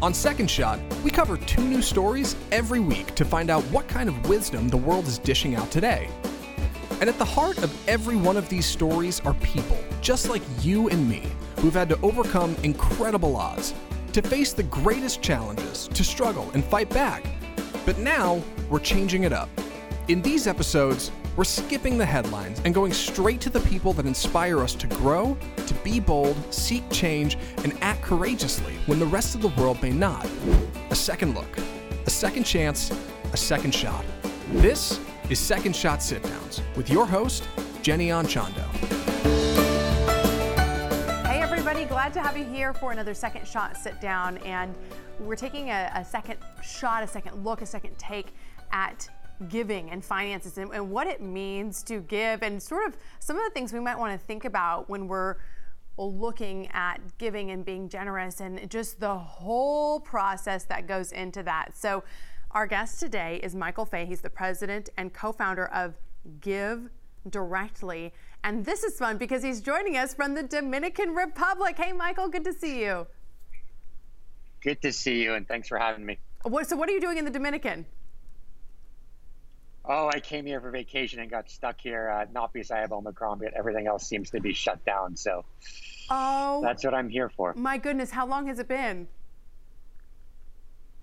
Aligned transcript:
On 0.00 0.14
Second 0.14 0.48
Shot, 0.48 0.78
we 1.02 1.10
cover 1.10 1.36
two 1.36 1.60
new 1.60 1.82
stories 1.82 2.36
every 2.52 2.78
week 2.78 3.16
to 3.16 3.24
find 3.24 3.50
out 3.50 3.64
what 3.64 3.88
kind 3.88 4.08
of 4.08 4.28
wisdom 4.28 4.68
the 4.68 4.76
world 4.76 5.08
is 5.08 5.18
dishing 5.18 5.56
out 5.56 5.72
today. 5.72 6.08
And 7.00 7.10
at 7.10 7.18
the 7.18 7.24
heart 7.24 7.58
of 7.64 7.88
every 7.88 8.14
one 8.14 8.36
of 8.36 8.48
these 8.48 8.64
stories 8.64 9.18
are 9.22 9.34
people, 9.34 9.76
just 10.00 10.28
like 10.28 10.42
you 10.62 10.88
and 10.88 11.08
me, 11.08 11.24
who've 11.56 11.74
had 11.74 11.88
to 11.88 12.00
overcome 12.02 12.54
incredible 12.62 13.34
odds, 13.34 13.74
to 14.12 14.22
face 14.22 14.52
the 14.52 14.62
greatest 14.62 15.20
challenges, 15.20 15.88
to 15.88 16.04
struggle 16.04 16.48
and 16.54 16.64
fight 16.64 16.90
back. 16.90 17.24
But 17.84 17.98
now, 17.98 18.40
we're 18.70 18.78
changing 18.78 19.24
it 19.24 19.32
up. 19.32 19.48
In 20.06 20.22
these 20.22 20.46
episodes, 20.46 21.10
we're 21.34 21.42
skipping 21.42 21.98
the 21.98 22.06
headlines 22.06 22.62
and 22.64 22.72
going 22.72 22.92
straight 22.92 23.40
to 23.40 23.50
the 23.50 23.60
people 23.60 23.92
that 23.94 24.06
inspire 24.06 24.60
us 24.60 24.76
to 24.76 24.86
grow, 24.86 25.36
be 25.88 26.00
bold, 26.00 26.36
seek 26.52 26.88
change, 26.90 27.38
and 27.64 27.72
act 27.80 28.02
courageously 28.02 28.74
when 28.84 28.98
the 28.98 29.06
rest 29.06 29.34
of 29.34 29.40
the 29.40 29.48
world 29.60 29.80
may 29.82 29.90
not. 29.90 30.28
A 30.90 30.94
second 30.94 31.34
look, 31.34 31.58
a 32.04 32.10
second 32.10 32.44
chance, 32.44 32.92
a 33.32 33.36
second 33.38 33.74
shot. 33.74 34.04
This 34.52 35.00
is 35.30 35.38
Second 35.38 35.74
Shot 35.74 36.02
Sit 36.02 36.22
Downs 36.22 36.60
with 36.76 36.90
your 36.90 37.06
host, 37.06 37.48
Jenny 37.80 38.08
Anchondo. 38.08 38.66
Hey, 41.26 41.40
everybody, 41.40 41.86
glad 41.86 42.12
to 42.12 42.20
have 42.20 42.36
you 42.36 42.44
here 42.44 42.74
for 42.74 42.92
another 42.92 43.14
Second 43.14 43.48
Shot 43.48 43.74
Sit 43.74 43.98
Down. 43.98 44.36
And 44.38 44.74
we're 45.18 45.36
taking 45.36 45.70
a, 45.70 45.90
a 45.94 46.04
second 46.04 46.38
shot, 46.62 47.02
a 47.02 47.06
second 47.06 47.42
look, 47.42 47.62
a 47.62 47.66
second 47.66 47.96
take 47.96 48.34
at 48.72 49.08
giving 49.48 49.90
and 49.90 50.04
finances 50.04 50.58
and, 50.58 50.70
and, 50.72 50.90
what 50.90 51.06
it 51.06 51.22
means 51.22 51.82
to 51.84 52.00
give 52.00 52.42
and 52.42 52.60
sort 52.60 52.86
of 52.88 52.96
some 53.20 53.38
of 53.38 53.44
the 53.44 53.50
things 53.50 53.72
we 53.72 53.78
might 53.78 53.96
want 53.96 54.12
to 54.12 54.26
think 54.26 54.44
about 54.44 54.90
when 54.90 55.06
we're 55.06 55.36
looking 55.98 56.68
at 56.68 57.00
giving 57.18 57.50
and 57.50 57.64
being 57.64 57.88
generous 57.88 58.40
and 58.40 58.70
just 58.70 59.00
the 59.00 59.16
whole 59.16 60.00
process 60.00 60.64
that 60.64 60.86
goes 60.86 61.12
into 61.12 61.42
that. 61.42 61.76
So, 61.76 62.04
our 62.52 62.66
guest 62.66 62.98
today 62.98 63.40
is 63.42 63.54
Michael 63.54 63.84
Faye. 63.84 64.06
He's 64.06 64.22
the 64.22 64.30
president 64.30 64.88
and 64.96 65.12
co 65.12 65.32
founder 65.32 65.66
of 65.66 65.94
Give 66.40 66.88
Directly. 67.28 68.14
And 68.42 68.64
this 68.64 68.84
is 68.84 68.98
fun 68.98 69.18
because 69.18 69.42
he's 69.42 69.60
joining 69.60 69.96
us 69.96 70.14
from 70.14 70.34
the 70.34 70.42
Dominican 70.42 71.14
Republic. 71.14 71.76
Hey, 71.76 71.92
Michael, 71.92 72.28
good 72.28 72.44
to 72.44 72.52
see 72.54 72.82
you. 72.82 73.06
Good 74.62 74.80
to 74.82 74.92
see 74.92 75.22
you, 75.22 75.34
and 75.34 75.46
thanks 75.46 75.68
for 75.68 75.78
having 75.78 76.06
me. 76.06 76.18
What, 76.42 76.68
so, 76.68 76.76
what 76.76 76.88
are 76.88 76.92
you 76.92 77.00
doing 77.00 77.18
in 77.18 77.24
the 77.24 77.30
Dominican? 77.30 77.84
Oh, 79.90 80.10
I 80.12 80.20
came 80.20 80.44
here 80.44 80.60
for 80.60 80.70
vacation 80.70 81.18
and 81.20 81.30
got 81.30 81.50
stuck 81.50 81.80
here, 81.80 82.10
uh, 82.10 82.26
not 82.32 82.52
because 82.52 82.70
I 82.70 82.78
have 82.78 82.92
Omicron, 82.92 83.38
but 83.38 83.54
everything 83.54 83.86
else 83.86 84.06
seems 84.06 84.28
to 84.30 84.40
be 84.40 84.52
shut 84.52 84.84
down. 84.84 85.16
So 85.16 85.46
oh, 86.10 86.60
that's 86.62 86.84
what 86.84 86.92
I'm 86.92 87.08
here 87.08 87.30
for. 87.30 87.54
My 87.54 87.78
goodness, 87.78 88.10
how 88.10 88.26
long 88.26 88.46
has 88.48 88.58
it 88.58 88.68
been? 88.68 89.08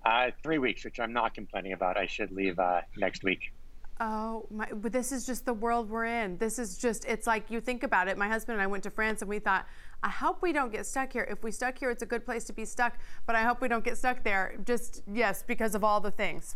Uh, 0.04 0.30
three 0.40 0.58
weeks, 0.58 0.84
which 0.84 1.00
I'm 1.00 1.12
not 1.12 1.34
complaining 1.34 1.72
about. 1.72 1.96
I 1.96 2.06
should 2.06 2.30
leave 2.30 2.60
uh, 2.60 2.82
next 2.96 3.24
week. 3.24 3.52
Oh, 3.98 4.46
my, 4.52 4.66
but 4.72 4.92
this 4.92 5.10
is 5.10 5.26
just 5.26 5.46
the 5.46 5.54
world 5.54 5.90
we're 5.90 6.04
in. 6.04 6.38
This 6.38 6.60
is 6.60 6.78
just, 6.78 7.06
it's 7.06 7.26
like 7.26 7.50
you 7.50 7.60
think 7.60 7.82
about 7.82 8.06
it. 8.06 8.16
My 8.16 8.28
husband 8.28 8.54
and 8.54 8.62
I 8.62 8.68
went 8.68 8.84
to 8.84 8.90
France 8.90 9.22
and 9.22 9.28
we 9.28 9.40
thought, 9.40 9.66
I 10.04 10.10
hope 10.10 10.42
we 10.42 10.52
don't 10.52 10.70
get 10.70 10.86
stuck 10.86 11.12
here. 11.12 11.26
If 11.28 11.42
we 11.42 11.50
stuck 11.50 11.76
here, 11.76 11.90
it's 11.90 12.02
a 12.02 12.06
good 12.06 12.24
place 12.24 12.44
to 12.44 12.52
be 12.52 12.66
stuck, 12.66 12.98
but 13.26 13.34
I 13.34 13.42
hope 13.42 13.60
we 13.60 13.66
don't 13.66 13.82
get 13.82 13.96
stuck 13.96 14.22
there. 14.22 14.54
Just, 14.64 15.02
yes, 15.12 15.42
because 15.44 15.74
of 15.74 15.82
all 15.82 16.00
the 16.00 16.12
things. 16.12 16.54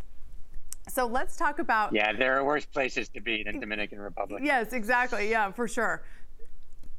So 0.91 1.05
let's 1.05 1.37
talk 1.37 1.59
about. 1.59 1.93
Yeah, 1.93 2.11
there 2.11 2.37
are 2.37 2.43
worse 2.43 2.65
places 2.65 3.07
to 3.09 3.21
be 3.21 3.43
than 3.43 3.61
Dominican 3.61 3.99
Republic. 3.99 4.43
Yes, 4.43 4.73
exactly. 4.73 5.29
Yeah, 5.29 5.51
for 5.51 5.65
sure. 5.65 6.03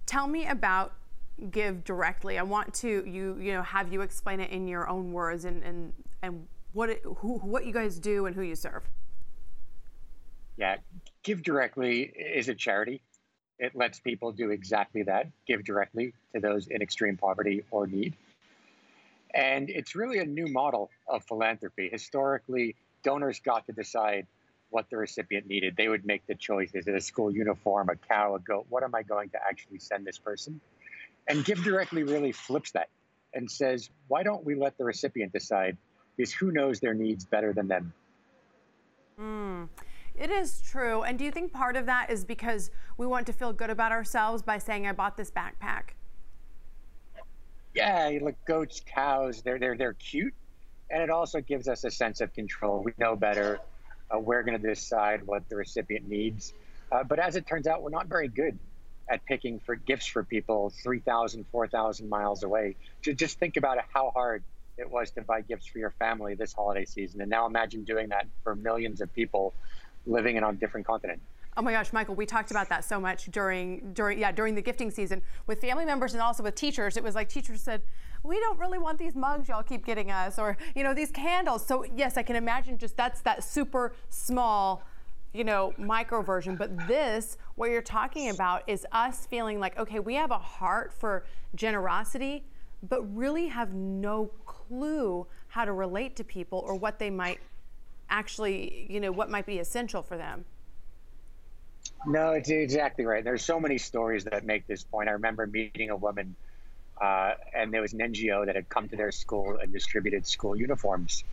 Tell 0.06 0.26
me 0.26 0.46
about 0.46 0.94
GiveDirectly. 1.42 2.38
I 2.38 2.42
want 2.42 2.72
to 2.74 2.88
you 3.06 3.36
you 3.38 3.52
know 3.52 3.62
have 3.62 3.92
you 3.92 4.00
explain 4.00 4.40
it 4.40 4.50
in 4.50 4.66
your 4.66 4.88
own 4.88 5.12
words 5.12 5.44
and 5.44 5.62
and 5.62 5.92
and 6.22 6.46
what 6.72 6.88
it, 6.88 7.02
who 7.04 7.38
what 7.40 7.66
you 7.66 7.72
guys 7.72 7.98
do 7.98 8.24
and 8.24 8.34
who 8.34 8.40
you 8.40 8.54
serve. 8.54 8.82
Yeah, 10.56 10.76
GiveDirectly 11.24 12.12
is 12.34 12.48
a 12.48 12.54
charity. 12.54 13.02
It 13.58 13.76
lets 13.76 14.00
people 14.00 14.32
do 14.32 14.50
exactly 14.50 15.02
that. 15.02 15.26
Give 15.46 15.62
directly 15.64 16.14
to 16.34 16.40
those 16.40 16.66
in 16.68 16.80
extreme 16.80 17.18
poverty 17.18 17.62
or 17.70 17.86
need. 17.86 18.16
And 19.34 19.68
it's 19.68 19.94
really 19.94 20.18
a 20.18 20.24
new 20.24 20.46
model 20.46 20.90
of 21.08 21.24
philanthropy. 21.24 21.88
Historically, 21.90 22.74
donors 23.02 23.40
got 23.40 23.66
to 23.66 23.72
decide 23.72 24.26
what 24.70 24.88
the 24.90 24.96
recipient 24.96 25.46
needed. 25.46 25.74
They 25.76 25.88
would 25.88 26.04
make 26.06 26.26
the 26.26 26.34
choice: 26.34 26.70
is 26.74 26.86
it 26.86 26.94
a 26.94 27.00
school 27.00 27.30
uniform, 27.30 27.88
a 27.90 27.96
cow, 27.96 28.34
a 28.34 28.38
goat? 28.38 28.66
What 28.68 28.82
am 28.82 28.94
I 28.94 29.02
going 29.02 29.30
to 29.30 29.38
actually 29.48 29.78
send 29.78 30.06
this 30.06 30.18
person? 30.18 30.60
And 31.28 31.44
GiveDirectly 31.44 32.08
really 32.08 32.32
flips 32.32 32.72
that 32.72 32.88
and 33.34 33.50
says, 33.50 33.90
why 34.08 34.22
don't 34.22 34.44
we 34.44 34.54
let 34.54 34.76
the 34.76 34.84
recipient 34.84 35.32
decide? 35.32 35.76
Because 36.16 36.32
who 36.32 36.50
knows 36.50 36.80
their 36.80 36.94
needs 36.94 37.24
better 37.24 37.52
than 37.52 37.68
them? 37.68 37.92
Mm, 39.20 39.68
it 40.14 40.30
is 40.30 40.60
true. 40.62 41.02
And 41.02 41.18
do 41.18 41.24
you 41.24 41.30
think 41.30 41.52
part 41.52 41.76
of 41.76 41.86
that 41.86 42.10
is 42.10 42.24
because 42.24 42.70
we 42.98 43.06
want 43.06 43.26
to 43.28 43.32
feel 43.32 43.52
good 43.52 43.70
about 43.70 43.92
ourselves 43.92 44.42
by 44.42 44.58
saying, 44.58 44.86
I 44.86 44.92
bought 44.92 45.16
this 45.16 45.30
backpack? 45.30 45.94
Yeah, 47.74 48.18
look, 48.20 48.34
goats, 48.44 48.82
cows, 48.84 49.42
they're, 49.42 49.58
they're, 49.58 49.76
they're 49.76 49.94
cute 49.94 50.34
and 50.92 51.02
it 51.02 51.10
also 51.10 51.40
gives 51.40 51.66
us 51.68 51.84
a 51.84 51.90
sense 51.90 52.20
of 52.20 52.32
control. 52.34 52.82
We 52.82 52.92
know 52.98 53.16
better. 53.16 53.58
Uh, 54.14 54.18
we're 54.18 54.42
going 54.42 54.60
to 54.60 54.68
decide 54.68 55.26
what 55.26 55.48
the 55.48 55.56
recipient 55.56 56.06
needs. 56.06 56.52
Uh, 56.92 57.02
but 57.02 57.18
as 57.18 57.34
it 57.34 57.46
turns 57.46 57.66
out, 57.66 57.82
we're 57.82 57.90
not 57.90 58.06
very 58.06 58.28
good 58.28 58.58
at 59.08 59.24
picking 59.24 59.58
for 59.58 59.74
gifts 59.74 60.06
for 60.06 60.22
people 60.22 60.70
3,000, 60.82 61.46
4,000 61.50 62.08
miles 62.08 62.42
away. 62.42 62.76
Just 63.00 63.38
think 63.38 63.56
about 63.56 63.78
how 63.92 64.10
hard 64.10 64.44
it 64.76 64.90
was 64.90 65.10
to 65.12 65.22
buy 65.22 65.40
gifts 65.40 65.66
for 65.66 65.78
your 65.78 65.90
family 65.98 66.34
this 66.34 66.52
holiday 66.52 66.84
season. 66.84 67.22
And 67.22 67.30
now 67.30 67.46
imagine 67.46 67.84
doing 67.84 68.10
that 68.10 68.26
for 68.44 68.54
millions 68.54 69.00
of 69.00 69.12
people 69.14 69.54
living 70.06 70.36
in 70.36 70.44
a 70.44 70.52
different 70.52 70.86
continent. 70.86 71.22
Oh 71.54 71.60
my 71.60 71.72
gosh, 71.72 71.92
Michael, 71.92 72.14
we 72.14 72.24
talked 72.24 72.50
about 72.50 72.70
that 72.70 72.82
so 72.82 72.98
much 72.98 73.26
during 73.26 73.92
during 73.92 74.18
yeah, 74.18 74.32
during 74.32 74.54
the 74.54 74.62
gifting 74.62 74.90
season 74.90 75.20
with 75.46 75.60
family 75.60 75.84
members 75.84 76.14
and 76.14 76.22
also 76.22 76.42
with 76.42 76.54
teachers. 76.54 76.96
It 76.96 77.04
was 77.04 77.14
like 77.14 77.28
teachers 77.28 77.60
said, 77.60 77.82
"We 78.22 78.38
don't 78.40 78.58
really 78.58 78.78
want 78.78 78.98
these 78.98 79.14
mugs 79.14 79.48
y'all 79.48 79.62
keep 79.62 79.84
getting 79.84 80.10
us 80.10 80.38
or, 80.38 80.56
you 80.74 80.84
know, 80.84 80.94
these 80.94 81.10
candles." 81.10 81.66
So, 81.66 81.84
yes, 81.84 82.16
I 82.16 82.22
can 82.22 82.36
imagine 82.36 82.78
just 82.78 82.96
that's 82.96 83.20
that 83.22 83.44
super 83.44 83.94
small 84.08 84.82
you 85.32 85.44
know, 85.44 85.72
micro 85.78 86.22
version. 86.22 86.56
But 86.56 86.86
this, 86.86 87.38
what 87.54 87.70
you're 87.70 87.82
talking 87.82 88.28
about, 88.28 88.62
is 88.68 88.86
us 88.92 89.26
feeling 89.26 89.60
like, 89.60 89.78
okay, 89.78 89.98
we 89.98 90.14
have 90.14 90.30
a 90.30 90.38
heart 90.38 90.92
for 90.92 91.24
generosity, 91.54 92.44
but 92.88 93.02
really 93.16 93.46
have 93.46 93.72
no 93.72 94.30
clue 94.44 95.26
how 95.48 95.64
to 95.64 95.72
relate 95.72 96.16
to 96.16 96.24
people 96.24 96.62
or 96.66 96.74
what 96.74 96.98
they 96.98 97.10
might 97.10 97.38
actually, 98.10 98.86
you 98.90 99.00
know, 99.00 99.10
what 99.10 99.30
might 99.30 99.46
be 99.46 99.58
essential 99.58 100.02
for 100.02 100.16
them. 100.16 100.44
No, 102.06 102.32
it's 102.32 102.50
exactly 102.50 103.04
right. 103.04 103.24
There's 103.24 103.44
so 103.44 103.60
many 103.60 103.78
stories 103.78 104.24
that 104.24 104.44
make 104.44 104.66
this 104.66 104.82
point. 104.82 105.08
I 105.08 105.12
remember 105.12 105.46
meeting 105.46 105.90
a 105.90 105.96
woman, 105.96 106.34
uh, 107.00 107.32
and 107.54 107.72
there 107.72 107.80
was 107.80 107.92
an 107.92 108.00
NGO 108.00 108.46
that 108.46 108.54
had 108.54 108.68
come 108.68 108.88
to 108.88 108.96
their 108.96 109.12
school 109.12 109.58
and 109.60 109.72
distributed 109.72 110.26
school 110.26 110.56
uniforms. 110.56 111.24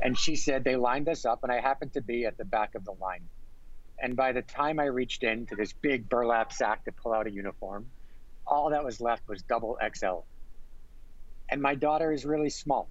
And 0.00 0.18
she 0.18 0.36
said 0.36 0.64
they 0.64 0.76
lined 0.76 1.08
us 1.08 1.24
up, 1.24 1.42
and 1.42 1.52
I 1.52 1.60
happened 1.60 1.94
to 1.94 2.02
be 2.02 2.26
at 2.26 2.36
the 2.36 2.44
back 2.44 2.74
of 2.74 2.84
the 2.84 2.92
line. 2.92 3.22
And 3.98 4.16
by 4.16 4.32
the 4.32 4.42
time 4.42 4.78
I 4.80 4.86
reached 4.86 5.22
into 5.22 5.56
this 5.56 5.72
big 5.72 6.08
burlap 6.08 6.52
sack 6.52 6.84
to 6.84 6.92
pull 6.92 7.12
out 7.12 7.26
a 7.26 7.30
uniform, 7.30 7.86
all 8.46 8.70
that 8.70 8.84
was 8.84 9.00
left 9.00 9.26
was 9.28 9.42
double 9.42 9.78
XL. 9.96 10.20
And 11.48 11.62
my 11.62 11.74
daughter 11.74 12.12
is 12.12 12.24
really 12.24 12.50
small, 12.50 12.88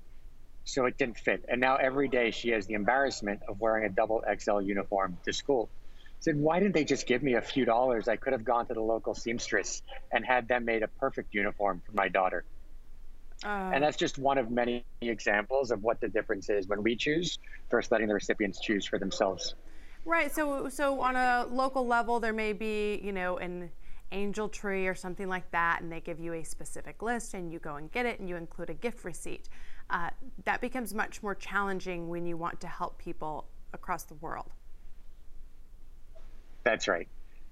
so 0.63 0.85
it 0.85 0.97
didn't 0.97 1.19
fit. 1.19 1.43
And 1.47 1.59
now 1.59 1.75
every 1.75 2.07
day 2.07 2.31
she 2.31 2.49
has 2.49 2.65
the 2.65 2.73
embarrassment 2.73 3.41
of 3.47 3.59
wearing 3.59 3.85
a 3.85 3.89
double 3.89 4.23
XL 4.39 4.61
uniform 4.61 5.17
to 5.25 5.33
school 5.33 5.69
said, 6.23 6.37
why 6.37 6.59
didn't 6.59 6.73
they 6.73 6.85
just 6.85 7.05
give 7.05 7.21
me 7.21 7.33
a 7.33 7.41
few 7.41 7.65
dollars? 7.65 8.07
I 8.07 8.15
could 8.15 8.31
have 8.31 8.45
gone 8.45 8.65
to 8.67 8.73
the 8.73 8.81
local 8.81 9.13
seamstress 9.13 9.81
and 10.11 10.25
had 10.25 10.47
them 10.47 10.63
made 10.63 10.81
a 10.81 10.87
perfect 10.87 11.33
uniform 11.33 11.81
for 11.85 11.91
my 11.91 12.07
daughter. 12.07 12.45
Uh, 13.43 13.71
and 13.73 13.83
that's 13.83 13.97
just 13.97 14.17
one 14.17 14.37
of 14.37 14.49
many 14.49 14.85
examples 15.01 15.69
of 15.69 15.83
what 15.83 15.99
the 15.99 16.07
difference 16.07 16.49
is 16.49 16.67
when 16.67 16.81
we 16.81 16.95
choose 16.95 17.39
versus 17.69 17.91
letting 17.91 18.07
the 18.07 18.13
recipients 18.13 18.61
choose 18.61 18.85
for 18.85 18.97
themselves. 18.97 19.55
Right. 20.05 20.33
So, 20.33 20.69
so 20.69 21.01
on 21.01 21.17
a 21.17 21.45
local 21.51 21.85
level, 21.85 22.21
there 22.21 22.31
may 22.31 22.53
be, 22.53 23.01
you 23.03 23.11
know, 23.11 23.37
an 23.37 23.69
angel 24.13 24.47
tree 24.47 24.87
or 24.87 24.95
something 24.95 25.27
like 25.27 25.49
that, 25.51 25.81
and 25.81 25.91
they 25.91 25.99
give 25.99 26.21
you 26.21 26.33
a 26.33 26.43
specific 26.43 27.01
list, 27.01 27.33
and 27.33 27.51
you 27.51 27.59
go 27.59 27.75
and 27.75 27.91
get 27.91 28.05
it, 28.05 28.19
and 28.19 28.29
you 28.29 28.37
include 28.37 28.69
a 28.69 28.73
gift 28.73 29.03
receipt. 29.03 29.49
Uh, 29.89 30.09
that 30.45 30.61
becomes 30.61 30.93
much 30.93 31.21
more 31.21 31.35
challenging 31.35 32.07
when 32.07 32.25
you 32.25 32.37
want 32.37 32.61
to 32.61 32.67
help 32.67 32.97
people 32.97 33.45
across 33.73 34.03
the 34.03 34.13
world. 34.15 34.51
That's 36.63 36.87
right. 36.87 37.07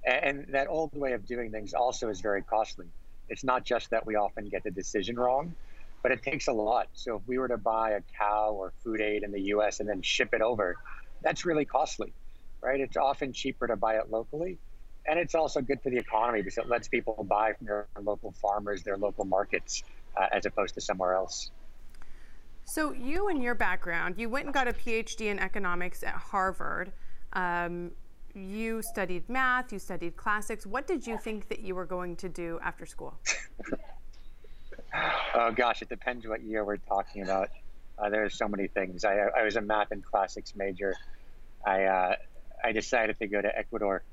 And 0.05 0.47
that 0.49 0.67
old 0.67 0.95
way 0.95 1.13
of 1.13 1.25
doing 1.25 1.51
things 1.51 1.73
also 1.73 2.09
is 2.09 2.21
very 2.21 2.41
costly. 2.41 2.87
It's 3.29 3.43
not 3.43 3.63
just 3.63 3.91
that 3.91 4.05
we 4.05 4.15
often 4.15 4.49
get 4.49 4.63
the 4.63 4.71
decision 4.71 5.17
wrong, 5.17 5.53
but 6.01 6.11
it 6.11 6.23
takes 6.23 6.47
a 6.47 6.53
lot. 6.53 6.87
So 6.93 7.17
if 7.17 7.21
we 7.27 7.37
were 7.37 7.47
to 7.47 7.57
buy 7.57 7.91
a 7.91 8.01
cow 8.17 8.51
or 8.51 8.73
food 8.83 8.99
aid 8.99 9.23
in 9.23 9.31
the 9.31 9.41
US 9.53 9.79
and 9.79 9.87
then 9.87 10.01
ship 10.01 10.33
it 10.33 10.41
over, 10.41 10.77
that's 11.21 11.45
really 11.45 11.65
costly, 11.65 12.13
right? 12.61 12.79
It's 12.79 12.97
often 12.97 13.31
cheaper 13.31 13.67
to 13.67 13.75
buy 13.75 13.95
it 13.95 14.09
locally. 14.09 14.57
And 15.05 15.19
it's 15.19 15.35
also 15.35 15.61
good 15.61 15.81
for 15.81 15.89
the 15.89 15.97
economy 15.97 16.41
because 16.41 16.57
it 16.57 16.67
lets 16.67 16.87
people 16.87 17.25
buy 17.27 17.53
from 17.53 17.67
their 17.67 17.87
local 18.01 18.31
farmers, 18.31 18.83
their 18.83 18.97
local 18.97 19.25
markets, 19.25 19.83
uh, 20.15 20.27
as 20.31 20.45
opposed 20.45 20.75
to 20.75 20.81
somewhere 20.81 21.13
else. 21.13 21.51
So 22.65 22.93
you 22.93 23.27
and 23.29 23.41
your 23.41 23.55
background, 23.55 24.15
you 24.17 24.29
went 24.29 24.45
and 24.45 24.53
got 24.53 24.67
a 24.67 24.73
PhD 24.73 25.27
in 25.27 25.39
economics 25.39 26.03
at 26.03 26.13
Harvard. 26.13 26.91
Um, 27.33 27.91
you 28.35 28.81
studied 28.81 29.27
math, 29.29 29.71
you 29.71 29.79
studied 29.79 30.15
classics. 30.15 30.65
What 30.65 30.87
did 30.87 31.05
you 31.05 31.17
think 31.17 31.49
that 31.49 31.59
you 31.59 31.75
were 31.75 31.85
going 31.85 32.15
to 32.17 32.29
do 32.29 32.59
after 32.63 32.85
school? 32.85 33.19
oh 35.35 35.51
gosh, 35.51 35.81
it 35.81 35.89
depends 35.89 36.27
what 36.27 36.41
year 36.41 36.63
we're 36.63 36.77
talking 36.77 37.23
about. 37.23 37.49
Uh, 37.97 38.09
there's 38.09 38.37
so 38.37 38.47
many 38.47 38.67
things. 38.67 39.05
I, 39.05 39.17
I, 39.37 39.43
was 39.43 39.55
a 39.55 39.61
math 39.61 39.91
and 39.91 40.03
classics 40.03 40.53
major. 40.55 40.95
I 41.65 41.83
uh, 41.83 42.15
I 42.63 42.71
decided 42.71 43.19
to 43.19 43.27
go 43.27 43.41
to 43.41 43.57
Ecuador 43.57 44.03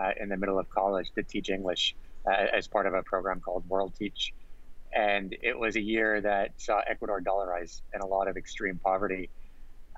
uh, 0.00 0.10
in 0.18 0.28
the 0.28 0.36
middle 0.36 0.58
of 0.58 0.70
college 0.70 1.10
to 1.14 1.22
teach 1.22 1.50
English 1.50 1.94
uh, 2.26 2.30
as 2.30 2.66
part 2.66 2.86
of 2.86 2.94
a 2.94 3.02
program 3.02 3.40
called 3.40 3.68
WorldTeach, 3.68 4.32
and 4.92 5.36
it 5.42 5.58
was 5.58 5.76
a 5.76 5.80
year 5.80 6.20
that 6.20 6.52
saw 6.56 6.80
Ecuador 6.86 7.20
dollarize 7.20 7.82
and 7.92 8.02
a 8.02 8.06
lot 8.06 8.28
of 8.28 8.36
extreme 8.36 8.78
poverty. 8.82 9.28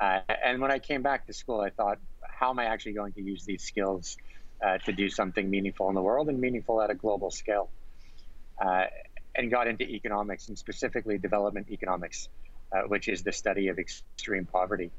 Uh, 0.00 0.20
and 0.44 0.60
when 0.60 0.72
I 0.72 0.80
came 0.80 1.02
back 1.02 1.26
to 1.26 1.32
school, 1.32 1.60
I 1.60 1.70
thought, 1.70 1.98
how 2.38 2.50
am 2.50 2.58
I 2.58 2.66
actually 2.66 2.92
going 2.92 3.12
to 3.14 3.22
use 3.22 3.44
these 3.44 3.62
skills 3.62 4.16
uh, 4.64 4.78
to 4.78 4.92
do 4.92 5.08
something 5.08 5.48
meaningful 5.48 5.88
in 5.88 5.94
the 5.94 6.02
world 6.02 6.28
and 6.28 6.40
meaningful 6.40 6.80
at 6.80 6.90
a 6.90 6.94
global 6.94 7.30
scale? 7.30 7.70
and 9.36 9.50
got 9.50 9.66
into 9.66 9.82
economics 9.82 10.46
and 10.46 10.56
specifically 10.56 11.18
development 11.18 11.66
economics 11.68 12.28
uh, 12.74 12.82
which 12.88 13.08
is 13.08 13.22
the 13.22 13.32
study 13.32 13.68
of 13.68 13.78
extreme 13.78 14.44
poverty. 14.46 14.90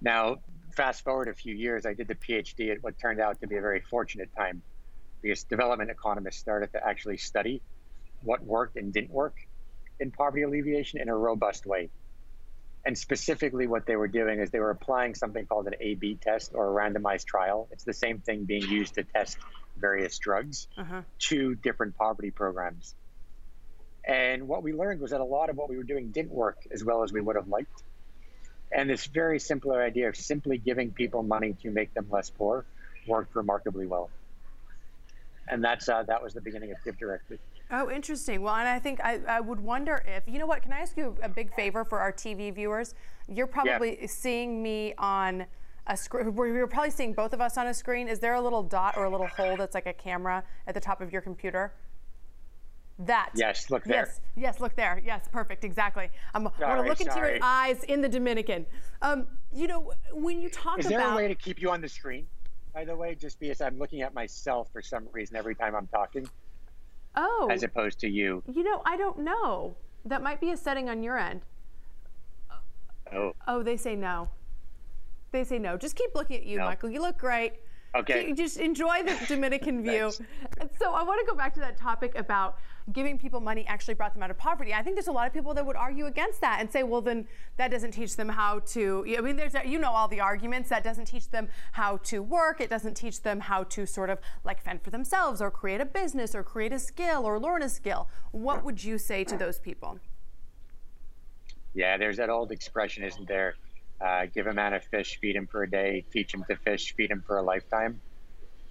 Now, 0.00 0.38
fast 0.74 1.04
forward 1.04 1.28
a 1.28 1.34
few 1.34 1.54
years, 1.54 1.86
I 1.86 1.94
did 1.94 2.08
the 2.08 2.16
PhD 2.16 2.72
at 2.72 2.82
what 2.82 2.98
turned 2.98 3.20
out 3.20 3.40
to 3.40 3.46
be 3.46 3.56
a 3.56 3.60
very 3.60 3.80
fortunate 3.80 4.30
time 4.36 4.62
because 5.20 5.44
development 5.44 5.90
economists 5.90 6.38
started 6.38 6.72
to 6.72 6.84
actually 6.84 7.18
study 7.18 7.62
what 8.22 8.42
worked 8.44 8.76
and 8.76 8.92
didn't 8.92 9.10
work 9.10 9.36
in 10.00 10.10
poverty 10.10 10.42
alleviation 10.42 11.00
in 11.00 11.08
a 11.08 11.16
robust 11.16 11.66
way. 11.66 11.88
And 12.84 12.98
specifically, 12.98 13.66
what 13.66 13.86
they 13.86 13.94
were 13.94 14.08
doing 14.08 14.40
is 14.40 14.50
they 14.50 14.58
were 14.58 14.70
applying 14.70 15.14
something 15.14 15.46
called 15.46 15.66
an 15.68 15.74
A 15.80 15.94
B 15.94 16.16
test 16.20 16.50
or 16.54 16.68
a 16.68 16.90
randomized 16.90 17.26
trial. 17.26 17.68
It's 17.70 17.84
the 17.84 17.92
same 17.92 18.18
thing 18.18 18.44
being 18.44 18.68
used 18.68 18.94
to 18.94 19.04
test 19.04 19.38
various 19.76 20.18
drugs 20.18 20.66
uh-huh. 20.76 21.02
to 21.30 21.54
different 21.54 21.96
poverty 21.96 22.30
programs. 22.30 22.94
And 24.04 24.48
what 24.48 24.64
we 24.64 24.72
learned 24.72 25.00
was 25.00 25.12
that 25.12 25.20
a 25.20 25.24
lot 25.24 25.48
of 25.48 25.56
what 25.56 25.68
we 25.68 25.76
were 25.76 25.84
doing 25.84 26.10
didn't 26.10 26.32
work 26.32 26.58
as 26.72 26.82
well 26.84 27.04
as 27.04 27.12
we 27.12 27.20
would 27.20 27.36
have 27.36 27.46
liked. 27.46 27.82
And 28.72 28.90
this 28.90 29.06
very 29.06 29.38
simple 29.38 29.72
idea 29.72 30.08
of 30.08 30.16
simply 30.16 30.58
giving 30.58 30.90
people 30.90 31.22
money 31.22 31.54
to 31.62 31.70
make 31.70 31.94
them 31.94 32.06
less 32.10 32.30
poor 32.30 32.64
worked 33.06 33.36
remarkably 33.36 33.86
well. 33.86 34.10
And 35.48 35.62
that's 35.62 35.88
uh, 35.88 36.02
that 36.04 36.22
was 36.22 36.34
the 36.34 36.40
beginning 36.40 36.72
of 36.72 36.78
GiveDirectly. 36.84 37.38
Oh, 37.72 37.90
interesting. 37.90 38.42
Well, 38.42 38.54
and 38.54 38.68
I 38.68 38.78
think 38.78 39.00
I, 39.02 39.20
I 39.26 39.40
would 39.40 39.58
wonder 39.58 40.04
if, 40.06 40.24
you 40.26 40.38
know 40.38 40.46
what, 40.46 40.62
can 40.62 40.74
I 40.74 40.80
ask 40.80 40.94
you 40.94 41.16
a 41.22 41.28
big 41.28 41.54
favor 41.54 41.84
for 41.84 41.98
our 41.98 42.12
TV 42.12 42.54
viewers? 42.54 42.94
You're 43.28 43.46
probably 43.46 43.98
yeah. 43.98 44.06
seeing 44.06 44.62
me 44.62 44.92
on 44.98 45.46
a 45.86 45.96
screen, 45.96 46.34
you're 46.36 46.66
probably 46.66 46.90
seeing 46.90 47.14
both 47.14 47.32
of 47.32 47.40
us 47.40 47.56
on 47.56 47.66
a 47.66 47.74
screen. 47.74 48.08
Is 48.08 48.18
there 48.18 48.34
a 48.34 48.40
little 48.40 48.62
dot 48.62 48.94
or 48.98 49.06
a 49.06 49.10
little 49.10 49.26
hole 49.26 49.56
that's 49.56 49.74
like 49.74 49.86
a 49.86 49.92
camera 49.94 50.44
at 50.66 50.74
the 50.74 50.80
top 50.80 51.00
of 51.00 51.10
your 51.12 51.22
computer? 51.22 51.72
That. 52.98 53.30
Yes, 53.34 53.70
look 53.70 53.84
there. 53.84 54.06
Yes, 54.06 54.20
yes, 54.36 54.60
look 54.60 54.76
there. 54.76 55.00
Yes, 55.02 55.26
perfect, 55.32 55.64
exactly. 55.64 56.10
I'm 56.34 56.44
going 56.44 56.76
to 56.76 56.88
look 56.88 57.00
into 57.00 57.16
your 57.16 57.38
eyes 57.40 57.82
in 57.84 58.02
the 58.02 58.08
Dominican. 58.08 58.66
Um, 59.00 59.26
you 59.50 59.66
know, 59.66 59.92
when 60.12 60.42
you 60.42 60.50
talk 60.50 60.74
about. 60.74 60.92
Is 60.92 60.98
there 60.98 61.10
a 61.10 61.16
way 61.16 61.26
to 61.26 61.34
keep 61.34 61.60
you 61.60 61.70
on 61.70 61.80
the 61.80 61.88
screen, 61.88 62.26
by 62.74 62.84
the 62.84 62.94
way, 62.94 63.14
just 63.14 63.40
because 63.40 63.62
I'm 63.62 63.78
looking 63.78 64.02
at 64.02 64.12
myself 64.12 64.68
for 64.72 64.82
some 64.82 65.08
reason 65.10 65.36
every 65.36 65.54
time 65.54 65.74
I'm 65.74 65.86
talking? 65.86 66.28
Oh. 67.14 67.48
As 67.50 67.62
opposed 67.62 67.98
to 68.00 68.08
you. 68.08 68.42
You 68.52 68.62
know, 68.62 68.82
I 68.84 68.96
don't 68.96 69.18
know. 69.18 69.76
That 70.04 70.22
might 70.22 70.40
be 70.40 70.50
a 70.50 70.56
setting 70.56 70.88
on 70.88 71.02
your 71.02 71.18
end. 71.18 71.42
Oh. 73.12 73.32
Oh, 73.46 73.62
they 73.62 73.76
say 73.76 73.94
no. 73.94 74.28
They 75.30 75.44
say 75.44 75.58
no. 75.58 75.76
Just 75.76 75.96
keep 75.96 76.14
looking 76.14 76.36
at 76.36 76.46
you, 76.46 76.58
no. 76.58 76.64
Michael. 76.64 76.90
You 76.90 77.00
look 77.00 77.18
great. 77.18 77.54
Okay. 77.94 78.32
Just 78.32 78.58
enjoy 78.58 79.02
the 79.02 79.18
Dominican 79.28 79.82
view. 79.88 80.10
so 80.10 80.92
I 80.92 81.02
want 81.02 81.20
to 81.20 81.30
go 81.30 81.36
back 81.36 81.52
to 81.54 81.60
that 81.60 81.76
topic 81.76 82.16
about 82.16 82.58
giving 82.92 83.18
people 83.18 83.40
money 83.40 83.64
actually 83.66 83.94
brought 83.94 84.14
them 84.14 84.22
out 84.22 84.30
of 84.30 84.38
poverty. 84.38 84.72
I 84.74 84.82
think 84.82 84.96
there's 84.96 85.08
a 85.08 85.12
lot 85.12 85.26
of 85.26 85.32
people 85.32 85.54
that 85.54 85.64
would 85.64 85.76
argue 85.76 86.06
against 86.06 86.40
that 86.40 86.58
and 86.60 86.70
say, 86.70 86.82
well, 86.82 87.00
then 87.00 87.26
that 87.56 87.70
doesn't 87.70 87.92
teach 87.92 88.16
them 88.16 88.28
how 88.28 88.60
to. 88.60 89.04
I 89.16 89.20
mean, 89.20 89.36
there's 89.36 89.54
you 89.64 89.78
know 89.78 89.90
all 89.90 90.08
the 90.08 90.20
arguments 90.20 90.68
that 90.70 90.82
doesn't 90.82 91.06
teach 91.06 91.30
them 91.30 91.48
how 91.72 91.98
to 91.98 92.22
work. 92.22 92.60
It 92.60 92.70
doesn't 92.70 92.94
teach 92.94 93.22
them 93.22 93.40
how 93.40 93.64
to 93.64 93.86
sort 93.86 94.10
of 94.10 94.18
like 94.44 94.62
fend 94.62 94.82
for 94.82 94.90
themselves 94.90 95.40
or 95.40 95.50
create 95.50 95.80
a 95.80 95.84
business 95.86 96.34
or 96.34 96.42
create 96.42 96.72
a 96.72 96.78
skill 96.78 97.24
or 97.24 97.38
learn 97.38 97.62
a 97.62 97.68
skill. 97.68 98.08
What 98.32 98.64
would 98.64 98.82
you 98.82 98.98
say 98.98 99.24
to 99.24 99.36
those 99.36 99.58
people? 99.58 99.98
Yeah, 101.74 101.96
there's 101.96 102.18
that 102.18 102.30
old 102.30 102.52
expression, 102.52 103.04
isn't 103.04 103.26
there? 103.28 103.54
Uh, 104.00 104.26
give 104.26 104.46
a 104.46 104.52
man 104.52 104.74
a 104.74 104.80
fish, 104.80 105.18
feed 105.20 105.36
him 105.36 105.46
for 105.46 105.62
a 105.62 105.70
day, 105.70 106.04
teach 106.12 106.34
him 106.34 106.44
to 106.48 106.56
fish, 106.56 106.94
feed 106.94 107.10
him 107.10 107.22
for 107.26 107.38
a 107.38 107.42
lifetime. 107.42 108.00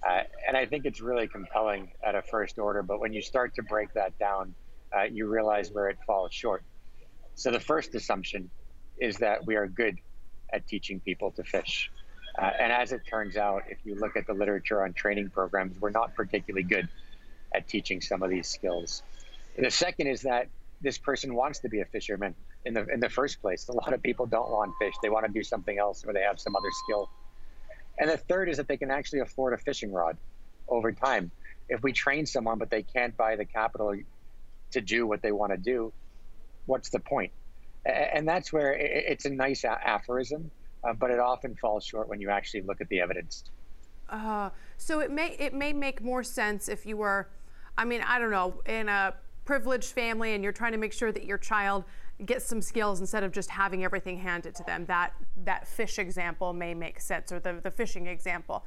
Uh, 0.06 0.22
and 0.48 0.56
I 0.56 0.66
think 0.66 0.84
it's 0.84 1.00
really 1.00 1.28
compelling 1.28 1.92
at 2.04 2.14
a 2.14 2.22
first 2.22 2.58
order, 2.58 2.82
but 2.82 3.00
when 3.00 3.12
you 3.12 3.22
start 3.22 3.54
to 3.54 3.62
break 3.62 3.92
that 3.94 4.18
down, 4.18 4.54
uh, 4.96 5.04
you 5.04 5.26
realize 5.26 5.70
where 5.70 5.88
it 5.88 5.98
falls 6.06 6.32
short. 6.32 6.64
So 7.34 7.50
the 7.50 7.60
first 7.60 7.94
assumption 7.94 8.50
is 8.98 9.16
that 9.18 9.46
we 9.46 9.56
are 9.56 9.66
good 9.66 9.98
at 10.52 10.66
teaching 10.66 11.00
people 11.00 11.30
to 11.32 11.44
fish. 11.44 11.90
Uh, 12.38 12.50
and 12.58 12.72
as 12.72 12.92
it 12.92 13.02
turns 13.08 13.36
out, 13.36 13.62
if 13.68 13.78
you 13.84 13.94
look 13.94 14.16
at 14.16 14.26
the 14.26 14.34
literature 14.34 14.82
on 14.82 14.92
training 14.92 15.30
programs, 15.30 15.78
we're 15.80 15.90
not 15.90 16.14
particularly 16.14 16.64
good 16.64 16.88
at 17.54 17.68
teaching 17.68 18.00
some 18.00 18.22
of 18.22 18.30
these 18.30 18.48
skills. 18.48 19.02
The 19.58 19.70
second 19.70 20.06
is 20.06 20.22
that 20.22 20.48
this 20.80 20.98
person 20.98 21.34
wants 21.34 21.60
to 21.60 21.68
be 21.68 21.80
a 21.80 21.84
fisherman 21.84 22.34
in 22.64 22.74
the 22.74 22.86
in 22.86 23.00
the 23.00 23.08
first 23.08 23.40
place. 23.40 23.68
A 23.68 23.72
lot 23.72 23.92
of 23.92 24.02
people 24.02 24.26
don't 24.26 24.50
want 24.50 24.72
fish; 24.80 24.94
they 25.02 25.10
want 25.10 25.26
to 25.26 25.32
do 25.32 25.42
something 25.42 25.78
else, 25.78 26.04
or 26.06 26.12
they 26.12 26.22
have 26.22 26.40
some 26.40 26.56
other 26.56 26.70
skill. 26.84 27.08
And 27.98 28.10
the 28.10 28.16
third 28.16 28.48
is 28.48 28.56
that 28.56 28.68
they 28.68 28.76
can 28.76 28.90
actually 28.90 29.20
afford 29.20 29.54
a 29.54 29.58
fishing 29.58 29.92
rod 29.92 30.16
over 30.68 30.92
time. 30.92 31.30
If 31.68 31.82
we 31.82 31.92
train 31.92 32.26
someone, 32.26 32.58
but 32.58 32.70
they 32.70 32.82
can't 32.82 33.16
buy 33.16 33.36
the 33.36 33.44
capital 33.44 33.94
to 34.72 34.80
do 34.80 35.06
what 35.06 35.22
they 35.22 35.32
want 35.32 35.52
to 35.52 35.58
do, 35.58 35.92
what's 36.66 36.90
the 36.90 36.98
point? 36.98 37.32
And 37.84 38.26
that's 38.26 38.52
where 38.52 38.72
it's 38.74 39.24
a 39.24 39.30
nice 39.30 39.64
aphorism, 39.64 40.50
uh, 40.84 40.92
but 40.92 41.10
it 41.10 41.18
often 41.18 41.56
falls 41.56 41.84
short 41.84 42.08
when 42.08 42.20
you 42.20 42.30
actually 42.30 42.62
look 42.62 42.80
at 42.80 42.88
the 42.88 43.00
evidence. 43.00 43.44
Uh, 44.08 44.50
so 44.76 45.00
it 45.00 45.10
may 45.10 45.36
it 45.38 45.54
may 45.54 45.72
make 45.72 46.02
more 46.02 46.22
sense 46.22 46.68
if 46.68 46.86
you 46.86 46.96
were, 46.96 47.28
I 47.76 47.84
mean, 47.84 48.02
I 48.02 48.18
don't 48.18 48.30
know, 48.30 48.62
in 48.66 48.88
a 48.88 49.14
privileged 49.44 49.92
family 49.92 50.34
and 50.34 50.44
you're 50.44 50.52
trying 50.52 50.72
to 50.72 50.78
make 50.78 50.92
sure 50.92 51.10
that 51.10 51.24
your 51.24 51.38
child 51.38 51.84
get 52.24 52.42
some 52.42 52.62
skills 52.62 53.00
instead 53.00 53.22
of 53.22 53.32
just 53.32 53.50
having 53.50 53.84
everything 53.84 54.18
handed 54.18 54.54
to 54.56 54.64
them. 54.64 54.86
That 54.86 55.14
that 55.44 55.66
fish 55.66 55.98
example 55.98 56.52
may 56.52 56.74
make 56.74 57.00
sense, 57.00 57.32
or 57.32 57.40
the, 57.40 57.60
the 57.62 57.70
fishing 57.70 58.06
example. 58.06 58.64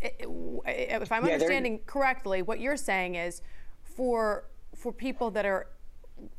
if 0.00 1.10
I'm 1.10 1.26
yeah, 1.26 1.34
understanding 1.34 1.80
correctly, 1.86 2.42
what 2.42 2.60
you're 2.60 2.76
saying 2.76 3.14
is 3.14 3.42
for 3.82 4.44
for 4.74 4.92
people 4.92 5.30
that 5.32 5.46
are 5.46 5.68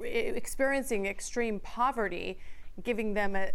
experiencing 0.02 1.06
extreme 1.06 1.60
poverty, 1.60 2.40
giving 2.84 3.14
them 3.14 3.36
a 3.36 3.52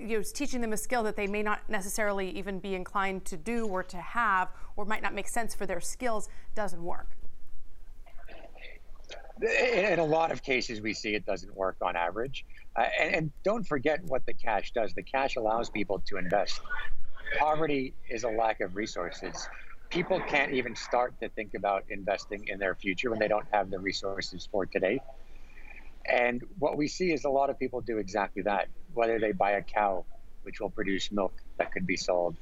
you 0.00 0.18
know, 0.18 0.22
teaching 0.22 0.60
them 0.60 0.72
a 0.72 0.76
skill 0.76 1.02
that 1.02 1.16
they 1.16 1.26
may 1.26 1.42
not 1.42 1.60
necessarily 1.68 2.30
even 2.30 2.58
be 2.58 2.74
inclined 2.74 3.24
to 3.26 3.36
do 3.36 3.66
or 3.66 3.82
to 3.82 3.98
have, 3.98 4.48
or 4.76 4.84
might 4.84 5.02
not 5.02 5.14
make 5.14 5.28
sense 5.28 5.54
for 5.54 5.66
their 5.66 5.80
skills, 5.80 6.28
doesn't 6.54 6.82
work 6.82 7.18
in 9.42 9.98
a 9.98 10.04
lot 10.04 10.32
of 10.32 10.42
cases, 10.42 10.80
we 10.80 10.92
see 10.92 11.14
it 11.14 11.24
doesn't 11.24 11.54
work 11.56 11.76
on 11.82 11.96
average. 11.96 12.44
Uh, 12.76 12.84
and, 13.00 13.14
and, 13.14 13.32
don't 13.44 13.66
forget 13.66 14.02
what 14.04 14.24
the 14.26 14.32
cash 14.32 14.72
does. 14.72 14.94
The 14.94 15.02
cash 15.02 15.36
allows 15.36 15.70
people 15.70 16.02
to 16.06 16.16
invest. 16.16 16.60
Poverty 17.38 17.94
is 18.08 18.24
a 18.24 18.28
lack 18.28 18.60
of 18.60 18.76
resources. 18.76 19.48
People 19.90 20.20
can't 20.28 20.52
even 20.52 20.76
start 20.76 21.18
to 21.20 21.28
think 21.30 21.54
about 21.54 21.84
investing 21.88 22.46
in 22.48 22.58
their 22.58 22.74
future 22.74 23.10
when 23.10 23.18
they 23.18 23.28
don't 23.28 23.46
have 23.52 23.70
the 23.70 23.78
resources 23.78 24.48
for 24.50 24.66
today. 24.66 25.00
And 26.06 26.42
what 26.58 26.76
we 26.76 26.88
see 26.88 27.12
is 27.12 27.24
a 27.24 27.30
lot 27.30 27.50
of 27.50 27.58
people 27.58 27.80
do 27.80 27.98
exactly 27.98 28.42
that, 28.42 28.68
whether 28.94 29.18
they 29.18 29.32
buy 29.32 29.52
a 29.52 29.62
cow, 29.62 30.04
which 30.42 30.60
will 30.60 30.70
produce 30.70 31.10
milk 31.10 31.34
that 31.58 31.72
could 31.72 31.86
be 31.86 31.96
sold, 31.96 32.36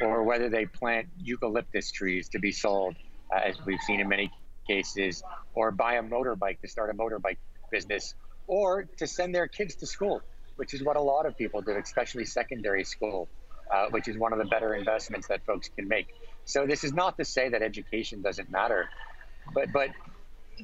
or 0.00 0.22
whether 0.22 0.48
they 0.48 0.66
plant 0.66 1.08
eucalyptus 1.18 1.90
trees 1.90 2.28
to 2.30 2.38
be 2.38 2.52
sold, 2.52 2.94
uh, 3.34 3.40
as 3.44 3.56
we've 3.66 3.80
seen 3.80 4.00
in 4.00 4.08
many 4.08 4.30
cases, 4.68 5.24
or 5.54 5.72
buy 5.72 5.94
a 5.94 6.02
motorbike 6.02 6.60
to 6.60 6.68
start 6.68 6.90
a 6.90 6.94
motorbike 6.94 7.38
business, 7.72 8.14
or 8.46 8.84
to 8.98 9.06
send 9.06 9.34
their 9.34 9.48
kids 9.48 9.74
to 9.76 9.86
school, 9.86 10.22
which 10.56 10.74
is 10.74 10.82
what 10.82 10.96
a 10.96 11.00
lot 11.00 11.26
of 11.26 11.36
people 11.36 11.60
do, 11.60 11.72
especially 11.76 12.24
secondary 12.24 12.84
school, 12.84 13.28
uh, 13.72 13.86
which 13.90 14.06
is 14.06 14.16
one 14.16 14.32
of 14.32 14.38
the 14.38 14.44
better 14.44 14.74
investments 14.74 15.26
that 15.28 15.44
folks 15.44 15.68
can 15.76 15.88
make. 15.88 16.08
So 16.44 16.66
this 16.66 16.84
is 16.84 16.92
not 16.92 17.16
to 17.18 17.24
say 17.24 17.48
that 17.48 17.62
education 17.62 18.22
doesn't 18.22 18.50
matter, 18.50 18.88
but 19.54 19.72
but 19.72 19.90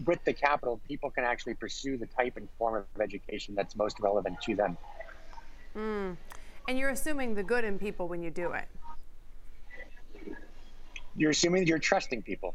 with 0.07 0.25
the 0.25 0.33
capital, 0.33 0.81
people 0.89 1.11
can 1.11 1.25
actually 1.25 1.55
pursue 1.55 1.97
the 1.97 2.07
type 2.07 2.37
and 2.37 2.49
form 2.59 2.75
of 2.77 3.01
education 3.01 3.55
that's 3.55 3.77
most 3.77 4.01
relevant 4.01 4.41
to 4.43 4.55
them. 4.55 4.77
Mm. 5.77 6.17
And 6.67 6.79
you're 6.79 6.91
assuming 6.91 7.35
the 7.35 7.43
good 7.43 7.65
in 7.65 7.79
people 7.79 8.09
when 8.09 8.23
you 8.23 8.31
do 8.31 8.53
it. 8.53 8.67
You're 11.17 11.31
assuming 11.31 11.67
you're 11.67 11.79
trusting 11.79 12.23
people. 12.23 12.55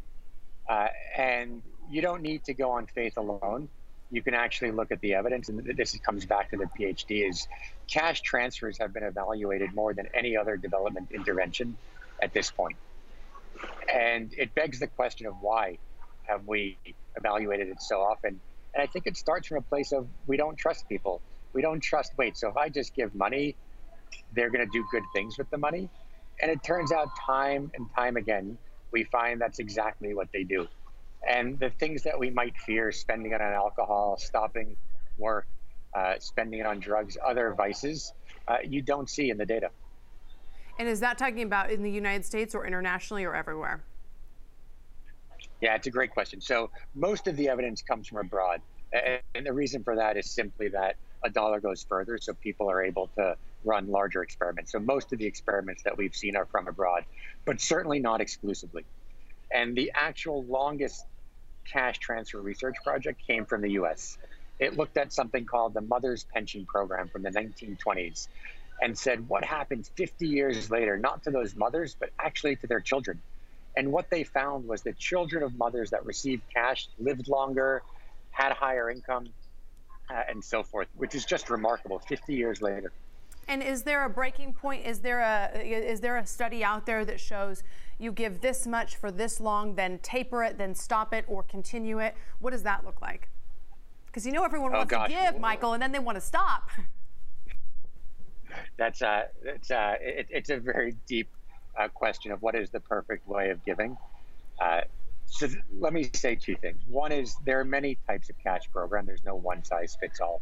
Uh, 0.69 0.87
and 1.17 1.63
you 1.89 2.01
don't 2.01 2.21
need 2.21 2.43
to 2.45 2.53
go 2.53 2.71
on 2.71 2.85
faith 2.85 3.17
alone. 3.17 3.67
you 4.11 4.21
can 4.21 4.33
actually 4.33 4.71
look 4.71 4.91
at 4.91 5.01
the 5.01 5.13
evidence, 5.13 5.49
and 5.49 5.63
this 5.77 5.97
comes 5.99 6.25
back 6.25 6.49
to 6.51 6.57
the 6.57 6.65
PhD, 6.79 7.29
is 7.29 7.47
cash 7.87 8.21
transfers 8.21 8.77
have 8.79 8.93
been 8.93 9.03
evaluated 9.03 9.73
more 9.73 9.93
than 9.93 10.07
any 10.13 10.35
other 10.35 10.57
development 10.57 11.09
intervention 11.11 11.77
at 12.21 12.33
this 12.33 12.49
point. 12.49 12.75
And 13.93 14.33
it 14.37 14.55
begs 14.55 14.79
the 14.79 14.87
question 14.87 15.27
of 15.27 15.35
why 15.41 15.77
have 16.23 16.47
we 16.47 16.77
evaluated 17.15 17.67
it 17.69 17.81
so 17.81 18.01
often? 18.01 18.39
And 18.73 18.83
I 18.83 18.87
think 18.87 19.07
it 19.07 19.17
starts 19.17 19.47
from 19.47 19.57
a 19.57 19.61
place 19.61 19.91
of 19.91 20.07
we 20.27 20.37
don't 20.37 20.57
trust 20.57 20.87
people. 20.87 21.21
We 21.53 21.61
don't 21.61 21.81
trust, 21.81 22.11
wait, 22.17 22.37
so 22.37 22.49
if 22.49 22.57
I 22.57 22.69
just 22.69 22.95
give 22.95 23.13
money, 23.15 23.55
they're 24.33 24.49
going 24.49 24.65
to 24.65 24.71
do 24.71 24.85
good 24.91 25.03
things 25.13 25.37
with 25.37 25.49
the 25.49 25.57
money. 25.57 25.89
And 26.41 26.51
it 26.51 26.63
turns 26.63 26.91
out 26.91 27.09
time 27.25 27.71
and 27.75 27.87
time 27.95 28.17
again, 28.17 28.57
we 28.91 29.03
find 29.05 29.39
that's 29.39 29.59
exactly 29.59 30.13
what 30.13 30.27
they 30.31 30.43
do. 30.43 30.67
And 31.27 31.59
the 31.59 31.69
things 31.69 32.03
that 32.03 32.17
we 32.17 32.29
might 32.29 32.57
fear, 32.57 32.91
spending 32.91 33.33
it 33.33 33.41
on 33.41 33.53
alcohol, 33.53 34.17
stopping 34.17 34.75
work, 35.17 35.47
uh, 35.93 36.13
spending 36.19 36.59
it 36.59 36.65
on 36.65 36.79
drugs, 36.79 37.17
other 37.25 37.53
vices, 37.53 38.13
uh, 38.47 38.57
you 38.63 38.81
don't 38.81 39.09
see 39.09 39.29
in 39.29 39.37
the 39.37 39.45
data. 39.45 39.69
And 40.77 40.87
is 40.87 41.01
that 41.01 41.17
talking 41.17 41.43
about 41.43 41.71
in 41.71 41.83
the 41.83 41.91
United 41.91 42.23
States 42.23 42.55
or 42.55 42.65
internationally 42.65 43.25
or 43.25 43.35
everywhere? 43.35 43.83
Yeah, 45.61 45.75
it's 45.75 45.87
a 45.87 45.91
great 45.91 46.11
question. 46.11 46.39
So 46.39 46.69
most 46.95 47.27
of 47.27 47.35
the 47.35 47.49
evidence 47.49 47.81
comes 47.81 48.07
from 48.07 48.19
abroad. 48.19 48.61
And 49.35 49.45
the 49.45 49.53
reason 49.53 49.83
for 49.83 49.95
that 49.97 50.15
is 50.15 50.31
simply 50.31 50.69
that 50.69 50.95
a 51.23 51.29
dollar 51.29 51.59
goes 51.59 51.83
further, 51.83 52.17
so 52.17 52.33
people 52.33 52.71
are 52.71 52.81
able 52.81 53.07
to 53.17 53.35
run 53.63 53.89
larger 53.89 54.23
experiments. 54.23 54.71
So 54.71 54.79
most 54.79 55.11
of 55.13 55.19
the 55.19 55.25
experiments 55.25 55.83
that 55.83 55.97
we've 55.97 56.15
seen 56.15 56.35
are 56.35 56.45
from 56.45 56.67
abroad, 56.67 57.05
but 57.45 57.59
certainly 57.59 57.99
not 57.99 58.21
exclusively. 58.21 58.85
And 59.51 59.75
the 59.75 59.91
actual 59.95 60.43
longest 60.45 61.05
cash 61.71 61.99
transfer 61.99 62.41
research 62.41 62.75
project 62.83 63.21
came 63.25 63.45
from 63.45 63.61
the 63.61 63.71
US. 63.71 64.17
It 64.59 64.77
looked 64.77 64.97
at 64.97 65.13
something 65.13 65.45
called 65.45 65.73
the 65.73 65.81
Mother's 65.81 66.25
Pension 66.33 66.65
Program 66.65 67.09
from 67.09 67.23
the 67.23 67.29
1920s 67.29 68.27
and 68.81 68.97
said, 68.97 69.27
what 69.27 69.43
happens 69.43 69.91
50 69.95 70.27
years 70.27 70.69
later, 70.69 70.97
not 70.97 71.23
to 71.23 71.31
those 71.31 71.55
mothers, 71.55 71.95
but 71.99 72.09
actually 72.19 72.55
to 72.57 72.67
their 72.67 72.79
children? 72.79 73.21
And 73.75 73.91
what 73.91 74.09
they 74.09 74.23
found 74.23 74.67
was 74.67 74.81
that 74.83 74.97
children 74.97 75.43
of 75.43 75.57
mothers 75.57 75.91
that 75.91 76.05
received 76.05 76.43
cash 76.53 76.87
lived 76.97 77.27
longer, 77.27 77.83
had 78.31 78.51
higher 78.51 78.89
income, 78.89 79.29
uh, 80.09 80.21
and 80.29 80.43
so 80.43 80.63
forth, 80.63 80.87
which 80.95 81.15
is 81.15 81.25
just 81.25 81.49
remarkable 81.49 81.99
50 81.99 82.33
years 82.33 82.61
later. 82.61 82.91
And 83.49 83.63
is 83.63 83.81
there 83.81 84.05
a 84.05 84.09
breaking 84.09 84.53
point? 84.53 84.85
Is 84.85 84.99
there 84.99 85.21
a 85.21 85.49
is 85.59 85.99
there 86.01 86.17
a 86.17 86.25
study 86.25 86.63
out 86.63 86.85
there 86.85 87.03
that 87.03 87.19
shows 87.19 87.63
you 87.97 88.11
give 88.11 88.41
this 88.41 88.67
much 88.67 88.95
for 88.95 89.09
this 89.11 89.41
long, 89.41 89.73
then 89.73 89.97
taper 89.99 90.43
it, 90.43 90.59
then 90.59 90.75
stop 90.75 91.15
it, 91.15 91.25
or 91.27 91.41
continue 91.41 91.97
it? 91.97 92.15
What 92.39 92.51
does 92.51 92.61
that 92.63 92.85
look 92.85 93.01
like? 93.01 93.27
Because 94.05 94.23
you 94.23 94.31
know 94.31 94.43
everyone 94.43 94.71
oh, 94.75 94.77
wants 94.77 94.93
oh, 94.93 95.03
to 95.03 95.09
give, 95.09 95.39
Michael, 95.39 95.73
and 95.73 95.81
then 95.81 95.91
they 95.91 95.99
want 95.99 96.15
to 96.15 96.21
stop. 96.21 96.69
That's 98.77 99.01
uh, 99.01 99.23
it's 99.43 99.71
uh, 99.71 99.95
it, 99.99 100.27
it's 100.29 100.51
a 100.51 100.57
very 100.57 100.95
deep 101.07 101.27
uh, 101.77 101.87
question 101.87 102.31
of 102.31 102.43
what 102.43 102.53
is 102.53 102.69
the 102.69 102.79
perfect 102.79 103.27
way 103.27 103.49
of 103.49 103.65
giving. 103.65 103.97
Uh, 104.61 104.81
so 105.25 105.47
th- 105.47 105.59
let 105.79 105.91
me 105.91 106.07
say 106.13 106.35
two 106.35 106.55
things. 106.55 106.79
One 106.87 107.11
is 107.11 107.35
there 107.45 107.59
are 107.59 107.65
many 107.65 107.97
types 108.07 108.29
of 108.29 108.37
cash 108.43 108.63
program. 108.71 109.07
There's 109.07 109.25
no 109.25 109.35
one 109.35 109.63
size 109.63 109.97
fits 109.99 110.19
all. 110.19 110.41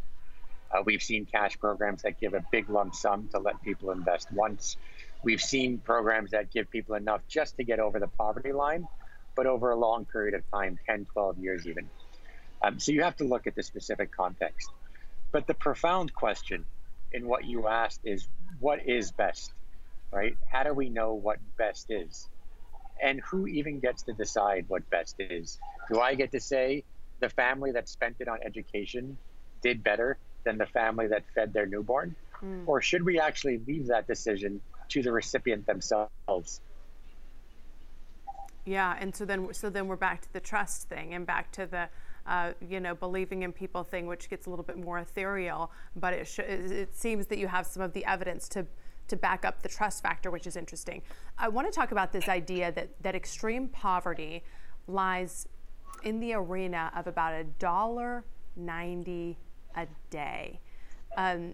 Uh, 0.71 0.81
we've 0.86 1.01
seen 1.01 1.25
cash 1.25 1.57
programs 1.59 2.01
that 2.01 2.19
give 2.19 2.33
a 2.33 2.43
big 2.51 2.69
lump 2.69 2.93
sum 2.93 3.29
to 3.31 3.39
let 3.39 3.62
people 3.62 3.91
invest 3.91 4.31
once. 4.31 4.77
We've 5.24 5.41
seen 5.41 5.79
programs 5.79 6.31
that 6.31 6.51
give 6.51 6.69
people 6.69 6.95
enough 6.95 7.21
just 7.27 7.57
to 7.57 7.63
get 7.63 7.79
over 7.79 8.00
the 8.00 8.07
poverty 8.07 8.51
line, 8.51 8.88
but 9.36 9.47
over 9.47 9.71
a 9.71 9.75
long 9.75 10.05
period 10.05 10.33
of 10.33 10.43
time 10.51 10.77
10, 10.86 11.05
12 11.13 11.38
years 11.39 11.67
even. 11.67 11.89
Um, 12.62 12.79
so 12.79 12.91
you 12.91 13.03
have 13.03 13.15
to 13.17 13.24
look 13.24 13.47
at 13.47 13.55
the 13.55 13.63
specific 13.63 14.12
context. 14.15 14.69
But 15.31 15.47
the 15.47 15.53
profound 15.53 16.13
question 16.13 16.65
in 17.12 17.27
what 17.27 17.45
you 17.45 17.67
asked 17.67 18.01
is 18.03 18.27
what 18.59 18.88
is 18.88 19.12
best, 19.12 19.53
right? 20.12 20.36
How 20.51 20.63
do 20.63 20.74
we 20.74 20.89
know 20.89 21.13
what 21.13 21.38
best 21.57 21.88
is? 21.89 22.27
And 23.01 23.21
who 23.21 23.47
even 23.47 23.79
gets 23.79 24.03
to 24.03 24.13
decide 24.13 24.65
what 24.67 24.89
best 24.89 25.15
is? 25.19 25.59
Do 25.91 26.00
I 26.00 26.15
get 26.15 26.31
to 26.31 26.39
say 26.39 26.83
the 27.19 27.29
family 27.29 27.71
that 27.71 27.88
spent 27.88 28.17
it 28.19 28.27
on 28.27 28.39
education 28.43 29.17
did 29.62 29.83
better 29.83 30.17
than 30.48 30.58
the 30.58 30.66
family 30.66 31.08
that 31.08 31.24
fed 31.36 31.54
their 31.54 31.66
newborn? 31.66 32.16
Mm. 32.44 32.63
Or 32.66 32.82
should 32.82 33.04
we 33.04 33.20
actually 33.20 33.60
leave 33.68 33.88
that 33.88 34.08
decision 34.08 34.62
to 34.89 35.04
the 35.04 35.12
recipient 35.12 35.66
themselves? 35.66 36.62
Yeah, 38.66 38.98
and 39.00 39.16
so 39.16 39.25
then 39.25 39.54
so 39.54 39.70
then 39.70 39.88
we're 39.88 39.96
back 39.98 40.22
to 40.22 40.34
the 40.34 40.39
trust 40.39 40.89
thing 40.89 41.13
and 41.13 41.25
back 41.25 41.51
to 41.54 41.66
the 41.66 41.89
uh, 42.25 42.54
you 42.62 42.80
know 42.80 42.96
believing 42.96 43.44
in 43.44 43.51
people 43.51 43.84
thing, 43.84 44.08
which 44.08 44.30
gets 44.30 44.46
a 44.46 44.50
little 44.50 44.63
bit 44.63 44.77
more 44.77 45.00
ethereal. 45.00 45.72
But 45.96 46.13
it 46.13 46.27
sh- 46.27 46.39
it 46.39 46.96
seems 46.96 47.27
that 47.27 47.38
you 47.38 47.48
have 47.48 47.66
some 47.66 47.84
of 47.84 47.94
the 47.94 48.06
evidence 48.06 48.48
to 48.50 48.66
to 49.10 49.16
back 49.16 49.46
up 49.46 49.62
the 49.62 49.70
trust 49.70 50.04
factor, 50.04 50.32
which 50.32 50.48
is 50.48 50.58
interesting. 50.58 51.01
I 51.38 51.48
want 51.48 51.68
to 51.68 51.74
talk 51.74 51.92
about 51.92 52.12
this 52.12 52.27
idea 52.27 52.72
that 52.74 52.89
that 53.01 53.16
extreme 53.16 53.68
poverty 53.70 54.44
lies 54.88 55.48
in 56.04 56.20
the 56.20 56.34
arena 56.34 56.92
of 56.96 57.08
about 57.08 57.34
a 57.34 57.46
dollar 57.46 58.25
ninety 58.56 59.38
a 59.77 59.88
day. 60.10 60.60
Um, 61.15 61.53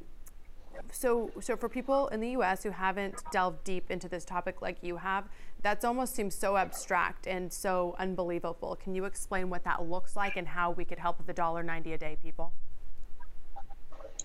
so, 0.91 1.31
so 1.39 1.55
for 1.55 1.69
people 1.69 2.07
in 2.07 2.19
the 2.19 2.31
U.S. 2.31 2.63
who 2.63 2.71
haven't 2.71 3.21
delved 3.31 3.63
deep 3.63 3.91
into 3.91 4.09
this 4.09 4.25
topic 4.25 4.61
like 4.61 4.77
you 4.81 4.97
have, 4.97 5.25
that 5.61 5.85
almost 5.85 6.15
seems 6.15 6.35
so 6.35 6.57
abstract 6.57 7.27
and 7.27 7.51
so 7.51 7.95
unbelievable. 7.99 8.75
Can 8.81 8.95
you 8.95 9.05
explain 9.05 9.49
what 9.49 9.63
that 9.63 9.87
looks 9.87 10.15
like 10.15 10.35
and 10.35 10.47
how 10.47 10.71
we 10.71 10.83
could 10.83 10.99
help 10.99 11.25
the 11.25 11.33
dollar 11.33 11.63
ninety 11.63 11.93
a 11.93 11.97
day 11.97 12.17
people? 12.21 12.53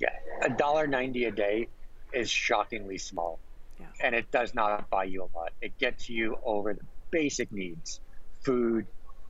Yeah, 0.01 0.09
a 0.43 0.51
dollar 0.51 0.87
ninety 0.87 1.25
a 1.25 1.31
day 1.31 1.69
is 2.13 2.31
shockingly 2.31 2.99
small, 2.99 3.39
yeah. 3.79 3.87
and 4.01 4.15
it 4.15 4.31
does 4.31 4.55
not 4.55 4.89
buy 4.91 5.05
you 5.05 5.23
a 5.23 5.31
lot. 5.37 5.53
It 5.61 5.77
gets 5.79 6.09
you 6.09 6.39
over 6.45 6.75
the 6.75 6.85
basic 7.11 7.53
needs: 7.53 8.01
food, 8.41 8.87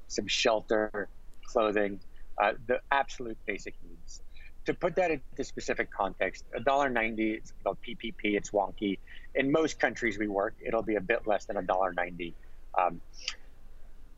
some 0.07 0.27
shelter, 0.27 1.09
clothing, 1.45 2.01
uh, 2.39 2.53
the 2.67 2.81
absolute 2.91 3.39
basic 3.47 3.75
needs 3.87 4.23
to 4.69 4.75
put 4.75 4.97
that 4.97 5.11
into 5.11 5.45
specific 5.45 5.91
context, 5.91 6.45
$1.90, 6.55 7.39
it's 7.39 7.55
called 7.65 7.79
PPP, 7.81 8.37
it's 8.37 8.51
wonky. 8.51 8.99
In 9.35 9.51
most 9.51 9.81
countries 9.81 10.19
we 10.19 10.29
work, 10.29 10.55
it'll 10.61 10.83
be 10.83 10.97
a 10.97 11.01
bit 11.01 11.27
less 11.27 11.47
than 11.47 11.57
$1.90. 11.57 12.35
Um, 12.77 13.01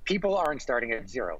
people 0.04 0.36
aren't 0.36 0.60
starting 0.60 0.90
at 0.90 1.08
zero, 1.08 1.38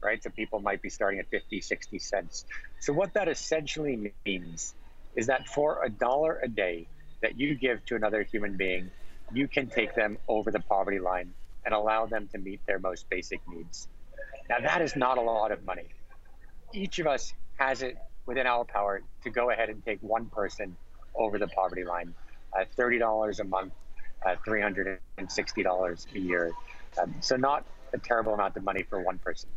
right? 0.00 0.22
So 0.22 0.30
people 0.30 0.60
might 0.60 0.80
be 0.80 0.88
starting 0.88 1.18
at 1.18 1.28
50, 1.30 1.60
60 1.60 1.98
cents. 1.98 2.44
So 2.78 2.92
what 2.92 3.12
that 3.14 3.26
essentially 3.26 4.12
means 4.24 4.72
is 5.16 5.26
that 5.26 5.48
for 5.48 5.82
a 5.82 5.90
dollar 5.90 6.38
a 6.40 6.46
day 6.46 6.86
that 7.22 7.40
you 7.40 7.56
give 7.56 7.84
to 7.86 7.96
another 7.96 8.22
human 8.22 8.56
being, 8.56 8.88
you 9.32 9.48
can 9.48 9.66
take 9.66 9.96
them 9.96 10.16
over 10.28 10.52
the 10.52 10.60
poverty 10.60 11.00
line 11.00 11.34
and 11.64 11.74
allow 11.74 12.06
them 12.06 12.28
to 12.30 12.38
meet 12.38 12.64
their 12.68 12.78
most 12.78 13.10
basic 13.10 13.40
needs. 13.48 13.88
Now, 14.48 14.60
that 14.60 14.80
is 14.80 14.94
not 14.94 15.18
a 15.18 15.22
lot 15.22 15.50
of 15.50 15.64
money. 15.64 15.88
Each 16.72 17.00
of 17.00 17.08
us 17.08 17.34
has 17.58 17.82
it 17.82 17.98
within 18.28 18.46
our 18.46 18.64
power 18.64 19.00
to 19.24 19.30
go 19.30 19.50
ahead 19.50 19.70
and 19.70 19.82
take 19.84 19.98
one 20.02 20.26
person 20.26 20.76
over 21.16 21.38
the 21.38 21.48
poverty 21.48 21.82
line. 21.82 22.14
Uh, 22.56 22.64
$30 22.78 23.40
a 23.40 23.44
month, 23.44 23.72
uh, 24.24 24.36
$360 24.46 26.14
a 26.14 26.18
year. 26.18 26.52
Um, 27.02 27.14
so, 27.20 27.36
not 27.36 27.64
a 27.92 27.98
terrible 27.98 28.34
amount 28.34 28.56
of 28.56 28.64
money 28.64 28.82
for 28.82 29.02
one 29.02 29.18
person. 29.18 29.48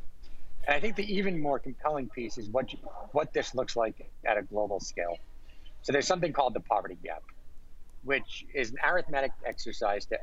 And 0.67 0.75
I 0.75 0.79
think 0.79 0.95
the 0.95 1.13
even 1.13 1.41
more 1.41 1.59
compelling 1.59 2.09
piece 2.09 2.37
is 2.37 2.49
what, 2.49 2.69
what 3.11 3.33
this 3.33 3.53
looks 3.53 3.75
like 3.75 4.09
at 4.25 4.37
a 4.37 4.41
global 4.41 4.79
scale. 4.79 5.17
So, 5.83 5.91
there's 5.91 6.07
something 6.07 6.33
called 6.33 6.53
the 6.53 6.59
poverty 6.61 6.97
gap, 7.03 7.23
which 8.03 8.45
is 8.53 8.71
an 8.71 8.77
arithmetic 8.85 9.31
exercise 9.45 10.05
to 10.07 10.17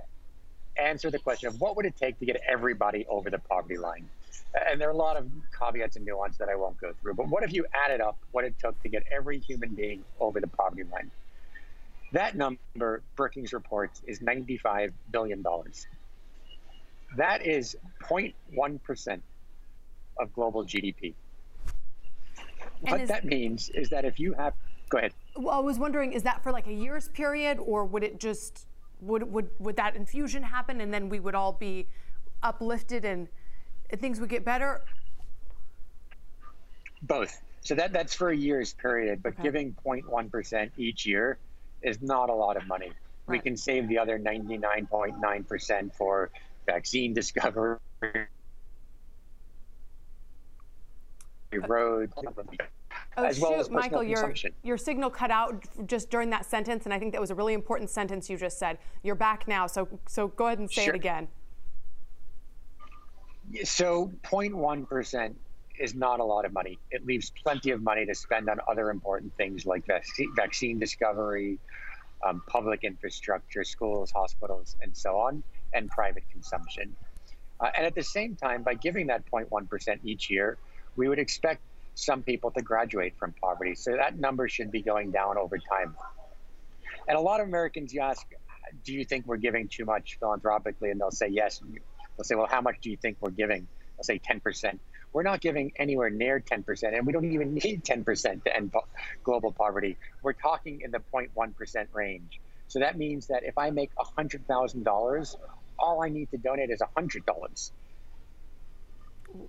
answer 0.76 1.10
the 1.10 1.18
question 1.18 1.48
of 1.48 1.60
what 1.60 1.76
would 1.76 1.86
it 1.86 1.96
take 1.96 2.18
to 2.18 2.26
get 2.26 2.40
everybody 2.48 3.04
over 3.08 3.30
the 3.30 3.38
poverty 3.38 3.76
line 3.76 4.08
and 4.54 4.80
there 4.80 4.88
are 4.88 4.92
a 4.92 4.96
lot 4.96 5.16
of 5.16 5.26
caveats 5.56 5.96
and 5.96 6.04
nuance 6.04 6.36
that 6.38 6.48
I 6.48 6.54
won't 6.54 6.78
go 6.80 6.92
through. 7.00 7.14
But 7.14 7.28
what 7.28 7.42
if 7.42 7.52
you 7.52 7.66
added 7.74 8.00
up 8.00 8.18
what 8.32 8.44
it 8.44 8.54
took 8.58 8.80
to 8.82 8.88
get 8.88 9.04
every 9.10 9.38
human 9.38 9.74
being 9.74 10.04
over 10.20 10.40
the 10.40 10.46
poverty 10.46 10.84
line? 10.90 11.10
That 12.12 12.36
number, 12.36 13.02
Brookings 13.16 13.52
reports, 13.52 14.02
is 14.06 14.20
$95 14.20 14.92
billion. 15.12 15.44
That 17.16 17.46
is 17.46 17.76
0.1% 18.02 19.20
of 20.18 20.32
global 20.32 20.64
GDP. 20.64 21.14
And 22.82 22.90
what 22.90 23.00
is, 23.02 23.08
that 23.08 23.24
means 23.24 23.70
is 23.70 23.90
that 23.90 24.04
if 24.04 24.18
you 24.18 24.32
have, 24.34 24.54
go 24.88 24.98
ahead. 24.98 25.12
Well, 25.36 25.54
I 25.54 25.60
was 25.60 25.78
wondering, 25.78 26.12
is 26.12 26.22
that 26.22 26.42
for 26.42 26.52
like 26.52 26.66
a 26.66 26.72
year's 26.72 27.08
period, 27.08 27.58
or 27.58 27.84
would 27.84 28.02
it 28.02 28.18
just 28.20 28.66
would 29.00 29.30
would 29.30 29.50
would 29.58 29.76
that 29.76 29.96
infusion 29.96 30.42
happen, 30.42 30.80
and 30.80 30.92
then 30.92 31.08
we 31.08 31.20
would 31.20 31.34
all 31.34 31.52
be 31.52 31.88
uplifted 32.42 33.04
and 33.04 33.28
things 33.96 34.20
would 34.20 34.28
get 34.28 34.44
better? 34.44 34.82
Both. 37.02 37.40
So 37.60 37.74
that 37.74 37.92
that's 37.92 38.14
for 38.14 38.30
a 38.30 38.36
year's 38.36 38.74
period, 38.74 39.22
but 39.22 39.34
okay. 39.34 39.42
giving 39.42 39.76
0.1% 39.84 40.70
each 40.76 41.06
year 41.06 41.38
is 41.82 42.00
not 42.02 42.30
a 42.30 42.34
lot 42.34 42.56
of 42.56 42.66
money. 42.66 42.92
Right. 43.26 43.36
We 43.36 43.38
can 43.40 43.56
save 43.56 43.88
the 43.88 43.98
other 43.98 44.18
99.9% 44.18 45.94
for 45.94 46.30
vaccine 46.66 47.14
discovery. 47.14 47.78
Uh, 48.02 48.08
roads, 51.66 52.12
Oh, 53.16 53.24
as 53.24 53.40
well 53.40 53.52
shoot, 53.52 53.60
as 53.60 53.70
Michael, 53.70 54.04
your, 54.04 54.32
your 54.62 54.78
signal 54.78 55.10
cut 55.10 55.30
out 55.30 55.64
just 55.86 56.08
during 56.08 56.30
that 56.30 56.46
sentence, 56.46 56.84
and 56.84 56.94
I 56.94 56.98
think 56.98 57.12
that 57.12 57.20
was 57.20 57.30
a 57.30 57.34
really 57.34 57.54
important 57.54 57.90
sentence 57.90 58.30
you 58.30 58.36
just 58.36 58.58
said. 58.58 58.78
You're 59.02 59.16
back 59.16 59.48
now, 59.48 59.66
so 59.66 59.88
so 60.06 60.28
go 60.28 60.46
ahead 60.46 60.58
and 60.58 60.70
say 60.70 60.84
Sure. 60.84 60.94
it 60.94 60.96
again. 60.96 61.28
So 63.64 64.12
0.1% 64.24 65.34
is 65.78 65.94
not 65.94 66.20
a 66.20 66.24
lot 66.24 66.44
of 66.44 66.52
money. 66.52 66.78
It 66.90 67.06
leaves 67.06 67.32
plenty 67.42 67.70
of 67.70 67.82
money 67.82 68.04
to 68.06 68.14
spend 68.14 68.48
on 68.48 68.58
other 68.68 68.90
important 68.90 69.34
things 69.36 69.64
like 69.64 69.86
vac- 69.86 70.04
vaccine 70.36 70.78
discovery, 70.78 71.58
um, 72.26 72.42
public 72.48 72.84
infrastructure, 72.84 73.64
schools, 73.64 74.10
hospitals, 74.14 74.76
and 74.82 74.96
so 74.96 75.18
on, 75.18 75.42
and 75.72 75.88
private 75.88 76.24
consumption. 76.32 76.96
Uh, 77.60 77.70
and 77.76 77.86
at 77.86 77.94
the 77.94 78.02
same 78.02 78.36
time, 78.36 78.62
by 78.62 78.74
giving 78.74 79.06
that 79.08 79.22
0.1% 79.32 79.98
each 80.04 80.30
year, 80.30 80.58
we 80.96 81.08
would 81.08 81.18
expect 81.18 81.62
some 81.94 82.22
people 82.22 82.50
to 82.52 82.62
graduate 82.62 83.14
from 83.18 83.34
poverty. 83.42 83.74
So 83.74 83.92
that 83.96 84.18
number 84.18 84.48
should 84.48 84.70
be 84.70 84.82
going 84.82 85.10
down 85.10 85.36
over 85.36 85.58
time. 85.58 85.96
And 87.08 87.16
a 87.16 87.20
lot 87.20 87.40
of 87.40 87.48
Americans, 87.48 87.92
you 87.92 88.00
ask, 88.00 88.24
do 88.84 88.92
you 88.92 89.04
think 89.04 89.26
we're 89.26 89.36
giving 89.36 89.68
too 89.68 89.84
much 89.84 90.16
philanthropically? 90.20 90.90
And 90.90 91.00
they'll 91.00 91.10
say 91.10 91.28
yes. 91.28 91.60
They'll 92.18 92.24
say, 92.24 92.34
well, 92.34 92.48
how 92.50 92.60
much 92.60 92.76
do 92.82 92.90
you 92.90 92.96
think 92.96 93.16
we're 93.20 93.30
giving? 93.30 93.66
I'll 93.96 94.02
say 94.04 94.18
10%. 94.18 94.78
We're 95.12 95.22
not 95.22 95.40
giving 95.40 95.72
anywhere 95.76 96.10
near 96.10 96.40
10%, 96.40 96.96
and 96.96 97.06
we 97.06 97.12
don't 97.12 97.24
even 97.32 97.54
need 97.64 97.84
10% 97.84 98.44
to 98.44 98.56
end 98.56 98.72
po- 98.72 98.84
global 99.22 99.52
poverty. 99.52 99.96
We're 100.22 100.32
talking 100.32 100.80
in 100.82 100.90
the 100.90 100.98
0.1% 101.14 101.86
range. 101.92 102.40
So 102.66 102.80
that 102.80 102.98
means 102.98 103.28
that 103.28 103.44
if 103.44 103.56
I 103.56 103.70
make 103.70 103.94
$100,000, 103.94 105.36
all 105.78 106.02
I 106.02 106.08
need 106.08 106.30
to 106.32 106.38
donate 106.38 106.70
is 106.70 106.80
$100. 106.96 107.70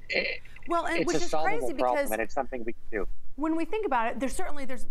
It- 0.10 0.42
Well, 0.68 0.86
and 0.86 1.00
it's 1.00 1.08
which 1.12 1.22
a 1.24 1.26
is 1.26 1.32
solvable 1.32 1.58
crazy 1.58 1.74
problem, 1.74 1.98
because 1.98 2.12
and 2.12 2.22
it's 2.22 2.34
something 2.36 2.64
we 2.64 2.74
can 2.74 2.82
do. 2.92 3.08
when 3.36 3.56
we 3.56 3.66
think 3.66 3.86
about 3.88 4.12
it, 4.12 4.20
there's 4.20 4.36
certainly 4.36 4.66
there's 4.66 4.86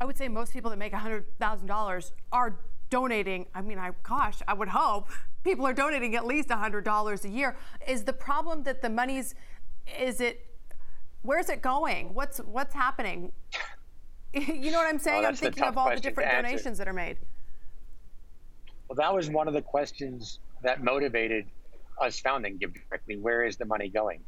I 0.00 0.04
would 0.04 0.16
say 0.16 0.28
most 0.28 0.52
people 0.52 0.70
that 0.70 0.76
make 0.76 0.92
$100,000 0.92 2.12
are 2.30 2.56
donating. 2.90 3.46
I 3.54 3.60
mean, 3.60 3.78
I 3.78 3.90
gosh, 4.02 4.40
I 4.46 4.54
would 4.54 4.68
hope 4.68 5.08
people 5.42 5.66
are 5.66 5.74
donating 5.74 6.16
at 6.16 6.26
least 6.26 6.48
$100 6.48 7.24
a 7.24 7.28
year. 7.28 7.56
Is 7.86 8.04
the 8.04 8.12
problem 8.12 8.62
that 8.64 8.82
the 8.82 8.90
money's 8.90 9.34
is 10.00 10.20
it 10.20 10.46
where's 11.22 11.48
it 11.48 11.62
going? 11.62 12.14
What's 12.14 12.38
what's 12.38 12.74
happening? 12.74 13.32
you 14.32 14.70
know 14.70 14.78
what 14.78 14.88
I'm 14.88 14.98
saying? 14.98 15.24
I'm 15.24 15.32
Oh, 15.32 15.32
the 15.32 15.36
thinking 15.38 15.64
of 15.64 15.78
all 15.78 15.90
the 15.90 16.00
different 16.00 16.30
donations 16.30 16.78
that 16.78 16.88
are 16.88 16.92
made. 16.92 17.18
Well, 18.88 18.96
that 18.96 19.14
was 19.14 19.30
one 19.30 19.48
of 19.48 19.54
the 19.54 19.62
questions 19.62 20.40
that 20.62 20.82
motivated 20.82 21.46
us 22.00 22.20
founding 22.20 22.58
GiveDirectly. 22.58 23.20
Where 23.20 23.44
is 23.44 23.56
the 23.56 23.64
money 23.64 23.88
going? 23.88 24.20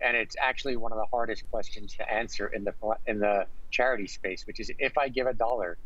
And 0.00 0.16
it's 0.16 0.36
actually 0.40 0.76
one 0.76 0.92
of 0.92 0.98
the 0.98 1.06
hardest 1.06 1.48
questions 1.50 1.94
to 1.94 2.12
answer 2.12 2.48
in 2.48 2.64
the 2.64 2.74
in 3.06 3.18
the 3.18 3.46
charity 3.70 4.06
space, 4.06 4.46
which 4.46 4.60
is 4.60 4.70
if 4.78 4.98
I 4.98 5.08
give 5.08 5.26
a 5.26 5.34
dollar, 5.34 5.78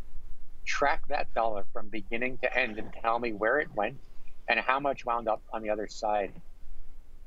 track 0.66 1.06
that 1.08 1.32
dollar 1.34 1.64
from 1.72 1.88
beginning 1.88 2.38
to 2.38 2.58
end 2.58 2.78
and 2.78 2.92
tell 3.00 3.18
me 3.18 3.32
where 3.32 3.58
it 3.60 3.68
went 3.74 3.96
and 4.48 4.60
how 4.60 4.78
much 4.80 5.04
wound 5.06 5.28
up 5.28 5.42
on 5.52 5.62
the 5.62 5.70
other 5.70 5.88
side. 5.88 6.32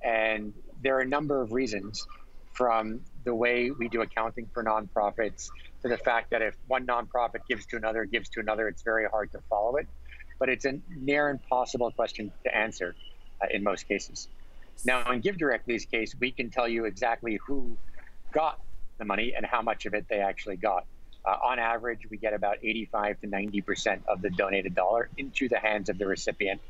And 0.03 0.53
there 0.81 0.97
are 0.97 1.01
a 1.01 1.07
number 1.07 1.41
of 1.41 1.51
reasons 1.51 2.05
from 2.53 3.01
the 3.23 3.33
way 3.33 3.71
we 3.71 3.87
do 3.89 4.01
accounting 4.01 4.49
for 4.53 4.63
nonprofits 4.63 5.49
to 5.81 5.87
the 5.87 5.97
fact 5.97 6.31
that 6.31 6.41
if 6.41 6.55
one 6.67 6.85
nonprofit 6.85 7.41
gives 7.47 7.65
to 7.67 7.77
another, 7.77 8.05
gives 8.05 8.29
to 8.29 8.39
another, 8.39 8.67
it's 8.67 8.81
very 8.81 9.07
hard 9.09 9.31
to 9.31 9.39
follow 9.49 9.77
it. 9.77 9.87
But 10.39 10.49
it's 10.49 10.65
a 10.65 10.79
near 10.95 11.29
impossible 11.29 11.91
question 11.91 12.31
to 12.43 12.55
answer 12.55 12.95
uh, 13.41 13.47
in 13.51 13.63
most 13.63 13.87
cases. 13.87 14.27
Now, 14.85 15.11
in 15.11 15.21
GiveDirectly's 15.21 15.85
case, 15.85 16.15
we 16.19 16.31
can 16.31 16.49
tell 16.49 16.67
you 16.67 16.85
exactly 16.85 17.39
who 17.45 17.77
got 18.31 18.59
the 18.97 19.05
money 19.05 19.33
and 19.35 19.45
how 19.45 19.61
much 19.61 19.85
of 19.85 19.93
it 19.93 20.05
they 20.09 20.19
actually 20.19 20.55
got. 20.55 20.85
Uh, 21.25 21.35
on 21.43 21.59
average, 21.59 22.07
we 22.09 22.17
get 22.17 22.33
about 22.33 22.57
85 22.63 23.21
to 23.21 23.27
90% 23.27 24.01
of 24.07 24.21
the 24.21 24.29
donated 24.29 24.73
dollar 24.75 25.09
into 25.17 25.49
the 25.49 25.59
hands 25.59 25.89
of 25.89 25.97
the 25.97 26.07
recipient 26.07 26.61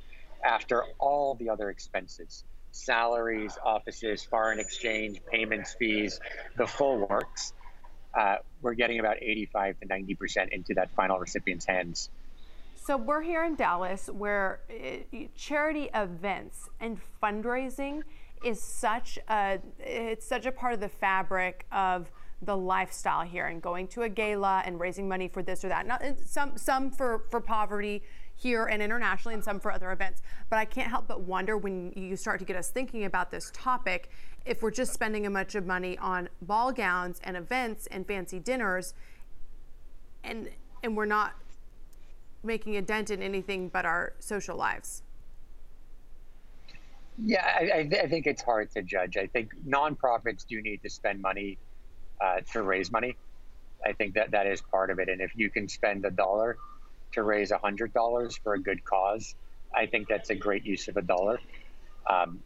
after 0.44 0.84
all 1.00 1.36
the 1.36 1.50
other 1.50 1.70
expenses 1.70 2.44
salaries, 2.72 3.58
offices, 3.64 4.24
foreign 4.24 4.60
exchange, 4.60 5.20
payments, 5.32 5.74
fees, 5.74 6.20
the 6.56 6.68
full 6.68 7.08
works. 7.08 7.54
Uh, 8.14 8.36
we're 8.62 8.76
getting 8.76 9.00
about 9.00 9.18
85 9.22 9.80
to 9.80 9.88
90% 9.88 10.50
into 10.50 10.76
that 10.76 10.92
final 10.92 11.18
recipient's 11.20 11.66
hands. 11.66 12.10
So 12.76 12.98
we're 12.98 13.22
here 13.22 13.44
in 13.44 13.56
Dallas 13.56 14.08
where 14.08 14.62
uh, 14.70 15.18
charity 15.36 15.90
events 15.94 16.70
and 16.80 17.00
fundraising 17.22 18.04
is 18.44 18.62
such 18.62 19.20
a 19.28 19.60
it's 19.80 20.26
such 20.26 20.46
a 20.46 20.52
part 20.52 20.74
of 20.74 20.80
the 20.80 20.90
fabric 20.90 21.66
of 21.72 22.10
the 22.42 22.56
lifestyle 22.56 23.22
here 23.26 23.48
and 23.48 23.62
going 23.62 23.88
to 23.88 24.04
a 24.04 24.10
gala 24.10 24.64
and 24.66 24.80
raising 24.80 25.08
money 25.08 25.28
for 25.28 25.44
this 25.44 25.64
or 25.64 25.70
that. 25.70 25.86
Not 25.86 26.04
some 26.26 26.58
some 26.58 26.92
for 26.92 27.24
for 27.30 27.42
poverty 27.42 28.04
here 28.36 28.66
and 28.66 28.82
internationally 28.82 29.36
and 29.36 29.44
some 29.44 29.60
for 29.60 29.72
other 29.72 29.92
events. 29.92 30.22
But 30.50 30.58
I 30.60 30.66
can't 30.66 30.90
help 30.90 31.08
but 31.08 31.22
wonder 31.22 31.58
when 31.58 31.92
you 31.96 32.16
start 32.16 32.40
to 32.40 32.46
get 32.46 32.56
us 32.56 32.70
thinking 32.70 33.04
about 33.04 33.32
this 33.32 33.52
topic 33.54 34.10
if 34.46 34.62
we're 34.62 34.72
just 34.72 34.94
spending 34.94 35.26
a 35.26 35.32
bunch 35.32 35.56
of 35.56 35.66
money 35.66 35.98
on 35.98 36.30
ball 36.42 36.72
gowns 36.72 37.20
and 37.24 37.36
events 37.36 37.88
and 37.88 38.08
fancy 38.08 38.40
dinners 38.40 38.94
and 40.24 40.50
and 40.82 40.96
we're 40.96 41.06
not 41.06 41.34
making 42.42 42.78
a 42.78 42.82
dent 42.82 43.10
in 43.10 43.22
anything 43.22 43.68
but 43.68 43.86
our 43.86 44.14
social 44.20 44.56
lives. 44.56 45.04
Yeah, 47.22 47.46
I, 47.46 47.80
I, 47.80 47.84
th- 47.84 48.02
I 48.02 48.08
think 48.08 48.28
it's 48.28 48.42
hard 48.42 48.72
to 48.72 48.82
judge. 48.82 49.18
I 49.18 49.28
think 49.28 49.52
nonprofits 49.68 50.48
do 50.48 50.62
need 50.62 50.82
to 50.84 50.90
spend 50.90 51.22
money 51.22 51.58
uh, 52.22 52.42
to 52.54 52.64
raise 52.64 52.92
money. 52.92 53.16
I 53.86 53.94
think 53.94 54.16
that 54.16 54.32
that 54.32 54.48
is 54.48 54.62
part 54.62 54.90
of 54.90 55.00
it. 55.00 55.10
And 55.10 55.22
if 55.22 55.32
you 55.36 55.50
can 55.50 55.68
spend 55.68 56.06
a 56.06 56.12
dollar 56.12 56.58
to 57.14 57.24
raise 57.24 57.52
a 57.52 57.58
hundred 57.58 57.94
dollars 57.94 58.38
for 58.38 58.54
a 58.54 58.60
good 58.60 58.84
cause, 58.84 59.36
I 59.74 59.86
think 59.86 60.08
that's 60.08 60.30
a 60.30 60.36
great 60.36 60.66
use 60.66 60.88
of 60.88 60.98
a 60.98 61.02
dollar. 61.02 61.40
Um, 62.10 62.40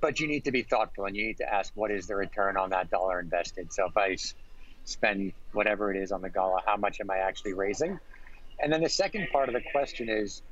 but 0.00 0.18
you 0.18 0.26
need 0.26 0.44
to 0.44 0.52
be 0.52 0.62
thoughtful 0.62 1.04
and 1.04 1.16
you 1.16 1.26
need 1.26 1.36
to 1.38 1.52
ask 1.52 1.72
what 1.74 1.90
is 1.90 2.06
the 2.06 2.16
return 2.16 2.56
on 2.56 2.70
that 2.70 2.90
dollar 2.90 3.20
invested. 3.20 3.72
So 3.72 3.86
if 3.86 3.96
I 3.96 4.16
spend 4.84 5.32
whatever 5.52 5.92
it 5.92 6.02
is 6.02 6.10
on 6.12 6.22
the 6.22 6.30
gala, 6.30 6.60
how 6.64 6.76
much 6.76 7.00
am 7.00 7.10
I 7.10 7.18
actually 7.18 7.52
raising? 7.52 7.98
And 8.60 8.72
then 8.72 8.82
the 8.82 8.88
second 8.88 9.28
part 9.32 9.48
of 9.48 9.54
the 9.54 9.62
question 9.72 10.08
is, 10.08 10.42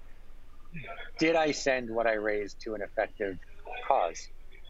did 1.18 1.36
I 1.36 1.52
send 1.52 1.90
what 1.90 2.06
I 2.06 2.14
raised 2.14 2.60
to 2.62 2.74
an 2.74 2.82
effective 2.82 3.38
cause? 3.86 4.28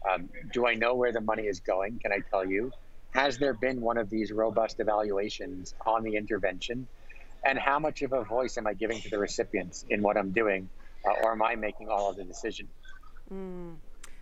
Um, 0.09 0.29
do 0.51 0.67
I 0.67 0.75
know 0.75 0.95
where 0.95 1.11
the 1.13 1.21
money 1.21 1.43
is 1.43 1.59
going? 1.61 1.99
Can 1.99 2.11
I 2.11 2.19
tell 2.29 2.45
you? 2.45 2.71
Has 3.13 3.37
there 3.37 3.53
been 3.53 3.79
one 3.79 3.97
of 3.97 4.09
these 4.09 4.31
robust 4.31 4.79
evaluations 4.79 5.75
on 5.85 6.03
the 6.03 6.15
intervention? 6.15 6.87
And 7.45 7.59
how 7.59 7.77
much 7.77 8.01
of 8.01 8.13
a 8.13 8.23
voice 8.23 8.57
am 8.57 8.65
I 8.65 8.73
giving 8.73 8.99
to 9.01 9.09
the 9.09 9.19
recipients 9.19 9.85
in 9.89 10.01
what 10.01 10.17
I'm 10.17 10.31
doing? 10.31 10.69
Uh, 11.05 11.11
or 11.23 11.33
am 11.33 11.43
I 11.43 11.55
making 11.55 11.89
all 11.89 12.09
of 12.09 12.15
the 12.15 12.23
decision? 12.23 12.67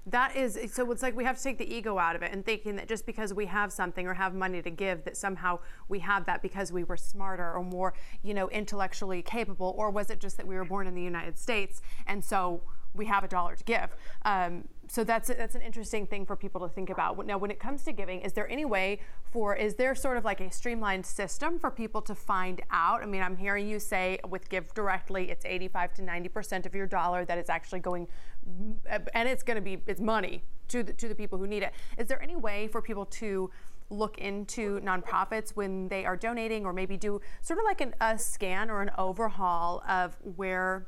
That 0.07 0.35
is 0.35 0.57
so 0.73 0.91
it's 0.91 1.03
like 1.03 1.15
we 1.15 1.23
have 1.23 1.37
to 1.37 1.43
take 1.43 1.59
the 1.59 1.73
ego 1.73 1.99
out 1.99 2.15
of 2.15 2.23
it 2.23 2.31
and 2.33 2.43
thinking 2.43 2.75
that 2.77 2.89
just 2.89 3.05
because 3.05 3.35
we 3.35 3.45
have 3.45 3.71
something 3.71 4.07
or 4.07 4.15
have 4.15 4.33
money 4.33 4.59
to 4.61 4.69
give 4.71 5.05
that 5.05 5.15
somehow 5.15 5.59
we 5.89 5.99
have 5.99 6.25
that 6.25 6.41
because 6.41 6.71
we 6.71 6.83
were 6.83 6.97
smarter 6.97 7.53
or 7.53 7.63
more, 7.63 7.93
you 8.23 8.33
know, 8.33 8.49
intellectually 8.49 9.21
capable 9.21 9.75
or 9.77 9.91
was 9.91 10.09
it 10.09 10.19
just 10.19 10.37
that 10.37 10.47
we 10.47 10.55
were 10.55 10.65
born 10.65 10.87
in 10.87 10.95
the 10.95 11.03
United 11.03 11.37
States 11.37 11.83
and 12.07 12.25
so 12.25 12.61
we 12.95 13.05
have 13.05 13.23
a 13.23 13.27
dollar 13.27 13.55
to 13.55 13.63
give. 13.63 13.95
Um, 14.25 14.67
so 14.91 15.05
that's 15.05 15.29
that's 15.29 15.55
an 15.55 15.61
interesting 15.61 16.05
thing 16.05 16.25
for 16.25 16.35
people 16.35 16.59
to 16.67 16.67
think 16.67 16.89
about. 16.89 17.25
Now, 17.25 17.37
when 17.37 17.49
it 17.49 17.61
comes 17.61 17.85
to 17.85 17.93
giving, 17.93 18.19
is 18.19 18.33
there 18.33 18.49
any 18.51 18.65
way 18.65 18.99
for 19.31 19.55
is 19.55 19.75
there 19.75 19.95
sort 19.95 20.17
of 20.17 20.25
like 20.25 20.41
a 20.41 20.51
streamlined 20.51 21.05
system 21.05 21.59
for 21.59 21.71
people 21.71 22.01
to 22.01 22.13
find 22.13 22.61
out? 22.71 23.01
I 23.01 23.05
mean, 23.05 23.21
I'm 23.21 23.37
hearing 23.37 23.69
you 23.69 23.79
say 23.79 24.19
with 24.27 24.49
GiveDirectly, 24.49 25.29
it's 25.29 25.45
85 25.45 25.93
to 25.93 26.01
90 26.01 26.27
percent 26.27 26.65
of 26.65 26.75
your 26.75 26.87
dollar 26.87 27.23
that 27.23 27.37
is 27.37 27.49
actually 27.49 27.79
going, 27.79 28.05
mm, 28.45 28.75
and 29.13 29.29
it's 29.29 29.43
going 29.43 29.55
to 29.55 29.61
be 29.61 29.81
it's 29.87 30.01
money 30.01 30.43
to 30.67 30.83
the, 30.83 30.91
to 30.91 31.07
the 31.07 31.15
people 31.15 31.39
who 31.39 31.47
need 31.47 31.63
it. 31.63 31.71
Is 31.97 32.09
there 32.09 32.21
any 32.21 32.35
way 32.35 32.67
for 32.67 32.81
people 32.81 33.05
to 33.05 33.49
look 33.89 34.17
into 34.17 34.81
nonprofits 34.81 35.51
when 35.51 35.87
they 35.87 36.03
are 36.03 36.17
donating, 36.17 36.65
or 36.65 36.73
maybe 36.73 36.97
do 36.97 37.21
sort 37.41 37.59
of 37.59 37.63
like 37.63 37.79
an, 37.79 37.95
a 38.01 38.19
scan 38.19 38.69
or 38.69 38.81
an 38.81 38.91
overhaul 38.97 39.83
of 39.87 40.17
where 40.35 40.85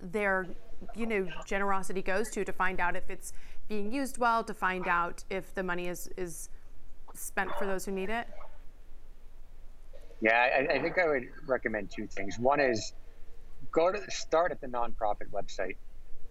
their 0.00 0.46
you 0.94 1.06
know 1.06 1.28
generosity 1.46 2.02
goes 2.02 2.30
to 2.30 2.44
to 2.44 2.52
find 2.52 2.80
out 2.80 2.96
if 2.96 3.08
it's 3.10 3.32
being 3.68 3.92
used 3.92 4.18
well 4.18 4.42
to 4.44 4.54
find 4.54 4.88
out 4.88 5.22
if 5.30 5.54
the 5.54 5.62
money 5.62 5.88
is 5.88 6.08
is 6.16 6.48
spent 7.14 7.50
for 7.58 7.66
those 7.66 7.84
who 7.84 7.92
need 7.92 8.10
it 8.10 8.26
Yeah, 10.20 10.32
I, 10.32 10.74
I 10.74 10.82
think 10.82 10.98
I 10.98 11.06
would 11.08 11.28
recommend 11.46 11.90
two 11.90 12.06
things. 12.06 12.38
One 12.38 12.60
is 12.60 12.92
go 13.72 13.90
to 13.90 14.10
start 14.10 14.52
at 14.52 14.60
the 14.60 14.66
nonprofit 14.66 15.30
website 15.32 15.76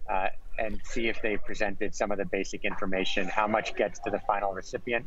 uh, 0.08 0.28
and 0.58 0.80
see 0.84 1.08
if 1.08 1.20
they 1.22 1.36
presented 1.36 1.94
some 1.94 2.10
of 2.10 2.18
the 2.18 2.24
basic 2.24 2.64
information, 2.64 3.26
how 3.26 3.46
much 3.46 3.74
gets 3.74 3.98
to 4.00 4.10
the 4.10 4.20
final 4.20 4.52
recipient, 4.52 5.06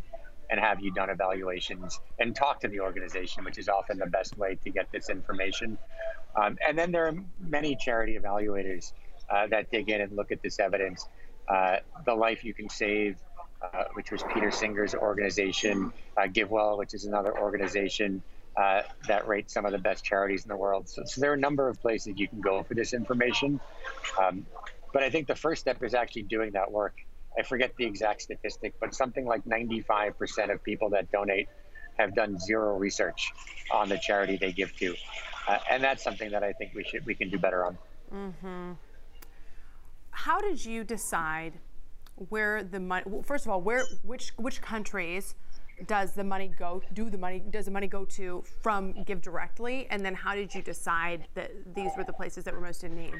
and 0.50 0.60
have 0.60 0.82
you 0.82 0.92
done 0.92 1.10
evaluations 1.10 2.00
and 2.20 2.36
talk 2.36 2.60
to 2.62 2.68
the 2.68 2.80
organization, 2.80 3.44
which 3.44 3.58
is 3.58 3.70
often 3.70 3.98
the 3.98 4.06
best 4.08 4.38
way 4.38 4.56
to 4.64 4.70
get 4.70 4.92
this 4.92 5.10
information. 5.10 5.78
Um, 6.36 6.58
and 6.68 6.78
then 6.78 6.92
there 6.92 7.08
are 7.08 7.16
many 7.40 7.76
charity 7.76 8.18
evaluators 8.20 8.94
uh, 9.30 9.48
that 9.48 9.72
dig 9.72 9.90
in 9.90 10.02
and 10.02 10.16
look 10.16 10.32
at 10.32 10.42
this 10.42 10.60
evidence. 10.60 11.08
Uh, 11.48 11.78
the 12.06 12.14
Life 12.14 12.44
You 12.44 12.54
Can 12.54 12.70
Save 12.70 13.18
uh, 13.64 13.86
which 13.94 14.12
was 14.12 14.22
Peter 14.34 14.52
Singer's 14.52 14.94
organization, 14.94 15.94
uh, 16.18 16.24
GiveWell, 16.24 16.78
which 16.78 16.94
is 16.94 17.06
another 17.06 17.38
organization 17.38 18.22
uh, 18.58 18.82
that 19.08 19.26
rates 19.26 19.54
some 19.54 19.66
of 19.66 19.72
the 19.72 19.78
best 19.78 20.04
charities 20.04 20.44
in 20.44 20.50
the 20.50 20.56
world. 20.58 20.90
So, 20.90 21.04
so, 21.06 21.22
there 21.22 21.32
are 21.32 21.36
a 21.36 21.40
number 21.40 21.70
of 21.70 21.82
places 21.82 22.14
you 22.18 22.28
can 22.28 22.42
go 22.42 22.64
for 22.64 22.74
this 22.74 22.94
information. 22.94 23.60
Um, 24.22 24.46
but 24.92 25.02
I 25.02 25.10
think 25.10 25.28
the 25.28 25.36
first 25.36 25.62
step 25.62 25.82
is 25.82 25.94
actually 25.94 26.24
doing 26.24 26.52
that 26.52 26.72
work. 26.72 26.94
I 27.40 27.44
forget 27.44 27.74
the 27.78 27.86
exact 27.86 28.24
statistic, 28.24 28.74
but 28.80 28.94
something 28.94 29.26
like 29.26 29.46
95% 29.46 30.54
of 30.54 30.62
people 30.62 30.90
that 30.90 31.12
donate 31.12 31.48
have 31.98 32.14
done 32.14 32.38
zero 32.38 32.78
research 32.78 33.32
on 33.72 33.88
the 33.88 33.98
charity 33.98 34.36
they 34.36 34.52
give 34.52 34.76
to, 34.78 34.94
uh, 35.48 35.60
and 35.72 35.82
that's 35.82 36.04
something 36.04 36.32
that 36.32 36.44
I 36.44 36.52
think 36.54 36.74
we 36.76 36.84
should 36.84 37.06
we 37.06 37.16
can 37.16 37.30
do 37.30 37.40
better 37.40 37.66
on. 37.66 37.78
Mm-hmm. 38.14 38.72
How 40.14 40.40
did 40.40 40.64
you 40.64 40.84
decide 40.84 41.54
where 42.30 42.64
the 42.64 42.80
money? 42.80 43.04
Well, 43.06 43.24
first 43.24 43.46
of 43.46 43.52
all, 43.52 43.62
where 43.62 43.84
which 44.04 44.32
which 44.38 44.62
countries 44.62 45.36
does 45.88 46.14
the 46.14 46.24
money 46.24 46.48
go? 46.48 46.82
Do 46.94 47.10
the 47.10 47.18
money 47.18 47.40
does 47.50 47.66
the 47.66 47.72
money 47.72 47.88
go 47.88 48.06
to 48.06 48.44
from 48.62 48.94
GiveDirectly? 48.94 49.88
And 49.90 50.06
then 50.06 50.14
how 50.14 50.36
did 50.36 50.54
you 50.54 50.62
decide 50.62 51.28
that 51.34 51.52
these 51.76 51.92
were 51.98 52.04
the 52.04 52.14
places 52.14 52.44
that 52.46 52.54
were 52.54 52.62
most 52.62 52.84
in 52.84 52.96
need? 52.96 53.16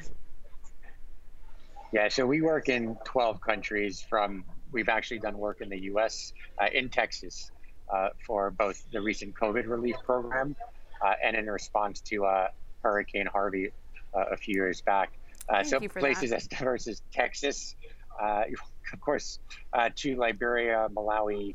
Yeah, 1.92 2.08
so 2.08 2.26
we 2.26 2.40
work 2.40 2.68
in 2.68 2.96
12 3.04 3.40
countries. 3.40 4.00
From 4.08 4.44
we've 4.72 4.88
actually 4.88 5.18
done 5.18 5.36
work 5.36 5.60
in 5.60 5.68
the 5.68 5.80
U.S., 5.92 6.32
uh, 6.60 6.66
in 6.72 6.88
Texas, 6.88 7.50
uh, 7.92 8.10
for 8.24 8.50
both 8.50 8.84
the 8.92 9.00
recent 9.00 9.34
COVID 9.34 9.66
relief 9.66 9.96
program 10.04 10.56
uh, 11.04 11.14
and 11.22 11.36
in 11.36 11.46
response 11.46 12.00
to 12.02 12.24
uh, 12.24 12.48
Hurricane 12.82 13.26
Harvey 13.26 13.70
uh, 14.14 14.24
a 14.30 14.36
few 14.36 14.54
years 14.54 14.80
back. 14.80 15.12
Uh, 15.48 15.62
so 15.62 15.78
places 15.80 16.30
that. 16.30 16.36
as 16.36 16.46
diverse 16.48 16.86
as 16.86 17.02
Texas, 17.12 17.74
of 18.92 19.00
course, 19.00 19.38
to 19.96 20.16
Liberia, 20.16 20.88
Malawi, 20.94 21.54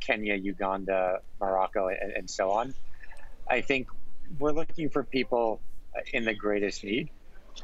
Kenya, 0.00 0.34
Uganda, 0.34 1.20
Morocco, 1.40 1.88
and, 1.88 2.12
and, 2.12 2.30
so 2.30 2.50
on. 2.50 2.74
I 3.48 3.60
think 3.60 3.88
we're 4.38 4.52
looking 4.52 4.90
for 4.90 5.02
people 5.02 5.60
in 6.12 6.24
the 6.24 6.34
greatest 6.34 6.84
need. 6.84 7.10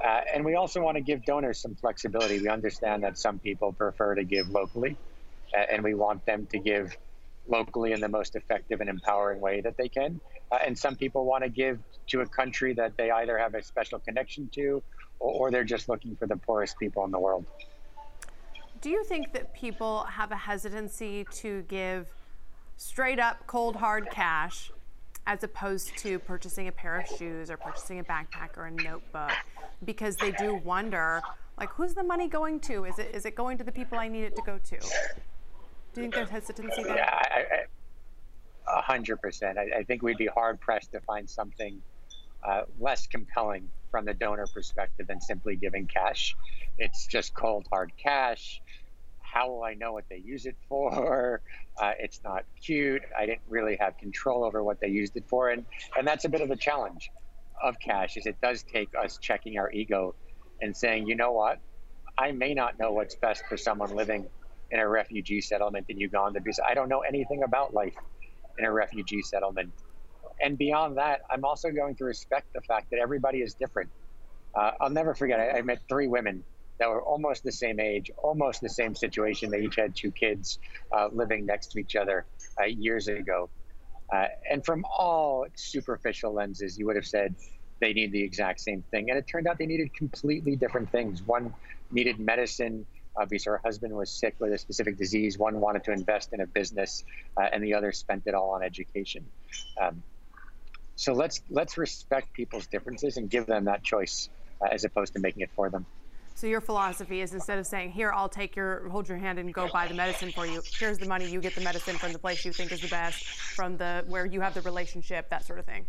Uh, 0.05 0.21
and 0.35 0.45
we 0.45 0.55
also 0.55 0.83
want 0.83 0.97
to 0.97 1.01
give 1.01 1.25
donors 1.25 1.61
some 1.61 1.75
flexibility. 1.75 2.41
We 2.41 2.49
understand 2.49 3.03
that 3.05 3.19
some 3.19 3.39
people 3.39 3.73
prefer 3.73 4.15
to 4.15 4.25
give 4.25 4.49
locally, 4.49 4.97
uh, 5.57 5.63
and 5.71 5.83
we 5.83 5.95
want 5.95 6.25
them 6.27 6.47
to 6.53 6.59
give 6.59 6.97
locally 7.49 7.93
in 7.93 8.01
the 8.01 8.09
most 8.09 8.35
effective 8.35 8.81
and 8.81 8.91
empowering 8.91 9.41
way 9.41 9.61
that 9.61 9.77
they 9.77 9.89
can. 9.89 10.21
Uh, 10.51 10.59
and 10.67 10.77
some 10.77 10.97
people 10.97 11.25
want 11.25 11.45
to 11.45 11.51
give 11.51 11.79
to 12.09 12.21
a 12.21 12.27
country 12.27 12.75
that 12.75 12.93
they 12.97 13.11
either 13.11 13.39
have 13.39 13.55
a 13.55 13.63
special 13.63 13.99
connection 14.01 14.49
to 14.53 14.83
or, 15.19 15.49
or 15.49 15.51
they're 15.51 15.65
just 15.65 15.89
looking 15.89 16.17
for 16.17 16.27
the 16.27 16.37
poorest 16.37 16.79
people 16.79 17.05
in 17.05 17.11
the 17.11 17.19
world. 17.19 17.45
Do 18.81 18.91
you 18.91 19.05
think 19.05 19.33
that 19.33 19.55
people 19.55 20.05
have 20.05 20.33
a 20.33 20.37
hesitancy 20.37 21.27
to 21.37 21.63
give 21.63 22.09
straight 22.77 23.19
up 23.19 23.47
cold 23.47 23.77
hard 23.77 24.11
cash 24.11 24.71
as 25.27 25.43
opposed 25.43 25.97
to 25.99 26.19
purchasing 26.21 26.69
a 26.69 26.73
pair 26.73 27.01
of 27.01 27.07
shoes 27.19 27.51
or 27.51 27.57
purchasing 27.57 27.99
a 27.99 28.05
backpack 28.05 28.57
or 28.57 28.67
a 28.67 28.71
notebook? 28.71 29.33
Because 29.85 30.17
they 30.17 30.33
do 30.33 30.55
wonder 30.55 31.23
like 31.59 31.71
who's 31.71 31.95
the 31.95 32.05
money 32.05 32.29
going 32.29 32.61
to? 32.61 32.85
Is 32.85 32.99
it 32.99 33.15
is 33.15 33.25
it 33.25 33.35
going 33.35 33.57
to 33.59 33.65
the 33.65 33.73
people 33.73 33.99
i 33.99 34.09
need 34.09 34.25
it 34.25 34.37
to 34.37 34.43
go 34.43 34.59
to? 34.59 34.79
Do 34.79 36.03
you 36.03 36.03
think 36.03 36.15
there's 36.15 36.29
hesitancy 36.29 36.83
there? 36.83 36.97
Yeah 36.97 37.67
a 38.67 38.81
hundred 38.81 39.21
percent. 39.21 39.59
I 39.59 39.83
think 39.85 40.03
we'd 40.03 40.17
be 40.17 40.27
hard 40.27 40.61
pressed 40.61 40.93
to 40.93 41.01
find 41.01 41.29
something 41.29 41.81
uh, 42.45 42.63
less 42.79 43.07
compelling 43.07 43.69
from 43.91 44.05
the 44.05 44.15
donor 44.15 44.47
perspective 44.53 45.07
than 45.07 45.21
simply 45.21 45.57
giving 45.57 45.87
cash 45.87 46.35
it's 46.79 47.07
just 47.07 47.35
cold 47.35 47.67
hard 47.71 47.93
cash 48.03 48.61
how 49.37 49.51
will 49.51 49.65
I 49.65 49.75
know 49.75 49.93
what 49.93 50.05
they 50.09 50.23
use 50.25 50.47
it 50.47 50.57
for? 50.69 51.43
Uh, 51.79 51.93
it's 51.99 52.23
not 52.25 52.45
cute. 52.65 53.03
I 53.19 53.27
didn't 53.27 53.43
really 53.51 53.77
have 53.79 53.99
control 53.99 54.45
over 54.45 54.65
what 54.65 54.81
they 54.81 54.89
used 54.89 55.15
it 55.15 55.25
for, 55.29 55.51
and 55.51 55.67
and 55.95 56.09
that's 56.09 56.25
a 56.25 56.29
bit 56.31 56.41
of 56.41 56.51
a 56.51 56.57
challenge 56.57 57.11
of 57.63 57.79
cash. 57.79 58.17
Is 58.17 58.25
it 58.25 58.41
does 58.41 58.63
take 58.63 58.89
us 58.99 59.19
checking 59.21 59.59
our 59.59 59.71
ego 59.71 60.15
and 60.63 60.75
saying, 60.75 61.07
you 61.07 61.17
know 61.17 61.33
what, 61.33 61.61
I 62.17 62.33
may 62.33 62.55
not 62.55 62.79
know 62.79 62.93
what's 62.93 63.15
best 63.17 63.45
for 63.47 63.59
someone 63.59 63.95
living 63.95 64.27
in 64.71 64.81
a 64.81 64.89
refugee 64.89 65.43
settlement 65.43 65.85
in 65.91 65.99
Uganda 65.99 66.41
because 66.41 66.61
I 66.67 66.73
don't 66.73 66.89
know 66.89 67.01
anything 67.01 67.43
about 67.43 67.75
life 67.75 67.95
in 68.59 68.65
a 68.65 68.73
refugee 68.73 69.21
settlement. 69.21 69.75
And 70.41 70.59
beyond 70.59 70.99
that, 70.99 71.21
I'm 71.31 71.45
also 71.45 71.71
going 71.71 71.97
to 71.97 72.05
respect 72.05 72.47
the 72.55 72.61
fact 72.63 72.91
that 72.91 73.01
everybody 73.01 73.39
is 73.39 73.55
different. 73.55 73.91
Uh, 74.55 74.73
I'll 74.81 74.91
never 74.91 75.15
forget, 75.15 75.41
I, 75.41 75.59
I 75.59 75.63
met 75.63 75.81
three 75.89 76.09
women 76.09 76.45
that 76.79 76.89
were 76.89 77.03
almost 77.03 77.43
the 77.43 77.53
same 77.53 77.81
age, 77.81 78.11
almost 78.23 78.61
the 78.61 78.69
same 78.69 78.95
situation. 78.95 79.51
They 79.51 79.61
each 79.61 79.77
had 79.77 79.95
two 79.97 80.11
kids 80.13 80.59
uh, 80.97 81.09
living 81.13 81.47
next 81.47 81.69
to 81.73 81.81
each 81.81 81.97
other 81.97 82.27
uh, 82.61 82.67
years 82.67 83.09
ago. 83.09 83.49
Uh, 84.15 84.27
and 84.51 84.65
from 84.65 84.85
all 84.99 85.47
superficial 85.57 86.33
lenses, 86.33 86.79
you 86.79 86.87
would 86.87 86.97
have 86.97 87.07
said 87.07 87.35
they 87.81 87.93
need 87.93 88.13
the 88.13 88.23
exact 88.23 88.61
same 88.61 88.85
thing. 88.91 89.11
And 89.11 89.19
it 89.19 89.27
turned 89.27 89.47
out 89.47 89.59
they 89.59 89.67
needed 89.67 89.93
completely 89.95 90.55
different 90.57 90.91
things. 90.93 91.23
One 91.23 91.53
needed 91.91 92.19
medicine 92.19 92.87
because 93.25 93.45
her 93.45 93.61
husband 93.65 93.95
was 93.95 94.13
sick 94.13 94.35
with 94.39 94.53
a 94.53 94.59
specific 94.59 94.99
disease. 94.99 95.39
One 95.39 95.61
wanted 95.61 95.85
to 95.85 95.93
invest 95.93 96.35
in 96.35 96.41
a 96.43 96.47
business, 96.47 97.03
uh, 97.41 97.47
and 97.53 97.65
the 97.65 97.73
other 97.73 97.91
spent 97.91 98.25
it 98.27 98.35
all 98.35 98.51
on 98.51 98.63
education. 98.63 99.25
Um, 99.81 100.03
so 100.97 101.13
let's 101.13 101.43
let's 101.51 101.79
respect 101.79 102.33
people's 102.33 102.67
differences 102.67 103.19
and 103.19 103.31
give 103.31 103.47
them 103.47 103.65
that 103.67 103.83
choice 103.83 104.29
uh, 104.61 104.69
as 104.73 104.85
opposed 104.85 105.13
to 105.13 105.21
making 105.21 105.43
it 105.43 105.51
for 105.55 105.71
them. 105.71 105.87
So 106.35 106.47
your 106.47 106.61
philosophy 106.61 107.21
is 107.23 107.33
instead 107.33 107.59
of 107.59 107.67
saying, 107.67 107.93
"Here, 107.93 108.13
I'll 108.13 108.29
take 108.29 108.57
your, 108.57 108.89
hold 108.89 109.09
your 109.09 109.17
hand 109.17 109.39
and 109.39 109.55
go 109.55 109.69
buy 109.69 109.87
the 109.87 109.95
medicine 109.95 110.33
for 110.33 110.47
you." 110.47 110.63
Here's 110.79 110.99
the 110.99 111.07
money. 111.07 111.27
You 111.27 111.41
get 111.41 111.55
the 111.55 111.63
medicine 111.63 111.97
from 111.97 112.13
the 112.13 112.19
place 112.19 112.45
you 112.45 112.53
think 112.53 112.73
is 112.73 112.81
the 112.81 112.89
best, 112.89 113.25
from 113.25 113.77
the 113.77 114.05
where 114.07 114.27
you 114.27 114.41
have 114.41 114.55
the 114.55 114.63
relationship, 114.63 115.31
that 115.31 115.47
sort 115.47 115.59
of 115.59 115.65
thing. 115.65 115.87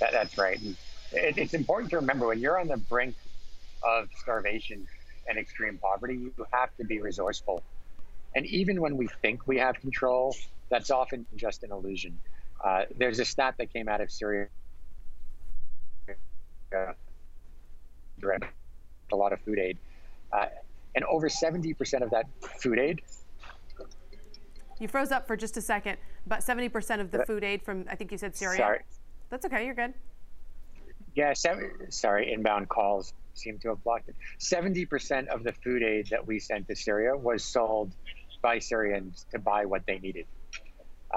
That, 0.00 0.12
that's 0.12 0.36
right. 0.36 0.60
It, 1.12 1.38
it's 1.38 1.54
important 1.54 1.90
to 1.90 1.96
remember 1.96 2.26
when 2.26 2.40
you're 2.40 2.58
on 2.58 2.68
the 2.68 2.76
brink 2.76 3.14
of 3.82 4.08
starvation 4.20 4.86
and 5.28 5.38
extreme 5.38 5.78
poverty, 5.78 6.14
you 6.14 6.32
have 6.52 6.74
to 6.76 6.84
be 6.84 7.00
resourceful. 7.00 7.62
And 8.34 8.46
even 8.46 8.80
when 8.80 8.96
we 8.96 9.08
think 9.22 9.46
we 9.46 9.58
have 9.58 9.80
control, 9.80 10.34
that's 10.70 10.90
often 10.90 11.26
just 11.36 11.62
an 11.62 11.72
illusion. 11.72 12.18
Uh, 12.64 12.84
there's 12.96 13.18
a 13.18 13.24
stat 13.24 13.54
that 13.58 13.72
came 13.72 13.88
out 13.88 14.00
of 14.00 14.10
Syria. 14.10 14.48
Uh, 16.74 16.92
a 19.12 19.16
lot 19.16 19.32
of 19.32 19.40
food 19.40 19.58
aid. 19.58 19.78
Uh, 20.32 20.46
and 20.94 21.04
over 21.04 21.28
70% 21.28 22.02
of 22.02 22.10
that 22.10 22.26
food 22.60 22.78
aid. 22.78 23.00
You 24.80 24.88
froze 24.88 25.10
up 25.10 25.26
for 25.26 25.36
just 25.36 25.56
a 25.56 25.60
second. 25.60 25.96
About 26.26 26.40
70% 26.40 27.00
of 27.00 27.10
the 27.10 27.24
food 27.24 27.44
aid 27.44 27.62
from, 27.62 27.84
I 27.90 27.94
think 27.94 28.12
you 28.12 28.18
said 28.18 28.36
Syria. 28.36 28.58
Sorry. 28.58 28.80
That's 29.30 29.44
okay, 29.46 29.64
you're 29.64 29.74
good. 29.74 29.94
Yeah, 31.14 31.32
seven, 31.32 31.90
sorry, 31.90 32.32
inbound 32.32 32.68
calls 32.68 33.12
seem 33.34 33.58
to 33.60 33.68
have 33.68 33.82
blocked 33.84 34.08
it. 34.08 34.16
70% 34.40 35.28
of 35.28 35.42
the 35.42 35.52
food 35.52 35.82
aid 35.82 36.08
that 36.10 36.26
we 36.26 36.38
sent 36.38 36.68
to 36.68 36.76
Syria 36.76 37.16
was 37.16 37.44
sold 37.44 37.92
by 38.42 38.58
Syrians 38.58 39.26
to 39.30 39.38
buy 39.38 39.64
what 39.64 39.82
they 39.86 39.98
needed. 39.98 40.26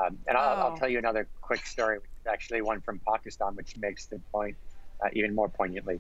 Um, 0.02 0.18
and 0.28 0.38
I'll, 0.38 0.58
oh. 0.58 0.70
I'll, 0.70 0.78
tell 0.78 0.90
you 0.90 0.98
another 0.98 1.28
quick 1.42 1.66
story, 1.66 1.98
which 1.98 2.10
is 2.22 2.28
actually 2.28 2.62
one 2.62 2.82
from 2.82 3.00
Pakistan, 3.08 3.56
which 3.56 3.78
makes 3.78 4.06
the 4.06 4.20
point 4.32 4.56
uh, 5.04 5.10
even 5.14 5.36
more 5.36 5.50
poignantly. 5.50 6.00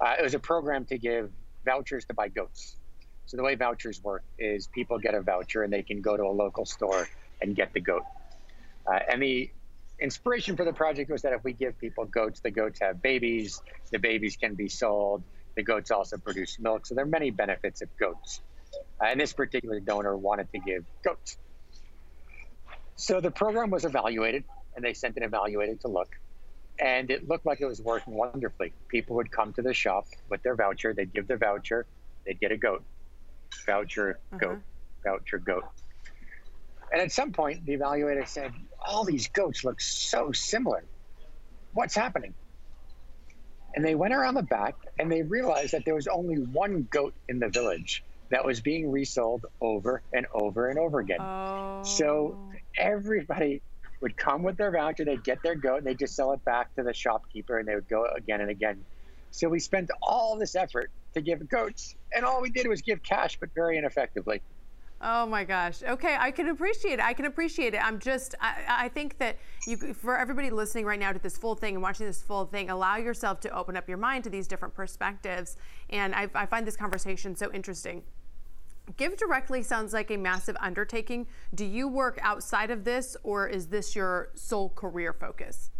Uh, 0.00 0.14
it 0.18 0.22
was 0.22 0.34
a 0.34 0.38
program 0.38 0.84
to 0.86 0.98
give 0.98 1.30
vouchers 1.64 2.04
to 2.06 2.14
buy 2.14 2.28
goats. 2.28 2.76
So 3.26 3.36
the 3.36 3.42
way 3.42 3.54
vouchers 3.54 4.02
work 4.02 4.24
is 4.38 4.66
people 4.66 4.98
get 4.98 5.14
a 5.14 5.20
voucher 5.20 5.62
and 5.62 5.72
they 5.72 5.82
can 5.82 6.00
go 6.00 6.16
to 6.16 6.24
a 6.24 6.34
local 6.34 6.66
store 6.66 7.08
and 7.40 7.54
get 7.54 7.72
the 7.72 7.80
goat. 7.80 8.04
Uh, 8.86 8.98
and 9.10 9.22
the 9.22 9.50
inspiration 10.00 10.56
for 10.56 10.64
the 10.64 10.72
project 10.72 11.10
was 11.10 11.22
that 11.22 11.32
if 11.32 11.44
we 11.44 11.52
give 11.52 11.78
people 11.78 12.04
goats, 12.04 12.40
the 12.40 12.50
goats 12.50 12.80
have 12.80 13.00
babies, 13.00 13.62
the 13.90 13.98
babies 13.98 14.36
can 14.36 14.54
be 14.54 14.68
sold, 14.68 15.22
the 15.54 15.62
goats 15.62 15.90
also 15.90 16.16
produce 16.16 16.58
milk. 16.58 16.86
So 16.86 16.94
there 16.94 17.04
are 17.04 17.08
many 17.08 17.30
benefits 17.30 17.82
of 17.82 17.96
goats. 17.96 18.40
Uh, 19.00 19.06
and 19.06 19.20
this 19.20 19.32
particular 19.32 19.80
donor 19.80 20.16
wanted 20.16 20.50
to 20.52 20.58
give 20.58 20.84
goats. 21.04 21.36
So 23.02 23.20
the 23.20 23.30
program 23.30 23.70
was 23.70 23.84
evaluated, 23.84 24.44
and 24.76 24.84
they 24.84 24.94
sent 24.94 25.16
an 25.16 25.28
evaluator 25.28 25.78
to 25.80 25.88
look 25.88 26.16
and 26.78 27.10
it 27.10 27.28
looked 27.28 27.46
like 27.46 27.60
it 27.60 27.66
was 27.66 27.80
working 27.80 28.14
wonderfully. 28.14 28.72
People 28.88 29.16
would 29.16 29.30
come 29.30 29.52
to 29.54 29.62
the 29.62 29.74
shop 29.74 30.06
with 30.28 30.42
their 30.42 30.56
voucher, 30.56 30.92
they'd 30.92 31.12
give 31.12 31.26
their 31.26 31.36
voucher, 31.36 31.86
they'd 32.26 32.40
get 32.40 32.52
a 32.52 32.56
goat, 32.56 32.82
voucher, 33.66 34.18
uh-huh. 34.32 34.38
goat, 34.38 34.58
voucher, 35.04 35.38
goat. 35.38 35.64
And 36.92 37.00
at 37.00 37.12
some 37.12 37.32
point, 37.32 37.64
the 37.64 37.76
evaluator 37.76 38.26
said, 38.26 38.52
All 38.80 39.04
these 39.04 39.28
goats 39.28 39.64
look 39.64 39.80
so 39.80 40.32
similar. 40.32 40.84
What's 41.72 41.94
happening? 41.94 42.34
And 43.74 43.84
they 43.84 43.94
went 43.94 44.12
around 44.12 44.34
the 44.34 44.42
back 44.42 44.74
and 44.98 45.10
they 45.10 45.22
realized 45.22 45.72
that 45.72 45.86
there 45.86 45.94
was 45.94 46.06
only 46.06 46.36
one 46.36 46.86
goat 46.90 47.14
in 47.28 47.38
the 47.38 47.48
village 47.48 48.04
that 48.28 48.44
was 48.44 48.60
being 48.60 48.90
resold 48.90 49.46
over 49.60 50.02
and 50.12 50.26
over 50.34 50.68
and 50.68 50.78
over 50.78 50.98
again. 50.98 51.20
Oh. 51.20 51.82
So 51.84 52.50
everybody 52.78 53.62
would 54.00 54.16
come 54.16 54.42
with 54.42 54.56
their 54.56 54.70
voucher, 54.70 55.04
they'd 55.04 55.24
get 55.24 55.42
their 55.42 55.54
goat, 55.54 55.78
and 55.78 55.86
they'd 55.86 55.98
just 55.98 56.14
sell 56.14 56.32
it 56.32 56.44
back 56.44 56.74
to 56.74 56.82
the 56.82 56.92
shopkeeper, 56.92 57.58
and 57.58 57.68
they 57.68 57.74
would 57.74 57.88
go 57.88 58.06
again 58.16 58.40
and 58.40 58.50
again. 58.50 58.84
So 59.30 59.48
we 59.48 59.60
spent 59.60 59.90
all 60.02 60.36
this 60.36 60.54
effort 60.56 60.90
to 61.14 61.20
give 61.20 61.48
goats, 61.48 61.94
and 62.14 62.24
all 62.24 62.42
we 62.42 62.50
did 62.50 62.66
was 62.66 62.82
give 62.82 63.02
cash, 63.02 63.38
but 63.38 63.50
very 63.54 63.78
ineffectively. 63.78 64.42
Oh 65.04 65.26
my 65.26 65.42
gosh. 65.42 65.82
Okay, 65.82 66.16
I 66.16 66.30
can 66.30 66.48
appreciate 66.48 66.94
it. 66.94 67.00
I 67.00 67.12
can 67.12 67.24
appreciate 67.24 67.74
it. 67.74 67.84
I'm 67.84 67.98
just, 67.98 68.36
I, 68.40 68.64
I 68.68 68.88
think 68.88 69.18
that 69.18 69.36
you, 69.66 69.76
for 69.94 70.16
everybody 70.16 70.48
listening 70.50 70.84
right 70.84 70.98
now 70.98 71.12
to 71.12 71.18
this 71.18 71.36
full 71.36 71.56
thing 71.56 71.74
and 71.74 71.82
watching 71.82 72.06
this 72.06 72.22
full 72.22 72.46
thing, 72.46 72.70
allow 72.70 72.96
yourself 72.98 73.40
to 73.40 73.50
open 73.50 73.76
up 73.76 73.88
your 73.88 73.98
mind 73.98 74.22
to 74.24 74.30
these 74.30 74.46
different 74.46 74.74
perspectives. 74.74 75.56
And 75.90 76.14
I, 76.14 76.28
I 76.36 76.46
find 76.46 76.64
this 76.64 76.76
conversation 76.76 77.34
so 77.34 77.52
interesting. 77.52 78.04
GiveDirectly 78.90 79.64
sounds 79.64 79.92
like 79.92 80.10
a 80.10 80.16
massive 80.16 80.56
undertaking. 80.60 81.26
Do 81.54 81.64
you 81.64 81.88
work 81.88 82.18
outside 82.22 82.70
of 82.70 82.84
this, 82.84 83.16
or 83.22 83.46
is 83.46 83.68
this 83.68 83.94
your 83.94 84.30
sole 84.34 84.70
career 84.70 85.12
focus? 85.12 85.70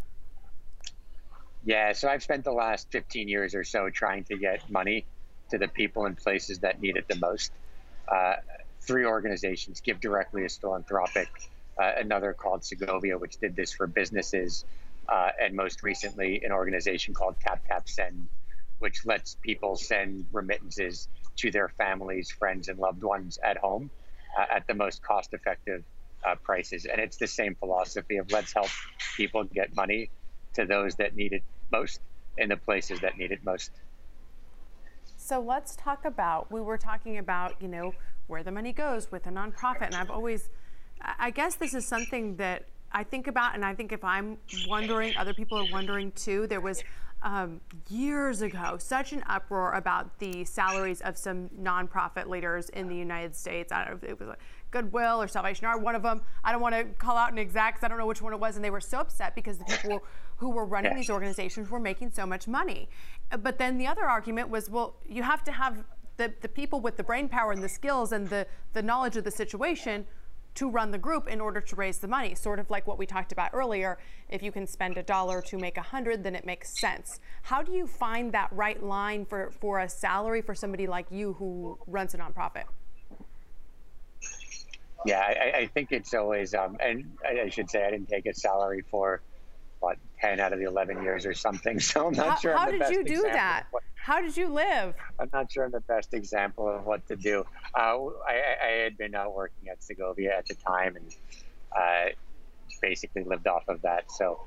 Yeah, 1.65 1.93
so 1.93 2.09
I've 2.09 2.23
spent 2.23 2.45
the 2.45 2.53
last 2.53 2.91
15 2.91 3.29
years 3.29 3.55
or 3.55 3.65
so 3.65 3.91
trying 3.91 4.25
to 4.25 4.37
get 4.37 4.69
money 4.71 5.05
to 5.51 5.59
the 5.59 5.69
people 5.69 6.07
and 6.07 6.17
places 6.17 6.61
that 6.61 6.81
need 6.81 6.97
it 6.97 7.07
the 7.09 7.17
most. 7.17 7.53
Uh, 8.09 8.35
three 8.81 9.05
organizations 9.05 9.81
Give 9.81 10.01
Directly 10.01 10.45
is 10.45 10.57
philanthropic, 10.57 11.29
uh, 11.79 11.93
another 11.99 12.33
called 12.33 12.65
Segovia, 12.65 13.19
which 13.19 13.37
did 13.39 13.55
this 13.55 13.73
for 13.73 13.87
businesses, 13.87 14.65
uh, 15.09 15.31
and 15.41 15.55
most 15.55 15.83
recently, 15.83 16.43
an 16.45 16.53
organization 16.53 17.15
called 17.15 17.37
Taptap 17.41 17.89
Send, 17.89 18.29
which 18.79 19.05
lets 19.07 19.37
people 19.37 19.77
send 19.77 20.27
remittances 20.33 21.09
to 21.37 21.51
their 21.51 21.69
families, 21.69 22.31
friends, 22.31 22.69
and 22.69 22.79
loved 22.79 23.03
ones 23.03 23.39
at 23.43 23.57
home 23.57 23.91
uh, 24.39 24.45
at 24.51 24.67
the 24.67 24.75
most 24.75 25.03
cost 25.03 25.33
effective 25.33 25.83
uh, 26.25 26.35
prices. 26.43 26.85
And 26.85 27.01
it's 27.01 27.17
the 27.17 27.27
same 27.27 27.55
philosophy 27.55 28.17
of 28.17 28.31
let's 28.31 28.53
help 28.53 28.69
people 29.17 29.45
get 29.45 29.75
money 29.75 30.11
to 30.55 30.65
those 30.65 30.95
that 30.97 31.17
need 31.17 31.33
it 31.33 31.43
most 31.71 32.01
in 32.39 32.49
the 32.49 32.57
places 32.57 33.01
that 33.01 33.17
need 33.19 33.33
it 33.33 33.45
most. 33.45 33.71
So 35.17 35.41
let's 35.41 35.77
talk 35.77 36.05
about, 36.05 36.51
we 36.51 36.61
were 36.61 36.79
talking 36.79 37.19
about, 37.19 37.61
you 37.61 37.69
know, 37.69 37.95
where 38.27 38.43
the 38.43 38.53
money 38.53 38.73
goes 38.73 39.11
with 39.11 39.27
a 39.27 39.31
nonprofit. 39.31 39.87
And 39.87 39.95
I've 39.95 40.11
always, 40.11 40.51
I 41.01 41.31
guess 41.31 41.55
this 41.55 41.75
is 41.75 41.87
something 41.87 42.37
that 42.37 42.65
I 42.93 43.05
think 43.05 43.27
about, 43.27 43.55
and 43.55 43.65
I 43.65 43.75
think 43.75 43.93
if 43.93 44.05
I'm 44.05 44.37
wondering, 44.69 45.17
other 45.17 45.33
people 45.33 45.59
are 45.59 45.71
wondering 45.73 46.13
too. 46.13 46.47
There 46.47 46.61
was 46.61 46.83
um, 47.23 47.61
years 47.89 48.43
ago 48.43 48.77
such 48.79 49.13
an 49.13 49.23
uproar 49.27 49.73
about 49.73 50.19
the 50.19 50.45
salaries 50.45 51.01
of 51.01 51.17
some 51.17 51.49
nonprofit 51.61 52.29
leaders 52.29 52.69
in 52.71 52.89
the 52.89 52.97
United 52.97 53.35
States. 53.35 53.73
I 53.73 53.85
don't 53.85 54.03
know 54.03 54.09
if 54.09 54.21
it 54.21 54.27
was 54.27 54.37
Goodwill 54.71 55.23
or 55.23 55.29
Salvation 55.29 55.67
Army, 55.67 55.83
one 55.83 55.95
of 55.95 56.03
them. 56.03 56.23
I 56.43 56.51
don't 56.51 56.61
want 56.61 56.75
to 56.75 56.85
call 56.85 57.17
out 57.17 57.31
an 57.31 57.39
exact 57.39 57.77
because 57.77 57.85
I 57.85 57.89
don't 57.89 57.99
know 57.99 58.07
which 58.07 58.23
one 58.23 58.33
it 58.33 58.41
was. 58.41 58.57
And 58.57 58.65
they 58.65 58.71
were 58.71 58.81
so 58.81 58.99
upset 58.99 59.35
because 59.35 59.59
the 59.59 59.65
people 59.65 60.03
who 60.37 60.51
were 60.51 60.65
running 60.65 60.97
these 60.97 61.11
organizations 61.11 61.71
were 61.71 61.79
making 61.79 62.11
so 62.11 62.27
much 62.27 62.49
money. 62.49 62.89
But 63.41 63.59
then 63.59 63.79
the 63.79 63.87
other 63.87 64.05
argument 64.05 64.49
was, 64.49 64.69
well, 64.69 64.97
you 65.07 65.23
have 65.23 65.45
to 65.45 65.53
have 65.53 65.85
the, 66.17 66.33
the 66.41 66.49
people 66.49 66.81
with 66.81 66.97
the 66.97 67.05
brain 67.05 67.29
power 67.29 67.53
and 67.53 67.63
the 67.63 67.69
skills 67.69 68.13
and 68.13 68.29
the, 68.29 68.47
the 68.73 68.83
knowledge 68.83 69.17
of 69.17 69.25
the 69.25 69.31
situation 69.31 70.07
to 70.55 70.69
run 70.69 70.91
the 70.91 70.99
group 70.99 71.29
in 71.29 71.41
order 71.41 71.61
to 71.61 71.77
raise 71.77 71.99
the 71.99 72.09
money. 72.09 72.35
Sort 72.35 72.59
of 72.59 72.71
like 72.71 72.87
what 72.87 72.99
we 72.99 73.07
talked 73.07 73.33
about 73.33 73.51
earlier. 73.53 73.99
If 74.29 74.43
you 74.43 74.53
can 74.53 74.67
spend 74.67 74.99
a 74.99 75.03
dollar 75.03 75.41
to 75.43 75.59
make 75.59 75.77
a 75.77 75.83
hundred, 75.83 76.23
then 76.23 76.35
it 76.35 76.45
makes 76.45 76.79
sense. 76.79 77.21
How 77.43 77.63
do 77.63 77.73
you 77.73 77.87
find 77.87 78.33
that 78.33 78.49
right 78.53 78.83
line 78.83 79.25
for, 79.25 79.51
for 79.61 79.81
a 79.81 79.89
salary 79.89 80.43
for 80.43 80.55
somebody 80.55 80.87
like 80.87 81.07
you 81.11 81.35
who 81.35 81.79
runs 81.87 82.15
a 82.15 82.19
nonprofit? 82.19 82.65
Yeah, 85.05 85.21
I, 85.21 85.59
I 85.59 85.67
think 85.67 85.91
it's 85.91 86.15
always, 86.15 86.55
um, 86.55 86.77
and 86.79 87.11
I, 87.25 87.43
I 87.43 87.49
should 87.49 87.69
say 87.69 87.85
I 87.85 87.91
didn't 87.91 88.09
take 88.09 88.27
a 88.27 88.35
salary 88.35 88.85
for 88.89 89.21
10 90.23 90.41
out 90.41 90.53
of 90.53 90.59
the 90.59 90.67
11 90.67 91.03
years 91.03 91.27
or 91.27 91.35
something. 91.35 91.81
So 91.93 92.07
i'm 92.07 92.13
not 92.15 92.29
how, 92.29 92.37
sure 92.37 92.57
how 92.57 92.71
did 92.71 92.89
you 92.91 93.05
do 93.05 93.23
that? 93.23 93.67
what, 93.71 93.83
how 93.95 94.21
did 94.21 94.37
you 94.37 94.49
live? 94.49 94.95
I'm 95.19 95.29
not 95.33 95.51
sure 95.51 95.65
i'm 95.65 95.73
the 95.73 95.81
best 95.81 96.15
example 96.15 96.69
of 96.69 96.87
what 96.87 97.07
to 97.09 97.17
do. 97.17 97.45
Uh, 97.75 98.07
I, 98.27 98.57
I, 98.63 98.71
had 98.85 98.97
been 98.97 99.15
uh, 99.15 99.29
working 99.29 99.69
at 99.69 99.83
segovia 99.83 100.37
at 100.37 100.47
the 100.47 100.55
time 100.55 100.97
and 100.97 101.15
uh, 101.77 102.11
basically 102.81 103.25
lived 103.25 103.47
off 103.47 103.65
of 103.69 103.83
that. 103.83 104.11
So 104.11 104.43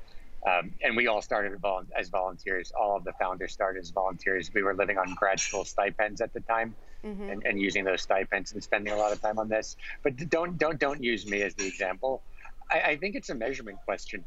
um, 0.46 0.72
and 0.82 0.96
we 0.96 1.08
all 1.08 1.20
started 1.20 1.52
as 1.98 2.08
volunteers. 2.08 2.72
All 2.78 2.96
of 2.96 3.04
the 3.04 3.12
founders 3.14 3.52
started 3.52 3.80
as 3.80 3.90
volunteers. 3.90 4.50
We 4.54 4.62
were 4.62 4.74
living 4.74 4.96
on 4.96 5.14
grad 5.14 5.40
school 5.40 5.64
stipends 5.64 6.20
at 6.20 6.32
the 6.32 6.40
time 6.40 6.74
mm-hmm. 7.04 7.30
and, 7.30 7.44
and 7.44 7.60
using 7.60 7.84
those 7.84 8.02
stipends 8.02 8.52
and 8.52 8.62
spending 8.62 8.92
a 8.92 8.96
lot 8.96 9.12
of 9.12 9.20
time 9.20 9.38
on 9.38 9.48
this. 9.48 9.76
But 10.02 10.16
don't 10.30 10.56
don't 10.56 10.78
don't 10.78 11.02
use 11.02 11.26
me 11.26 11.42
as 11.42 11.54
the 11.54 11.66
example. 11.66 12.22
I, 12.70 12.80
I 12.80 12.96
think 12.96 13.16
it's 13.16 13.30
a 13.30 13.34
measurement 13.34 13.78
question 13.84 14.24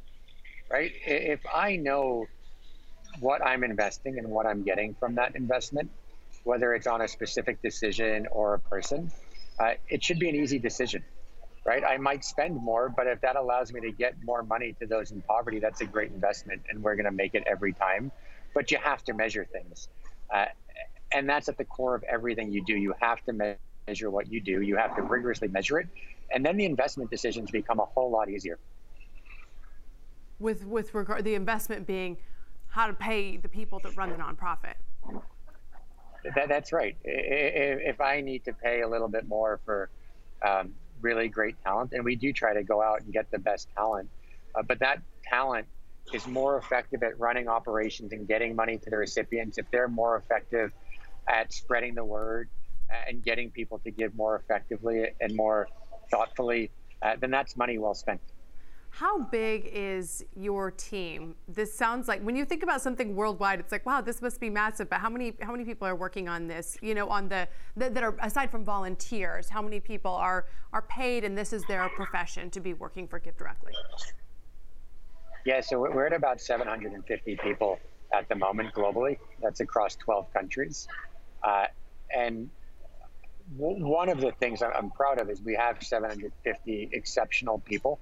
right? 0.70 0.92
If 1.06 1.42
I 1.54 1.76
know 1.78 2.28
what 3.20 3.46
I'm 3.46 3.64
investing 3.64 4.18
and 4.20 4.30
what 4.30 4.46
I'm 4.46 4.64
getting 4.64 4.96
from 5.00 5.16
that 5.16 5.36
investment, 5.36 5.90
whether 6.44 6.74
it's 6.74 6.88
on 6.88 7.02
a 7.02 7.08
specific 7.08 7.62
decision 7.62 8.28
or 8.32 8.56
a 8.56 8.60
person, 8.60 9.12
uh, 9.60 9.72
it 9.90 10.04
should 10.04 10.20
be 10.20 10.30
an 10.30 10.36
easy 10.36 10.60
decision, 10.60 11.04
right? 11.66 11.84
I 11.84 11.98
might 11.98 12.24
spend 12.24 12.56
more, 12.56 12.90
but 12.96 13.08
if 13.08 13.22
that 13.22 13.36
allows 13.36 13.74
me 13.74 13.82
to 13.82 13.92
get 13.92 14.16
more 14.24 14.44
money 14.44 14.76
to 14.80 14.88
those 14.88 15.12
in 15.12 15.22
poverty, 15.24 15.60
that's 15.60 15.82
a 15.82 15.86
great 15.86 16.12
investment, 16.12 16.64
and 16.70 16.82
we're 16.84 16.96
going 16.96 17.06
to 17.06 17.12
make 17.12 17.36
it 17.36 17.44
every 17.48 17.74
time. 17.74 18.12
But 18.56 18.72
you 18.72 18.78
have 18.84 19.04
to 19.06 19.14
measure 19.14 19.46
things, 19.52 19.90
uh, 20.34 20.46
and 21.14 21.30
that's 21.30 21.50
at 21.50 21.58
the 21.58 21.66
core 21.66 21.96
of 21.96 22.04
everything 22.04 22.52
you 22.52 22.64
do. 22.66 22.76
You 22.76 22.94
have 23.00 23.24
to 23.26 23.34
measure 23.34 24.10
what 24.10 24.32
you 24.32 24.42
do. 24.42 24.62
You 24.62 24.78
have 24.78 24.96
to 24.96 25.02
rigorously 25.04 25.50
measure 25.50 25.80
it, 25.80 25.88
and 26.34 26.46
then 26.46 26.58
the 26.58 26.66
investment 26.66 27.12
decisions 27.12 27.52
become 27.52 27.80
a 27.80 27.86
whole 27.86 28.12
lot 28.12 28.30
easier 28.30 28.58
with 30.40 30.66
with 30.66 30.94
regard 30.94 31.24
the 31.24 31.36
investment 31.36 31.86
being 31.86 32.18
how 32.68 32.88
to 32.88 32.94
pay 32.94 33.38
the 33.38 33.50
people 33.50 33.80
that 33.80 33.96
run 33.98 34.10
the 34.10 34.16
nonprofit. 34.16 34.76
That, 36.36 36.50
that's 36.50 36.72
right. 36.72 36.96
If 37.04 38.02
I 38.02 38.22
need 38.22 38.46
to 38.46 38.54
pay 38.54 38.82
a 38.82 38.88
little 38.88 39.08
bit 39.08 39.28
more 39.28 39.60
for 39.66 39.90
um, 40.46 40.74
really 41.02 41.30
great 41.30 41.56
talent, 41.64 41.94
and 41.94 42.04
we 42.04 42.16
do 42.16 42.32
try 42.34 42.54
to 42.54 42.64
go 42.64 42.82
out 42.82 43.02
and 43.02 43.12
get 43.12 43.32
the 43.32 43.40
best 43.40 43.70
talent, 43.76 44.10
uh, 44.56 44.62
but 44.62 44.80
that 44.80 45.02
talent 45.24 45.66
is 46.14 46.28
more 46.28 46.58
effective 46.58 47.04
at 47.04 47.20
running 47.20 47.48
operations 47.48 48.12
and 48.12 48.28
getting 48.28 48.56
money 48.56 48.78
to 48.78 48.90
the 48.90 48.98
recipients 48.98 49.58
if 49.58 49.70
they're 49.72 49.88
more 49.88 50.18
effective 50.18 50.72
at 51.28 51.54
spreading 51.54 51.96
the 51.96 52.04
word 52.04 52.50
and 53.08 53.24
getting 53.24 53.52
people 53.52 53.80
to 53.80 53.92
give 53.92 54.16
more 54.16 54.36
effectively 54.36 55.06
and 55.22 55.36
more 55.36 55.68
thoughtfully, 56.10 56.72
uh, 57.02 57.16
then 57.20 57.30
that's 57.30 57.56
money 57.56 57.78
well 57.78 57.94
spent. 57.94 58.20
How 58.92 59.20
big 59.20 59.70
is 59.72 60.26
your 60.36 60.72
team? 60.72 61.36
This 61.48 61.74
sounds 61.74 62.08
like 62.08 62.22
when 62.22 62.36
you 62.36 62.44
think 62.44 62.64
about 62.64 62.82
something 62.82 63.16
worldwide, 63.16 63.60
it's 63.60 63.72
like, 63.72 63.86
wow, 63.86 64.02
this 64.02 64.22
must 64.22 64.40
be 64.40 64.50
massive. 64.50 64.90
But 64.90 65.00
how 65.00 65.10
many 65.10 65.34
how 65.42 65.52
many 65.52 65.64
people 65.64 65.88
are 65.88 65.96
working 65.96 66.28
on 66.28 66.48
this? 66.48 66.78
You 66.82 66.96
know, 66.96 67.08
on 67.08 67.30
the 67.30 67.48
that, 67.78 67.94
that 67.94 68.04
are 68.04 68.16
aside 68.22 68.52
from 68.52 68.66
volunteers, 68.66 69.48
how 69.48 69.62
many 69.62 69.80
people 69.80 70.12
are 70.12 70.48
are 70.74 70.82
paid 70.82 71.24
and 71.24 71.38
this 71.38 71.54
is 71.54 71.64
their 71.68 71.88
profession 71.90 72.50
to 72.52 72.60
be 72.60 72.74
working 72.74 73.08
for 73.08 73.20
GiveDirectly? 73.20 73.74
Yeah, 75.46 75.62
so 75.62 75.80
we're 75.80 76.08
at 76.08 76.14
about 76.14 76.42
750 76.42 77.38
people 77.38 77.80
at 78.14 78.28
the 78.28 78.36
moment 78.36 78.74
globally. 78.74 79.18
That's 79.42 79.62
across 79.62 79.96
12 79.96 80.34
countries, 80.34 80.88
uh, 81.44 81.68
and 82.14 82.50
one 83.58 84.10
of 84.10 84.22
the 84.22 84.32
things 84.34 84.62
I'm 84.62 84.92
proud 84.92 85.20
of 85.20 85.30
is 85.30 85.42
we 85.42 85.56
have 85.56 85.82
750 85.82 86.90
exceptional 86.92 87.60
people 87.60 88.00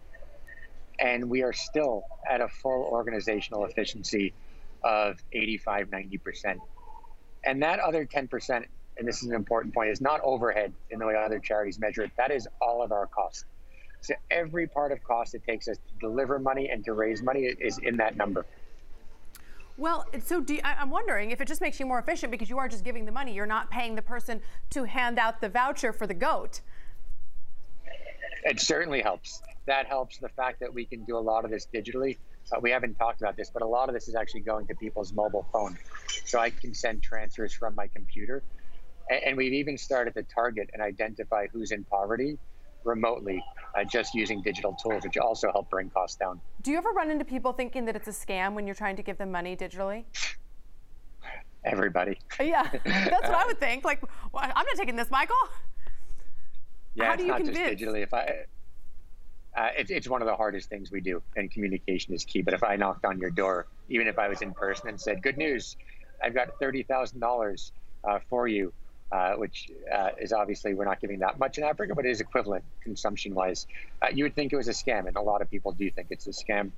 and 0.99 1.29
we 1.29 1.43
are 1.43 1.53
still 1.53 2.03
at 2.29 2.41
a 2.41 2.47
full 2.47 2.87
organizational 2.91 3.65
efficiency 3.65 4.33
of 4.83 5.21
85 5.31 5.89
90% 5.89 6.57
and 7.43 7.61
that 7.63 7.79
other 7.79 8.05
10% 8.05 8.65
and 8.97 9.07
this 9.07 9.21
is 9.21 9.29
an 9.29 9.35
important 9.35 9.73
point 9.73 9.89
is 9.89 10.01
not 10.01 10.21
overhead 10.23 10.73
in 10.89 10.99
the 10.99 11.05
way 11.05 11.15
other 11.15 11.37
charities 11.37 11.79
measure 11.79 12.01
it. 12.01 12.11
That 12.17 12.31
is 12.31 12.47
all 12.59 12.81
of 12.81 12.91
our 12.91 13.05
cost 13.05 13.45
so 14.01 14.13
every 14.31 14.67
part 14.67 14.91
of 14.91 15.03
cost 15.03 15.35
it 15.35 15.43
takes 15.43 15.67
us 15.67 15.77
to 15.77 15.93
deliver 15.99 16.39
money 16.39 16.69
and 16.69 16.83
to 16.85 16.93
raise 16.93 17.21
money 17.21 17.41
is 17.41 17.77
in 17.79 17.97
that 17.97 18.15
number. 18.15 18.45
Well, 19.77 20.05
so 20.23 20.43
you, 20.47 20.59
I'm 20.63 20.89
wondering 20.89 21.31
if 21.31 21.39
it 21.39 21.47
just 21.47 21.61
makes 21.61 21.79
you 21.79 21.85
more 21.85 21.99
efficient 21.99 22.31
because 22.31 22.49
you 22.49 22.57
are 22.57 22.67
just 22.67 22.83
giving 22.83 23.05
the 23.05 23.11
money. 23.11 23.33
You're 23.33 23.45
not 23.45 23.69
paying 23.69 23.95
the 23.95 24.01
person 24.01 24.41
to 24.71 24.85
hand 24.85 25.19
out 25.19 25.39
the 25.39 25.49
voucher 25.49 25.93
for 25.93 26.07
the 26.07 26.15
goat. 26.15 26.61
It 28.43 28.59
certainly 28.59 29.01
helps 29.01 29.41
that 29.67 29.85
helps 29.85 30.17
the 30.17 30.29
fact 30.29 30.59
that 30.61 30.73
we 30.73 30.85
can 30.85 31.03
do 31.03 31.17
a 31.17 31.19
lot 31.19 31.45
of 31.45 31.51
this 31.51 31.67
digitally. 31.73 32.17
Uh, 32.51 32.59
we 32.61 32.71
haven't 32.71 32.95
talked 32.95 33.21
about 33.21 33.37
this, 33.37 33.51
but 33.51 33.61
a 33.61 33.67
lot 33.67 33.89
of 33.89 33.93
this 33.93 34.07
is 34.07 34.15
actually 34.15 34.39
going 34.39 34.65
to 34.67 34.75
people's 34.75 35.13
mobile 35.13 35.45
phone. 35.53 35.77
So 36.25 36.39
I 36.39 36.49
can 36.49 36.73
send 36.73 37.03
transfers 37.03 37.53
from 37.53 37.75
my 37.75 37.87
computer. 37.87 38.43
And, 39.09 39.23
and 39.23 39.37
we've 39.37 39.53
even 39.53 39.77
started 39.77 40.13
to 40.15 40.23
target 40.23 40.69
and 40.73 40.81
identify 40.81 41.47
who's 41.51 41.71
in 41.71 41.83
poverty 41.83 42.39
remotely 42.83 43.43
uh, 43.77 43.83
just 43.83 44.15
using 44.15 44.41
digital 44.41 44.73
tools, 44.81 45.03
which 45.03 45.17
also 45.17 45.51
help 45.51 45.69
bring 45.69 45.89
costs 45.89 46.15
down. 46.15 46.39
Do 46.61 46.71
you 46.71 46.77
ever 46.77 46.91
run 46.91 47.11
into 47.11 47.25
people 47.25 47.51
thinking 47.51 47.83
that 47.85 47.95
it's 47.97 48.07
a 48.07 48.11
scam 48.11 48.53
when 48.53 48.65
you're 48.65 48.75
trying 48.75 48.95
to 48.95 49.03
give 49.03 49.17
them 49.17 49.31
money 49.31 49.55
digitally? 49.57 50.05
Everybody. 51.65 52.17
Yeah, 52.39 52.63
that's 52.85 53.27
what 53.27 53.35
I 53.35 53.45
would 53.45 53.59
think. 53.59 53.83
Like, 53.83 54.01
well, 54.31 54.43
I'm 54.43 54.65
not 54.65 54.77
taking 54.77 54.95
this, 54.95 55.11
Michael. 55.11 55.35
Yeah, 56.95 57.07
How 57.07 57.13
it's 57.15 57.23
not 57.23 57.37
convince? 57.37 57.57
just 57.57 57.83
digitally. 57.83 58.03
If 58.03 58.13
I 58.13 58.45
uh, 59.57 59.69
it, 59.77 59.89
it's 59.89 60.07
one 60.07 60.21
of 60.21 60.27
the 60.27 60.35
hardest 60.35 60.69
things 60.69 60.91
we 60.91 61.01
do, 61.01 61.21
and 61.35 61.51
communication 61.51 62.13
is 62.13 62.23
key. 62.23 62.41
But 62.41 62.53
if 62.53 62.63
I 62.63 62.75
knocked 62.75 63.05
on 63.05 63.19
your 63.19 63.31
door, 63.31 63.67
even 63.89 64.07
if 64.07 64.19
I 64.19 64.27
was 64.27 64.41
in 64.41 64.53
person 64.53 64.89
and 64.89 65.01
said, 65.01 65.23
"Good 65.23 65.37
news, 65.37 65.75
I've 66.23 66.35
got 66.35 66.59
thirty 66.59 66.83
thousand 66.83 67.23
uh, 67.23 67.27
dollars 67.27 67.71
for 68.29 68.47
you," 68.47 68.71
uh, 69.11 69.33
which 69.33 69.71
uh, 69.91 70.09
is 70.19 70.31
obviously 70.31 70.73
we're 70.73 70.85
not 70.85 71.01
giving 71.01 71.19
that 71.19 71.39
much 71.39 71.57
in 71.57 71.63
Africa, 71.63 71.95
but 71.95 72.05
it 72.05 72.11
is 72.11 72.21
equivalent 72.21 72.63
consumption 72.83 73.33
wise. 73.33 73.65
Uh, 74.01 74.07
you 74.13 74.23
would 74.25 74.35
think 74.35 74.53
it 74.53 74.57
was 74.57 74.67
a 74.67 74.71
scam, 74.73 75.07
and 75.07 75.17
a 75.17 75.21
lot 75.21 75.41
of 75.41 75.49
people 75.49 75.71
do 75.71 75.89
think 75.89 76.07
it's 76.11 76.27
a 76.27 76.31
scam. 76.31 76.71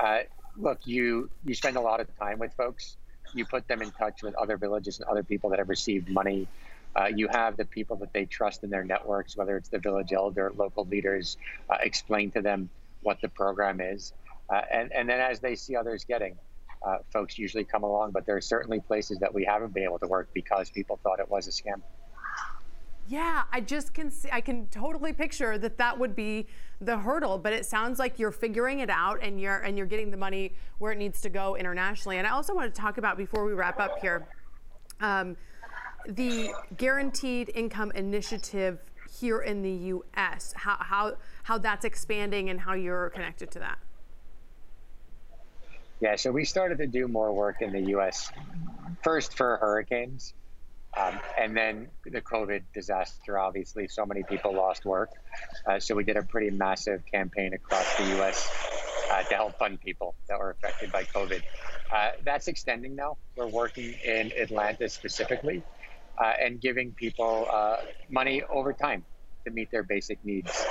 Uh, 0.00 0.20
look, 0.56 0.78
you 0.84 1.28
you 1.44 1.54
spend 1.54 1.76
a 1.76 1.80
lot 1.80 2.00
of 2.00 2.06
time 2.18 2.38
with 2.38 2.52
folks. 2.54 2.96
You 3.34 3.44
put 3.44 3.68
them 3.68 3.82
in 3.82 3.90
touch 3.92 4.22
with 4.22 4.34
other 4.36 4.56
villages 4.56 4.98
and 4.98 5.08
other 5.08 5.22
people 5.22 5.50
that 5.50 5.58
have 5.58 5.68
received 5.68 6.08
money. 6.08 6.48
Uh, 6.96 7.06
you 7.14 7.28
have 7.28 7.56
the 7.56 7.64
people 7.64 7.96
that 7.96 8.12
they 8.12 8.24
trust 8.24 8.64
in 8.64 8.70
their 8.70 8.84
networks, 8.84 9.36
whether 9.36 9.56
it's 9.56 9.68
the 9.68 9.78
village 9.78 10.12
elder, 10.12 10.52
local 10.56 10.84
leaders, 10.86 11.36
uh, 11.68 11.76
explain 11.80 12.30
to 12.30 12.42
them 12.42 12.68
what 13.02 13.20
the 13.20 13.28
program 13.28 13.80
is. 13.80 14.12
and, 14.72 14.92
and 14.92 15.08
then 15.08 15.20
as 15.20 15.40
they 15.40 15.54
see 15.54 15.76
others 15.76 16.04
getting, 16.04 16.36
uh, 16.82 16.98
folks 17.12 17.38
usually 17.38 17.64
come 17.64 17.82
along, 17.82 18.10
but 18.10 18.26
there 18.26 18.36
are 18.36 18.40
certainly 18.40 18.80
places 18.80 19.18
that 19.18 19.32
we 19.32 19.44
haven't 19.44 19.74
been 19.74 19.84
able 19.84 19.98
to 19.98 20.06
work 20.06 20.28
because 20.32 20.70
people 20.70 20.98
thought 21.02 21.20
it 21.20 21.30
was 21.30 21.46
a 21.46 21.50
scam. 21.50 21.82
Yeah, 23.06 23.42
I 23.52 23.60
just 23.60 23.92
can 23.92 24.10
see, 24.10 24.28
I 24.32 24.40
can 24.40 24.68
totally 24.68 25.12
picture 25.12 25.58
that 25.58 25.78
that 25.78 25.98
would 25.98 26.14
be 26.14 26.46
the 26.80 26.96
hurdle, 26.96 27.38
but 27.38 27.52
it 27.52 27.66
sounds 27.66 27.98
like 27.98 28.20
you're 28.20 28.30
figuring 28.30 28.78
it 28.78 28.88
out 28.88 29.18
and 29.20 29.40
you're 29.40 29.58
and 29.58 29.76
you're 29.76 29.88
getting 29.88 30.12
the 30.12 30.16
money 30.16 30.54
where 30.78 30.92
it 30.92 30.98
needs 30.98 31.20
to 31.22 31.28
go 31.28 31.56
internationally. 31.56 32.18
And 32.18 32.26
I 32.26 32.30
also 32.30 32.54
want 32.54 32.72
to 32.72 32.80
talk 32.80 32.98
about 32.98 33.16
before 33.16 33.44
we 33.44 33.52
wrap 33.52 33.80
up 33.80 33.98
here, 34.00 34.28
um, 35.00 35.36
the 36.06 36.50
Guaranteed 36.76 37.50
Income 37.54 37.92
Initiative 37.92 38.78
here 39.18 39.40
in 39.40 39.62
the 39.62 39.70
U.S. 39.70 40.54
How 40.56 40.76
how 40.78 41.16
how 41.42 41.58
that's 41.58 41.84
expanding 41.84 42.50
and 42.50 42.60
how 42.60 42.74
you're 42.74 43.10
connected 43.10 43.50
to 43.52 43.58
that. 43.60 43.78
Yeah, 46.00 46.16
so 46.16 46.30
we 46.30 46.44
started 46.44 46.78
to 46.78 46.86
do 46.86 47.08
more 47.08 47.32
work 47.32 47.60
in 47.60 47.72
the 47.72 47.80
U.S. 47.90 48.30
first 49.02 49.36
for 49.36 49.58
hurricanes, 49.58 50.32
um, 50.96 51.18
and 51.38 51.54
then 51.54 51.88
the 52.06 52.22
COVID 52.22 52.62
disaster. 52.72 53.38
Obviously, 53.38 53.86
so 53.88 54.06
many 54.06 54.22
people 54.22 54.54
lost 54.54 54.86
work, 54.86 55.10
uh, 55.66 55.78
so 55.78 55.94
we 55.94 56.04
did 56.04 56.16
a 56.16 56.22
pretty 56.22 56.50
massive 56.50 57.04
campaign 57.04 57.52
across 57.52 57.96
the 57.96 58.04
U.S. 58.16 58.48
Uh, 59.10 59.22
to 59.24 59.34
help 59.34 59.58
fund 59.58 59.80
people 59.80 60.14
that 60.28 60.38
were 60.38 60.50
affected 60.50 60.90
by 60.92 61.02
COVID. 61.04 61.42
Uh, 61.92 62.10
that's 62.24 62.46
extending 62.46 62.94
now. 62.94 63.16
We're 63.36 63.48
working 63.48 63.92
in 64.04 64.32
Atlanta 64.38 64.88
specifically, 64.88 65.62
uh, 66.20 66.32
and 66.40 66.60
giving 66.60 66.92
people 66.92 67.46
uh, 67.50 67.78
money 68.08 68.42
over 68.44 68.72
time 68.72 69.04
to 69.44 69.50
meet 69.50 69.70
their 69.70 69.82
basic 69.82 70.22
needs. 70.24 70.64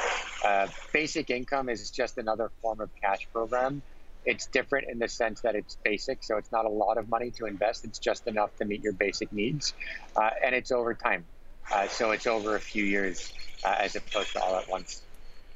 Uh, 0.46 0.68
basic 0.94 1.30
income 1.30 1.70
is 1.70 1.90
just 1.92 2.18
another 2.18 2.52
form 2.62 2.80
of 2.80 2.90
cash 3.02 3.28
program 3.34 3.82
it's 4.26 4.48
different 4.48 4.88
in 4.90 5.00
the 5.00 5.08
sense 5.08 5.42
that 5.42 5.56
it's 5.56 5.78
basic, 5.84 6.24
so 6.24 6.38
it's 6.38 6.52
not 6.52 6.66
a 6.66 6.70
lot 6.70 6.98
of 6.98 7.10
money 7.10 7.32
to 7.32 7.46
invest. 7.46 7.86
It's 7.86 8.00
just 8.00 8.28
enough 8.28 8.56
to 8.58 8.66
meet 8.66 8.84
your 8.84 8.94
basic 8.94 9.32
needs, 9.32 9.74
uh, 10.16 10.30
and 10.44 10.54
it's 10.54 10.72
over 10.72 10.94
time. 10.94 11.26
Uh, 11.72 11.88
so 11.88 12.12
it's 12.12 12.28
over 12.28 12.56
a 12.56 12.60
few 12.60 12.84
years 12.84 13.32
uh, 13.64 13.76
as 13.80 13.96
opposed 13.96 14.34
to 14.34 14.42
all 14.42 14.56
at 14.56 14.70
once. 14.70 15.02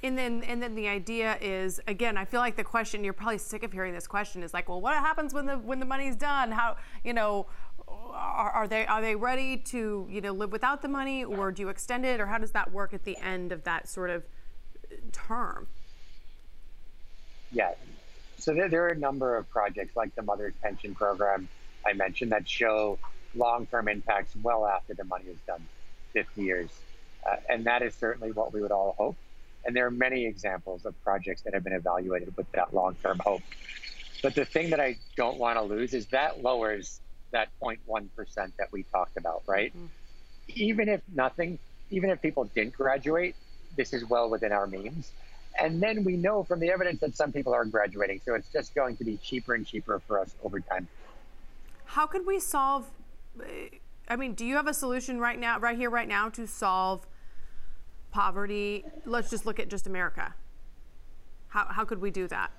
And 0.04 0.18
then, 0.18 0.44
and 0.44 0.62
then 0.62 0.76
the 0.76 0.88
idea 0.90 1.38
is 1.40 1.80
again. 1.88 2.18
I 2.18 2.26
feel 2.26 2.42
like 2.42 2.58
the 2.58 2.64
question 2.64 3.06
you're 3.06 3.14
probably 3.14 3.38
sick 3.38 3.64
of 3.64 3.72
hearing 3.72 3.94
this 3.94 4.06
question 4.06 4.44
is 4.44 4.54
like, 4.54 4.68
well, 4.68 4.82
what 4.82 4.96
happens 4.96 5.34
when 5.34 5.46
the 5.46 5.58
when 5.58 5.80
the 5.80 5.86
money's 5.86 6.18
done? 6.18 6.52
How 6.52 6.76
you 7.06 7.14
know 7.14 7.46
are, 8.14 8.52
are, 8.52 8.68
they 8.68 8.86
are 8.86 9.02
they 9.02 9.16
ready 9.16 9.58
to 9.58 10.08
you 10.10 10.22
know 10.22 10.32
live 10.32 10.52
without 10.52 10.82
the 10.82 10.88
money, 10.88 11.24
or 11.24 11.52
do 11.52 11.62
you 11.62 11.70
extend 11.70 12.06
it, 12.06 12.20
or 12.20 12.28
how 12.28 12.38
does 12.38 12.52
that 12.52 12.72
work 12.72 12.94
at 12.94 13.04
the 13.04 13.18
end 13.18 13.52
of 13.52 13.64
that 13.64 13.88
sort 13.88 14.10
of 14.10 14.24
term? 15.12 15.68
Yeah, 17.52 17.74
so 18.38 18.54
there, 18.54 18.68
there, 18.68 18.86
are 18.86 18.90
a 18.90 18.98
number 18.98 19.38
of 19.38 19.50
projects 19.50 19.96
like 19.96 20.14
the 20.16 20.22
Mother's 20.22 20.54
Pension 20.62 20.96
Program 20.96 21.48
I 21.86 21.94
mentioned 21.94 22.32
that 22.32 22.48
show 22.48 23.00
long-term 23.36 23.88
impacts 23.88 24.36
well 24.42 24.66
after 24.66 24.94
the 24.94 25.04
money 25.06 25.26
is 25.26 25.38
done, 25.48 25.66
50 26.14 26.42
years. 26.42 26.70
Uh, 27.26 27.38
and 27.50 27.66
that 27.66 27.82
is 27.82 27.96
certainly 27.96 28.32
what 28.32 28.54
we 28.54 28.62
would 28.62 28.72
all 28.72 28.96
hope. 28.98 29.16
And 29.66 29.76
there 29.76 29.86
are 29.86 29.92
many 29.92 30.26
examples 30.26 30.86
of 30.86 31.02
projects 31.04 31.42
that 31.44 31.54
have 31.54 31.64
been 31.64 31.74
evaluated 31.74 32.36
with 32.36 32.52
that 32.52 32.74
long-term 32.74 33.20
hope. 33.26 33.42
But 34.22 34.36
the 34.36 34.46
thing 34.46 34.70
that 34.72 34.80
I 34.80 34.98
don't 35.16 35.38
want 35.38 35.58
to 35.58 35.64
lose 35.64 35.94
is 35.94 36.08
that 36.08 36.42
lowers 36.42 37.00
that 37.34 37.50
0.1% 37.62 38.08
that 38.58 38.72
we 38.72 38.84
talked 38.84 39.18
about, 39.18 39.44
right? 39.46 39.76
Mm-hmm. 39.76 39.86
Even 40.56 40.90
if 40.90 41.02
nothing, 41.14 41.60
even 41.92 42.10
if 42.10 42.22
people 42.22 42.46
didn't 42.56 42.74
graduate, 42.74 43.36
this 43.76 43.94
is 43.94 44.06
well 44.10 44.30
within 44.30 44.52
our 44.52 44.66
means. 44.66 45.12
And 45.60 45.82
then 45.84 46.04
we 46.04 46.16
know 46.16 46.44
from 46.44 46.60
the 46.60 46.72
evidence 46.72 47.00
that 47.02 47.16
some 47.16 47.32
people 47.32 47.54
are 47.54 47.66
graduating. 47.66 48.22
So 48.26 48.34
it's 48.34 48.48
just 48.52 48.74
going 48.74 48.98
to 48.98 49.04
be 49.04 49.18
cheaper 49.18 49.54
and 49.54 49.68
cheaper 49.68 50.02
for 50.08 50.20
us 50.20 50.34
over 50.44 50.60
time. 50.60 50.88
How 51.86 52.08
could 52.08 52.26
we 52.26 52.40
solve? 52.40 52.90
I 54.08 54.16
mean, 54.16 54.34
do 54.34 54.46
you 54.46 54.56
have 54.56 54.68
a 54.68 54.74
solution 54.74 55.20
right 55.20 55.40
now, 55.40 55.60
right 55.60 55.78
here, 55.78 55.90
right 55.90 56.08
now, 56.08 56.30
to 56.30 56.48
solve 56.48 57.06
poverty? 58.12 58.86
Let's 59.06 59.30
just 59.30 59.46
look 59.46 59.60
at 59.60 59.70
just 59.70 59.86
America. 59.86 60.34
How, 61.50 61.68
how 61.70 61.86
could 61.86 62.02
we 62.02 62.10
do 62.10 62.28
that? 62.30 62.52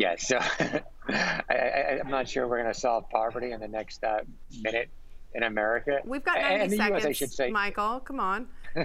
Yeah, 0.00 0.16
so 0.16 0.38
I, 1.10 1.98
am 2.00 2.08
not 2.08 2.26
sure 2.26 2.48
we're 2.48 2.62
going 2.62 2.72
to 2.72 2.80
solve 2.80 3.10
poverty 3.10 3.52
in 3.52 3.60
the 3.60 3.68
next 3.68 4.02
uh, 4.02 4.20
minute 4.62 4.88
in 5.34 5.42
America. 5.42 6.00
We've 6.06 6.24
got 6.24 6.40
90 6.40 6.54
and 6.62 6.72
seconds, 6.72 7.04
US, 7.04 7.06
I 7.06 7.12
should 7.12 7.30
say. 7.30 7.50
Michael. 7.50 8.00
Come 8.00 8.18
on. 8.18 8.48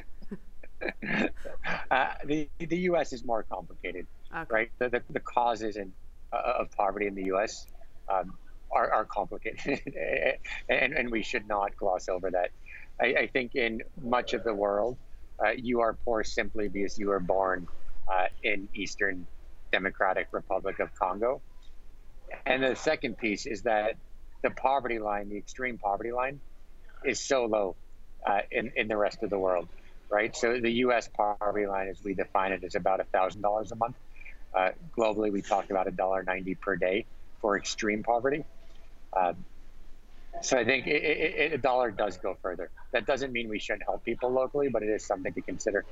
uh, 1.90 2.08
the 2.26 2.50
the 2.60 2.78
U.S. 2.90 3.14
is 3.14 3.24
more 3.24 3.44
complicated, 3.44 4.08
okay. 4.36 4.46
right? 4.50 4.72
The, 4.78 4.90
the, 4.90 5.04
the 5.10 5.22
causes 5.22 5.78
in, 5.78 5.94
uh, 6.34 6.60
of 6.60 6.70
poverty 6.72 7.08
in 7.08 7.16
the 7.16 7.28
U.S. 7.28 7.66
Um, 8.14 8.38
are, 8.74 8.92
are 8.92 9.06
complicated, 9.06 9.80
and, 10.68 10.92
and 10.92 11.10
we 11.10 11.24
should 11.24 11.48
not 11.48 11.78
gloss 11.78 12.10
over 12.10 12.30
that. 12.30 12.50
I, 13.00 13.06
I 13.22 13.28
think 13.28 13.56
in 13.56 13.84
much 14.04 14.34
of 14.34 14.44
the 14.44 14.54
world, 14.54 14.98
uh, 15.40 15.52
you 15.56 15.80
are 15.80 15.94
poor 15.94 16.26
simply 16.26 16.68
because 16.68 17.00
you 17.00 17.08
were 17.08 17.22
born 17.22 17.68
uh, 18.14 18.26
in 18.44 18.68
Eastern 18.76 19.26
Democratic 19.78 20.28
Republic 20.32 20.80
of 20.80 20.94
Congo. 20.96 21.42
And 22.46 22.64
the 22.64 22.76
second 22.76 23.18
piece 23.18 23.46
is 23.46 23.64
that 23.64 23.96
the 24.42 24.50
poverty 24.50 25.00
line, 25.00 25.30
the 25.30 25.38
extreme 25.38 25.78
poverty 25.78 26.12
line, 26.12 26.40
is 27.04 27.20
so 27.20 27.46
low 27.46 27.76
uh, 28.26 28.42
in, 28.52 28.72
in 28.76 28.88
the 28.88 28.98
rest 28.98 29.24
of 29.24 29.30
the 29.30 29.40
world 29.40 29.68
right? 30.10 30.36
So 30.36 30.60
the 30.60 30.72
U.S. 30.72 31.10
poverty 31.10 31.68
line, 31.68 31.90
as 31.90 32.04
we 32.04 32.14
define 32.14 32.52
it, 32.52 32.64
is 32.64 32.76
about 32.76 33.06
thousand 33.12 33.42
dollars 33.42 33.72
a 33.72 33.76
month. 33.76 33.96
Uh, 34.54 34.70
globally, 34.98 35.32
we 35.32 35.42
talk 35.42 35.70
about 35.70 35.88
a 35.88 35.92
dollar 35.92 36.24
ninety 36.24 36.56
per 36.56 36.76
day 36.76 37.06
for 37.42 37.58
extreme 37.58 38.04
poverty. 38.04 38.44
Um, 39.16 39.36
so 40.42 40.58
I 40.58 40.66
think 40.66 40.88
a 40.88 41.58
dollar 41.58 41.92
does 41.92 42.18
go 42.18 42.38
further. 42.42 42.70
That 42.92 43.06
doesn't 43.06 43.32
mean 43.32 43.48
we 43.48 43.60
shouldn't 43.60 43.84
help 43.84 44.04
people 44.04 44.30
locally, 44.30 44.68
but 44.68 44.84
it 44.84 44.90
is 44.90 45.06
something 45.06 45.32
to 45.32 45.42
consider. 45.42 45.86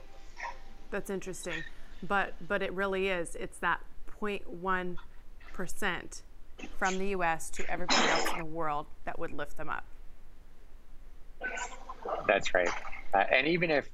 That's 0.91 1.10
interesting, 1.10 1.63
but 2.08 2.34
but 2.48 2.62
it 2.62 2.72
really 2.74 3.10
is. 3.10 3.36
It's 3.36 3.58
that 3.60 3.82
0.1 4.22 4.98
percent 5.54 6.22
from 6.78 6.98
the 6.98 7.10
U.S. 7.10 7.50
to 7.52 7.70
everybody 7.70 8.08
else 8.10 8.32
in 8.32 8.39
the 8.39 8.46
world 8.46 8.86
that 9.06 9.18
would 9.20 9.32
lift 9.32 9.58
them 9.58 9.70
up. 9.70 9.86
That's 12.28 12.54
right. 12.54 12.70
Uh, 13.13 13.24
and 13.32 13.48
even 13.48 13.70
if 13.70 13.89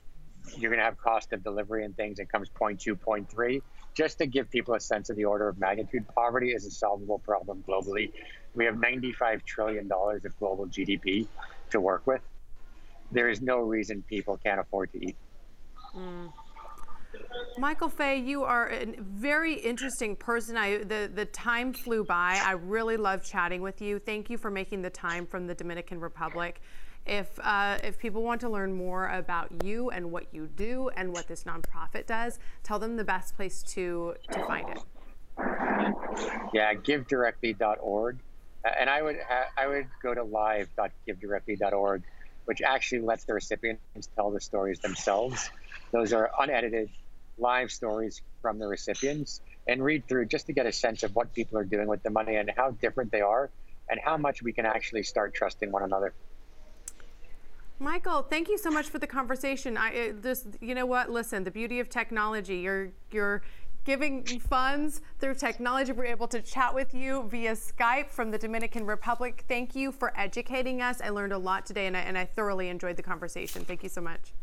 you're 0.58 0.72
going 0.72 0.80
to 0.80 0.86
have 0.86 0.98
cost 0.98 1.34
of 1.34 1.44
delivery 1.44 1.86
and 1.86 1.96
things. 1.96 2.20
It 2.20 2.30
comes 2.30 2.50
0.2, 2.50 2.98
0.3. 2.98 3.62
Just 3.94 4.18
to 4.20 4.28
give 4.28 4.50
people 4.50 4.74
a 4.76 4.80
sense 4.80 5.10
of 5.10 5.16
the 5.16 5.26
order 5.26 5.48
of 5.48 5.60
magnitude, 5.60 6.06
poverty 6.16 6.52
is 6.52 6.66
a 6.66 6.72
solvable 6.72 7.20
problem 7.20 7.64
globally. 7.68 8.12
We 8.56 8.66
have 8.66 8.76
$95 8.76 9.44
trillion 9.46 9.90
of 9.92 10.40
global 10.40 10.68
GDP 10.68 11.28
to 11.72 11.82
work 11.82 12.06
with. 12.08 12.22
There 13.12 13.30
is 13.30 13.42
no 13.42 13.60
reason 13.60 14.04
people 14.08 14.38
can't 14.38 14.60
afford 14.60 14.92
to 14.94 15.04
eat. 15.04 15.16
Mm. 15.96 16.32
Michael 17.58 17.90
Faye, 17.90 18.20
you 18.20 18.44
are 18.44 18.70
a 18.70 18.86
very 19.00 19.54
interesting 19.54 20.16
person. 20.16 20.56
I 20.56 20.78
the 20.78 21.12
the 21.14 21.26
time 21.26 21.74
flew 21.74 22.04
by. 22.04 22.42
I 22.44 22.52
really 22.52 22.98
love 22.98 23.24
chatting 23.24 23.62
with 23.62 23.82
you. 23.82 24.00
Thank 24.00 24.30
you 24.30 24.38
for 24.38 24.50
making 24.50 24.82
the 24.82 24.90
time 24.90 25.26
from 25.26 25.48
the 25.48 25.56
Dominican 25.56 26.00
Republic. 26.00 26.62
If, 27.06 27.40
uh, 27.40 27.80
if 27.84 27.98
people 27.98 28.22
want 28.22 28.42
to 28.42 28.50
learn 28.50 28.74
more 28.74 29.08
about 29.08 29.64
you 29.64 29.90
and 29.90 30.12
what 30.12 30.32
you 30.32 30.48
do 30.48 30.90
and 30.96 31.12
what 31.12 31.28
this 31.28 31.44
nonprofit 31.44 32.06
does, 32.06 32.38
tell 32.62 32.78
them 32.78 32.98
the 32.98 33.04
best 33.04 33.36
place 33.36 33.64
to, 33.74 34.14
to 34.32 34.46
find 34.46 34.70
it. 34.70 34.78
Yeah, 36.54 36.74
givedirectly.org. 36.76 38.20
And 38.80 38.90
I 38.90 39.02
would, 39.02 39.18
I 39.58 39.68
would 39.68 39.88
go 40.04 40.14
to 40.14 40.24
live.givedirectly.org, 40.24 42.04
which 42.46 42.62
actually 42.62 43.02
lets 43.02 43.24
the 43.24 43.34
recipients 43.34 44.10
tell 44.16 44.30
the 44.30 44.42
stories 44.42 44.80
themselves. 44.80 45.50
Those 45.92 46.14
are 46.14 46.30
unedited 46.40 46.90
live 47.40 47.72
stories 47.72 48.22
from 48.42 48.60
the 48.60 48.68
recipients 48.68 49.42
and 49.68 49.84
read 49.84 50.08
through 50.08 50.26
just 50.26 50.48
to 50.48 50.54
get 50.54 50.66
a 50.66 50.72
sense 50.72 51.04
of 51.04 51.16
what 51.16 51.34
people 51.34 51.58
are 51.58 51.64
doing 51.64 51.88
with 51.88 52.02
the 52.04 52.10
money 52.10 52.36
and 52.36 52.52
how 52.56 52.72
different 52.72 53.12
they 53.12 53.22
are 53.22 53.50
and 53.90 54.00
how 54.04 54.18
much 54.18 54.42
we 54.42 54.54
can 54.54 54.66
actually 54.66 55.04
start 55.04 55.34
trusting 55.34 55.72
one 55.72 55.84
another. 55.84 56.14
Michael, 57.80 58.24
thank 58.24 58.50
you 58.50 58.58
so 58.58 58.70
much 58.70 58.90
for 58.90 59.00
the 59.00 59.08
conversation. 59.08 59.78
I 59.78 60.10
uh, 60.10 60.12
just, 60.22 60.48
you 60.60 60.76
know 60.76 60.86
what? 60.86 61.10
Listen, 61.10 61.46
the 61.46 61.52
beauty 61.52 61.80
of 61.80 61.90
technology. 61.90 62.58
You're 62.58 62.90
you're 63.10 63.42
giving 63.86 64.26
funds 64.26 65.02
through 65.20 65.36
technology. 65.36 65.94
We're 65.94 66.06
able 66.06 66.28
to 66.28 66.42
chat 66.42 66.76
with 66.76 66.94
you 66.94 67.24
via 67.30 67.54
Skype 67.54 68.10
from 68.10 68.32
the 68.32 68.38
Dominican 68.38 68.86
Republic. 68.86 69.46
Thank 69.48 69.76
you 69.76 69.92
for 69.92 70.12
educating 70.20 70.82
us. 70.82 71.02
I 71.02 71.10
learned 71.10 71.34
a 71.34 71.38
lot 71.38 71.66
today 71.66 71.88
and 71.88 71.96
I, 71.96 72.02
and 72.02 72.18
I 72.18 72.26
thoroughly 72.26 72.68
enjoyed 72.68 72.98
the 72.98 73.04
conversation. 73.04 73.64
Thank 73.64 73.84
you 73.84 73.90
so 73.90 74.02
much. 74.02 74.34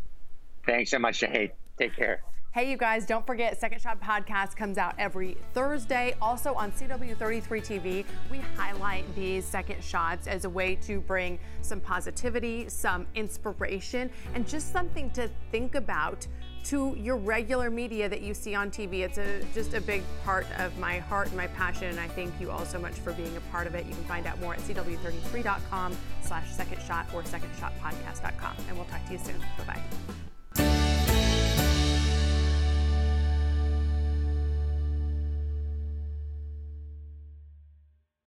Thanks 0.64 0.90
so 0.90 0.98
much, 0.98 1.20
Shahid. 1.20 1.52
Take 1.78 1.94
care. 1.94 2.22
Hey, 2.56 2.70
you 2.70 2.78
guys, 2.78 3.04
don't 3.04 3.26
forget 3.26 3.60
Second 3.60 3.82
Shot 3.82 4.00
Podcast 4.00 4.56
comes 4.56 4.78
out 4.78 4.94
every 4.96 5.36
Thursday. 5.52 6.14
Also 6.22 6.54
on 6.54 6.72
CW33 6.72 7.42
TV, 7.44 8.04
we 8.30 8.38
highlight 8.56 9.04
these 9.14 9.44
second 9.44 9.84
shots 9.84 10.26
as 10.26 10.46
a 10.46 10.48
way 10.48 10.74
to 10.76 11.02
bring 11.02 11.38
some 11.60 11.82
positivity, 11.82 12.66
some 12.70 13.06
inspiration, 13.14 14.10
and 14.32 14.48
just 14.48 14.72
something 14.72 15.10
to 15.10 15.28
think 15.52 15.74
about 15.74 16.26
to 16.64 16.96
your 16.98 17.18
regular 17.18 17.68
media 17.68 18.08
that 18.08 18.22
you 18.22 18.32
see 18.32 18.54
on 18.54 18.70
TV. 18.70 19.00
It's 19.00 19.18
a, 19.18 19.42
just 19.52 19.74
a 19.74 19.80
big 19.82 20.02
part 20.24 20.46
of 20.56 20.78
my 20.78 21.00
heart 21.00 21.26
and 21.26 21.36
my 21.36 21.48
passion, 21.48 21.88
and 21.88 22.00
I 22.00 22.08
thank 22.08 22.40
you 22.40 22.50
all 22.50 22.64
so 22.64 22.78
much 22.78 22.94
for 22.94 23.12
being 23.12 23.36
a 23.36 23.40
part 23.52 23.66
of 23.66 23.74
it. 23.74 23.84
You 23.84 23.92
can 23.92 24.04
find 24.04 24.26
out 24.26 24.40
more 24.40 24.54
at 24.54 24.60
cw33.com 24.60 25.94
slash 26.22 26.50
second 26.52 26.80
shot 26.80 27.04
or 27.12 27.22
secondshotpodcast.com. 27.22 28.56
And 28.66 28.78
we'll 28.78 28.86
talk 28.86 29.04
to 29.08 29.12
you 29.12 29.18
soon. 29.18 29.44
Bye-bye. 29.58 30.95